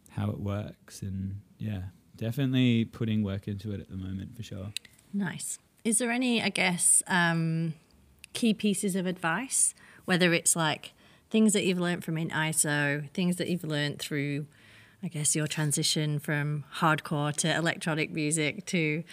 how 0.10 0.30
it 0.30 0.40
works 0.40 1.02
and 1.02 1.40
yeah, 1.58 1.84
definitely 2.20 2.86
putting 2.86 3.24
work 3.24 3.48
into 3.48 3.72
it 3.72 3.80
at 3.80 3.90
the 3.90 3.96
moment 3.96 4.36
for 4.36 4.44
sure. 4.44 4.68
Nice. 5.14 5.58
Is 5.84 5.98
there 5.98 6.12
any, 6.12 6.44
I 6.44 6.50
guess, 6.50 7.02
um, 7.08 7.74
key 8.34 8.54
pieces 8.54 8.96
of 8.96 9.06
advice, 9.06 9.74
whether 10.06 10.34
it's 10.34 10.56
like 10.56 10.92
things 11.30 11.54
that 11.54 11.66
you've 11.66 11.80
learned 11.80 12.04
from 12.04 12.18
in 12.18 12.30
ISO, 12.30 13.10
things 13.12 13.38
that 13.38 13.48
you've 13.48 13.64
learned 13.64 14.00
through, 14.00 14.46
I 15.02 15.08
guess, 15.08 15.36
your 15.36 15.48
transition 15.48 16.20
from 16.20 16.66
hardcore 16.76 17.34
to 17.38 17.56
electronic 17.56 18.12
music 18.12 18.66
to 18.68 19.04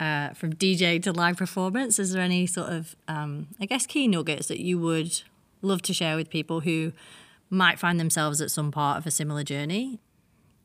uh, 0.00 0.30
from 0.30 0.52
DJ 0.52 1.00
to 1.04 1.12
live 1.12 1.36
performance? 1.36 1.98
Is 1.98 2.12
there 2.12 2.22
any 2.22 2.46
sort 2.46 2.70
of, 2.70 2.96
um, 3.06 3.48
I 3.60 3.66
guess, 3.66 3.86
key 3.86 4.08
nuggets 4.08 4.48
that 4.48 4.60
you 4.60 4.78
would 4.80 5.22
love 5.62 5.82
to 5.82 5.94
share 5.94 6.16
with 6.16 6.28
people 6.28 6.60
who 6.60 6.92
might 7.48 7.78
find 7.78 8.00
themselves 8.00 8.40
at 8.40 8.50
some 8.50 8.72
part 8.72 8.98
of 8.98 9.06
a 9.06 9.10
similar 9.10 9.44
journey? 9.44 10.00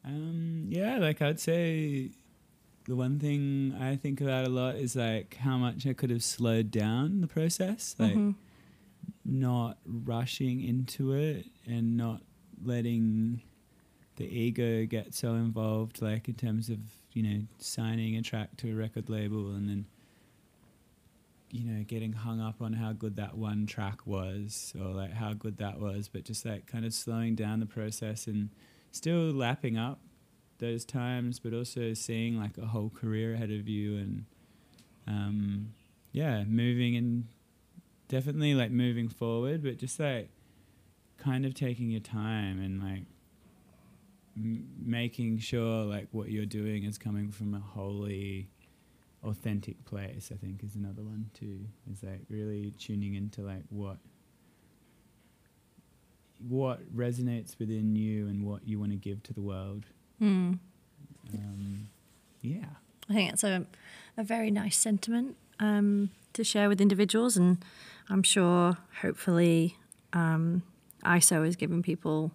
Um, 0.03 0.65
yeah, 0.69 0.97
like 0.97 1.21
I'd 1.21 1.39
say 1.39 2.11
the 2.85 2.95
one 2.95 3.19
thing 3.19 3.75
I 3.79 3.95
think 3.95 4.21
about 4.21 4.45
a 4.45 4.49
lot 4.49 4.75
is 4.75 4.95
like 4.95 5.35
how 5.37 5.57
much 5.57 5.85
I 5.85 5.93
could 5.93 6.09
have 6.09 6.23
slowed 6.23 6.71
down 6.71 7.21
the 7.21 7.27
process, 7.27 7.95
like 7.99 8.15
Mhm. 8.15 8.35
not 9.23 9.77
rushing 9.85 10.61
into 10.61 11.13
it 11.13 11.45
and 11.67 11.95
not 11.97 12.21
letting 12.63 13.41
the 14.15 14.25
ego 14.25 14.85
get 14.85 15.13
so 15.13 15.35
involved, 15.35 16.01
like 16.01 16.27
in 16.27 16.33
terms 16.35 16.69
of 16.69 16.79
you 17.13 17.21
know 17.23 17.41
signing 17.59 18.15
a 18.15 18.21
track 18.21 18.55
to 18.57 18.71
a 18.71 18.75
record 18.75 19.09
label 19.09 19.51
and 19.53 19.67
then 19.69 19.85
you 21.51 21.63
know 21.65 21.83
getting 21.83 22.13
hung 22.13 22.39
up 22.39 22.61
on 22.61 22.73
how 22.73 22.93
good 22.93 23.17
that 23.17 23.37
one 23.37 23.65
track 23.65 24.07
was 24.07 24.73
or 24.79 24.87
like 24.93 25.11
how 25.13 25.33
good 25.33 25.57
that 25.57 25.79
was, 25.79 26.07
but 26.07 26.23
just 26.23 26.45
like 26.45 26.65
kind 26.65 26.85
of 26.85 26.93
slowing 26.93 27.35
down 27.35 27.59
the 27.59 27.65
process 27.65 28.25
and 28.27 28.49
still 28.91 29.31
lapping 29.31 29.77
up 29.77 29.99
those 30.59 30.85
times, 30.85 31.39
but 31.39 31.53
also 31.53 31.93
seeing 31.93 32.37
like 32.37 32.57
a 32.57 32.67
whole 32.67 32.89
career 32.89 33.33
ahead 33.33 33.51
of 33.51 33.67
you 33.67 33.97
and 33.97 34.25
um, 35.07 35.73
yeah, 36.11 36.43
moving 36.43 36.95
and 36.95 37.27
definitely 38.07 38.53
like 38.53 38.71
moving 38.71 39.09
forward, 39.09 39.63
but 39.63 39.77
just 39.77 39.99
like 39.99 40.29
kind 41.17 41.45
of 41.45 41.53
taking 41.53 41.89
your 41.89 42.01
time 42.01 42.59
and 42.61 42.81
like 42.81 43.03
m- 44.37 44.67
making 44.83 45.39
sure 45.39 45.83
like 45.83 46.07
what 46.11 46.29
you're 46.29 46.45
doing 46.45 46.83
is 46.83 46.97
coming 46.97 47.31
from 47.31 47.53
a 47.53 47.59
wholly 47.59 48.49
authentic 49.23 49.83
place. 49.85 50.31
I 50.33 50.37
think 50.37 50.63
is 50.63 50.75
another 50.75 51.03
one 51.03 51.29
too. 51.33 51.59
Is 51.91 52.03
like 52.03 52.21
really 52.29 52.71
tuning 52.71 53.15
into 53.15 53.41
like 53.41 53.63
what 53.69 53.97
what 56.47 56.95
resonates 56.95 57.57
within 57.59 57.95
you 57.95 58.27
and 58.27 58.45
what 58.45 58.67
you 58.67 58.79
want 58.79 58.91
to 58.91 58.97
give 58.97 59.23
to 59.23 59.33
the 59.33 59.41
world. 59.41 59.85
Hmm. 60.19 60.53
Um, 61.33 61.89
yeah. 62.41 62.65
I 63.09 63.13
think 63.13 63.33
it's 63.33 63.43
a, 63.43 63.65
a 64.17 64.23
very 64.23 64.51
nice 64.51 64.77
sentiment 64.77 65.35
um, 65.59 66.09
to 66.33 66.43
share 66.43 66.69
with 66.69 66.81
individuals, 66.81 67.37
and 67.37 67.63
I'm 68.09 68.23
sure 68.23 68.77
hopefully 69.01 69.77
um, 70.13 70.63
ISO 71.03 71.45
is 71.47 71.55
giving 71.55 71.81
people 71.83 72.31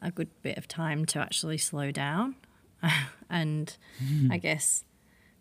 a 0.00 0.10
good 0.10 0.28
bit 0.42 0.56
of 0.56 0.68
time 0.68 1.04
to 1.06 1.18
actually 1.18 1.58
slow 1.58 1.90
down 1.90 2.36
and 3.30 3.76
I 4.30 4.38
guess 4.38 4.84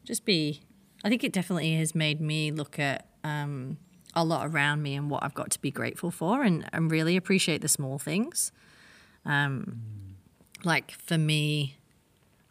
just 0.03 0.25
be. 0.25 0.61
I 1.03 1.09
think 1.09 1.23
it 1.23 1.31
definitely 1.31 1.75
has 1.75 1.93
made 1.93 2.19
me 2.19 2.51
look 2.51 2.79
at 2.79 3.07
um, 3.23 3.77
a 4.17 4.23
lot 4.23 4.47
around 4.47 4.81
me 4.81 4.95
and 4.95 5.09
what 5.09 5.23
I've 5.23 5.35
got 5.35 5.51
to 5.51 5.61
be 5.61 5.71
grateful 5.71 6.11
for, 6.11 6.41
and, 6.41 6.67
and 6.73 6.91
really 6.91 7.15
appreciate 7.15 7.61
the 7.61 7.67
small 7.67 7.99
things. 7.99 8.51
Um, 9.25 9.81
like 10.63 10.91
for 10.91 11.17
me, 11.17 11.77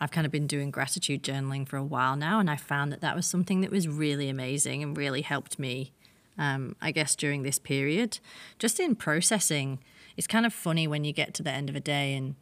I've 0.01 0.13
kind 0.13 0.25
of 0.25 0.33
been 0.33 0.47
doing 0.47 0.71
gratitude 0.71 1.23
journaling 1.23 1.67
for 1.67 1.77
a 1.77 1.83
while 1.85 2.17
now, 2.17 2.39
and 2.39 2.49
I 2.49 2.57
found 2.57 2.93
that 2.93 3.01
that 3.01 3.17
was 3.17 3.27
something 3.27 3.63
that 3.63 3.71
was 3.71 3.89
really 3.89 4.29
amazing 4.29 4.83
and 4.83 4.97
really 4.97 5.23
helped 5.23 5.59
me, 5.59 5.93
um, 6.39 6.77
I 6.81 6.93
guess, 6.93 7.17
during 7.17 7.43
this 7.43 7.59
period. 7.59 8.21
Just 8.59 8.79
in 8.79 8.95
processing, 8.95 9.81
it's 10.17 10.29
kind 10.29 10.47
of 10.47 10.53
funny 10.53 10.87
when 10.87 11.05
you 11.05 11.13
get 11.13 11.35
to 11.35 11.43
the 11.43 11.51
end 11.51 11.69
of 11.69 11.75
a 11.75 11.81
day 11.81 12.15
and 12.15 12.37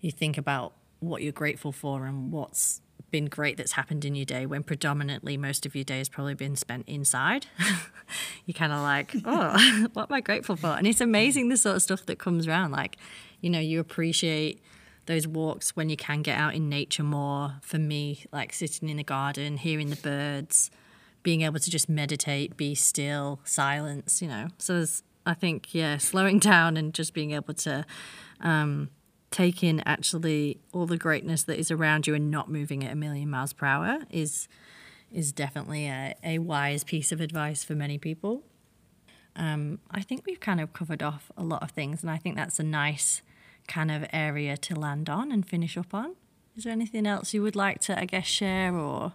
you 0.00 0.12
think 0.12 0.38
about 0.38 0.74
what 1.00 1.22
you're 1.22 1.32
grateful 1.32 1.72
for 1.72 2.06
and 2.06 2.30
what's 2.30 2.80
been 3.10 3.26
great 3.26 3.56
that's 3.56 3.72
happened 3.72 4.04
in 4.04 4.14
your 4.14 4.24
day 4.24 4.46
when 4.46 4.62
predominantly 4.62 5.36
most 5.36 5.66
of 5.66 5.74
your 5.74 5.84
day 5.84 5.98
has 5.98 6.08
probably 6.08 6.34
been 6.34 6.56
spent 6.56 6.86
inside. 6.86 7.46
you're 8.46 8.54
kind 8.54 8.72
of 8.72 8.80
like, 8.80 9.14
oh, 9.24 9.86
what 9.92 10.10
am 10.10 10.14
I 10.14 10.20
grateful 10.20 10.56
for? 10.56 10.68
And 10.68 10.86
it's 10.86 11.00
amazing 11.00 11.48
the 11.48 11.56
sort 11.56 11.76
of 11.76 11.82
stuff 11.82 12.06
that 12.06 12.18
comes 12.18 12.46
around. 12.46 12.72
Like, 12.72 12.96
you 13.40 13.50
know, 13.50 13.60
you 13.60 13.80
appreciate 13.80 14.60
those 15.06 15.26
walks 15.26 15.74
when 15.74 15.88
you 15.88 15.96
can 15.96 16.22
get 16.22 16.38
out 16.38 16.54
in 16.54 16.68
nature 16.68 17.02
more. 17.02 17.54
For 17.62 17.78
me, 17.78 18.24
like 18.32 18.52
sitting 18.52 18.88
in 18.88 18.98
the 18.98 19.04
garden, 19.04 19.56
hearing 19.56 19.90
the 19.90 19.96
birds, 19.96 20.70
being 21.22 21.42
able 21.42 21.58
to 21.58 21.70
just 21.70 21.88
meditate, 21.88 22.56
be 22.56 22.74
still, 22.74 23.40
silence, 23.44 24.20
you 24.22 24.28
know. 24.28 24.48
So 24.58 24.74
there's, 24.74 25.02
I 25.24 25.34
think, 25.34 25.74
yeah, 25.74 25.98
slowing 25.98 26.38
down 26.38 26.76
and 26.76 26.92
just 26.94 27.14
being 27.14 27.32
able 27.32 27.54
to 27.54 27.84
um, 28.40 28.90
take 29.30 29.62
in 29.62 29.80
actually 29.86 30.58
all 30.72 30.86
the 30.86 30.96
greatness 30.96 31.42
that 31.44 31.58
is 31.58 31.70
around 31.70 32.06
you 32.06 32.14
and 32.14 32.30
not 32.30 32.50
moving 32.50 32.84
at 32.84 32.92
a 32.92 32.96
million 32.96 33.28
miles 33.30 33.52
per 33.52 33.66
hour 33.66 34.00
is 34.10 34.48
is 35.10 35.32
definitely 35.32 35.86
a, 35.86 36.14
a 36.22 36.38
wise 36.38 36.84
piece 36.84 37.12
of 37.12 37.20
advice 37.20 37.64
for 37.64 37.74
many 37.74 37.96
people. 37.98 38.42
um, 39.36 39.78
I 39.90 40.02
think 40.02 40.24
we've 40.26 40.40
kind 40.40 40.60
of 40.60 40.72
covered 40.72 41.02
off 41.02 41.30
a 41.36 41.42
lot 41.44 41.62
of 41.62 41.70
things, 41.70 42.02
and 42.02 42.10
I 42.10 42.16
think 42.18 42.36
that's 42.36 42.58
a 42.58 42.64
nice 42.64 43.22
kind 43.68 43.90
of 43.90 44.04
area 44.12 44.56
to 44.56 44.74
land 44.74 45.08
on 45.08 45.30
and 45.30 45.46
finish 45.46 45.76
up 45.76 45.94
on. 45.94 46.16
Is 46.56 46.64
there 46.64 46.72
anything 46.72 47.06
else 47.06 47.32
you 47.32 47.42
would 47.42 47.54
like 47.54 47.80
to, 47.82 47.98
I 47.98 48.04
guess, 48.04 48.26
share 48.26 48.74
or, 48.74 49.12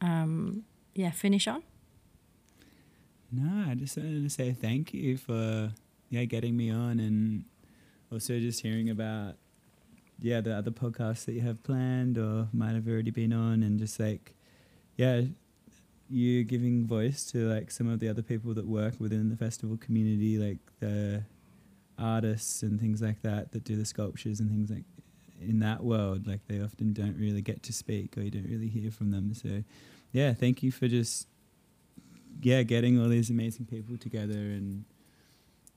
um, 0.00 0.64
yeah, 0.94 1.12
finish 1.12 1.46
on? 1.46 1.62
No, 3.30 3.70
I 3.70 3.74
just 3.74 3.96
wanted 3.96 4.22
to 4.24 4.28
say 4.30 4.52
thank 4.52 4.92
you 4.92 5.16
for 5.16 5.72
yeah 6.10 6.24
getting 6.24 6.56
me 6.56 6.70
on 6.70 7.00
and 7.00 7.44
also 8.10 8.38
just 8.38 8.60
hearing 8.60 8.90
about 8.90 9.36
yeah 10.22 10.40
the 10.40 10.54
other 10.54 10.70
podcasts 10.70 11.24
that 11.24 11.32
you 11.32 11.40
have 11.40 11.62
planned 11.62 12.16
or 12.16 12.48
might 12.52 12.74
have 12.74 12.88
already 12.88 13.10
been 13.10 13.32
on 13.32 13.62
and 13.62 13.78
just 13.78 13.98
like 14.00 14.34
yeah 14.96 15.22
you 16.08 16.44
giving 16.44 16.86
voice 16.86 17.24
to 17.24 17.48
like 17.48 17.70
some 17.70 17.88
of 17.88 17.98
the 17.98 18.08
other 18.08 18.22
people 18.22 18.54
that 18.54 18.66
work 18.66 18.94
within 18.98 19.30
the 19.30 19.36
festival 19.36 19.76
community 19.76 20.38
like 20.38 20.58
the 20.80 21.22
artists 21.98 22.62
and 22.62 22.80
things 22.80 23.00
like 23.00 23.20
that 23.22 23.52
that 23.52 23.64
do 23.64 23.76
the 23.76 23.84
sculptures 23.84 24.40
and 24.40 24.50
things 24.50 24.70
like 24.70 24.84
in 25.40 25.58
that 25.58 25.82
world 25.82 26.26
like 26.26 26.40
they 26.48 26.60
often 26.60 26.92
don't 26.92 27.16
really 27.18 27.42
get 27.42 27.62
to 27.62 27.72
speak 27.72 28.16
or 28.16 28.22
you 28.22 28.30
don't 28.30 28.48
really 28.48 28.68
hear 28.68 28.90
from 28.90 29.10
them. 29.10 29.34
So 29.34 29.64
yeah 30.12 30.34
thank 30.34 30.62
you 30.62 30.70
for 30.70 30.88
just 30.88 31.26
yeah 32.42 32.62
getting 32.62 33.00
all 33.00 33.08
these 33.08 33.30
amazing 33.30 33.66
people 33.66 33.96
together 33.96 34.34
and 34.34 34.84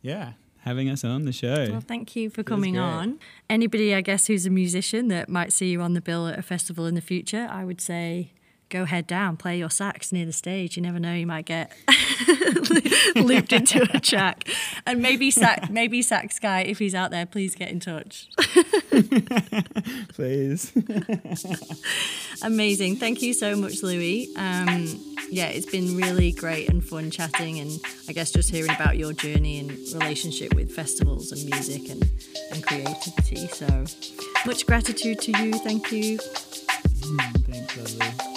yeah 0.01 0.33
having 0.65 0.89
us 0.89 1.03
on 1.03 1.25
the 1.25 1.31
show. 1.31 1.67
Well, 1.69 1.79
thank 1.79 2.15
you 2.15 2.29
for 2.29 2.41
coming 2.43 2.77
on. 2.77 3.19
Anybody, 3.49 3.93
I 3.93 4.01
guess, 4.01 4.25
who's 4.25 4.47
a 4.47 4.49
musician 4.49 5.07
that 5.09 5.29
might 5.29 5.53
see 5.53 5.69
you 5.69 5.79
on 5.81 5.93
the 5.93 6.01
bill 6.01 6.27
at 6.27 6.39
a 6.39 6.41
festival 6.41 6.87
in 6.87 6.95
the 6.95 7.01
future, 7.01 7.47
I 7.49 7.63
would 7.63 7.79
say 7.79 8.31
go 8.69 8.85
head 8.85 9.07
down, 9.07 9.37
play 9.37 9.57
your 9.57 9.69
sax 9.69 10.11
near 10.11 10.25
the 10.25 10.33
stage. 10.33 10.75
You 10.75 10.83
never 10.83 10.99
know, 10.99 11.13
you 11.13 11.27
might 11.27 11.45
get 11.45 11.71
looped 13.15 13.53
into 13.53 13.87
a 13.93 13.99
track. 13.99 14.47
And 14.85 15.01
maybe 15.01 15.31
sax, 15.31 15.69
maybe 15.69 16.01
sax 16.01 16.39
guy, 16.39 16.61
if 16.61 16.79
he's 16.79 16.95
out 16.95 17.11
there, 17.11 17.25
please 17.25 17.55
get 17.55 17.69
in 17.69 17.79
touch. 17.79 18.29
please. 20.09 20.71
Amazing. 22.43 22.97
Thank 22.97 23.21
you 23.21 23.33
so 23.33 23.55
much, 23.55 23.83
Louis. 23.83 24.29
Um, 24.35 25.15
yeah, 25.29 25.47
it's 25.47 25.69
been 25.69 25.97
really 25.97 26.31
great 26.31 26.69
and 26.69 26.83
fun 26.83 27.11
chatting, 27.11 27.59
and 27.59 27.71
I 28.07 28.13
guess 28.13 28.31
just 28.31 28.49
hearing 28.49 28.71
about 28.71 28.97
your 28.97 29.13
journey 29.13 29.59
and 29.59 29.71
relationship 29.93 30.53
with 30.53 30.71
festivals 30.71 31.31
and 31.31 31.43
music 31.49 31.89
and, 31.89 32.03
and 32.51 32.65
creativity. 32.65 33.47
So 33.47 33.85
much 34.45 34.65
gratitude 34.65 35.21
to 35.21 35.31
you. 35.43 35.53
Thank 35.53 35.91
you. 35.91 36.17
Mm, 36.17 37.45
thanks, 37.45 37.99
lovely. 37.99 38.34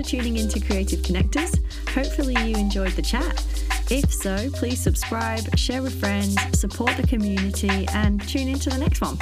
For 0.00 0.08
tuning 0.08 0.36
into 0.36 0.60
Creative 0.60 1.00
Connectors. 1.00 1.58
Hopefully, 1.90 2.34
you 2.48 2.56
enjoyed 2.56 2.92
the 2.92 3.02
chat. 3.02 3.44
If 3.90 4.12
so, 4.12 4.50
please 4.52 4.80
subscribe, 4.80 5.56
share 5.58 5.82
with 5.82 5.98
friends, 5.98 6.36
support 6.58 6.96
the 6.96 7.06
community, 7.06 7.86
and 7.88 8.26
tune 8.26 8.48
into 8.48 8.70
the 8.70 8.78
next 8.78 9.00
one. 9.00 9.18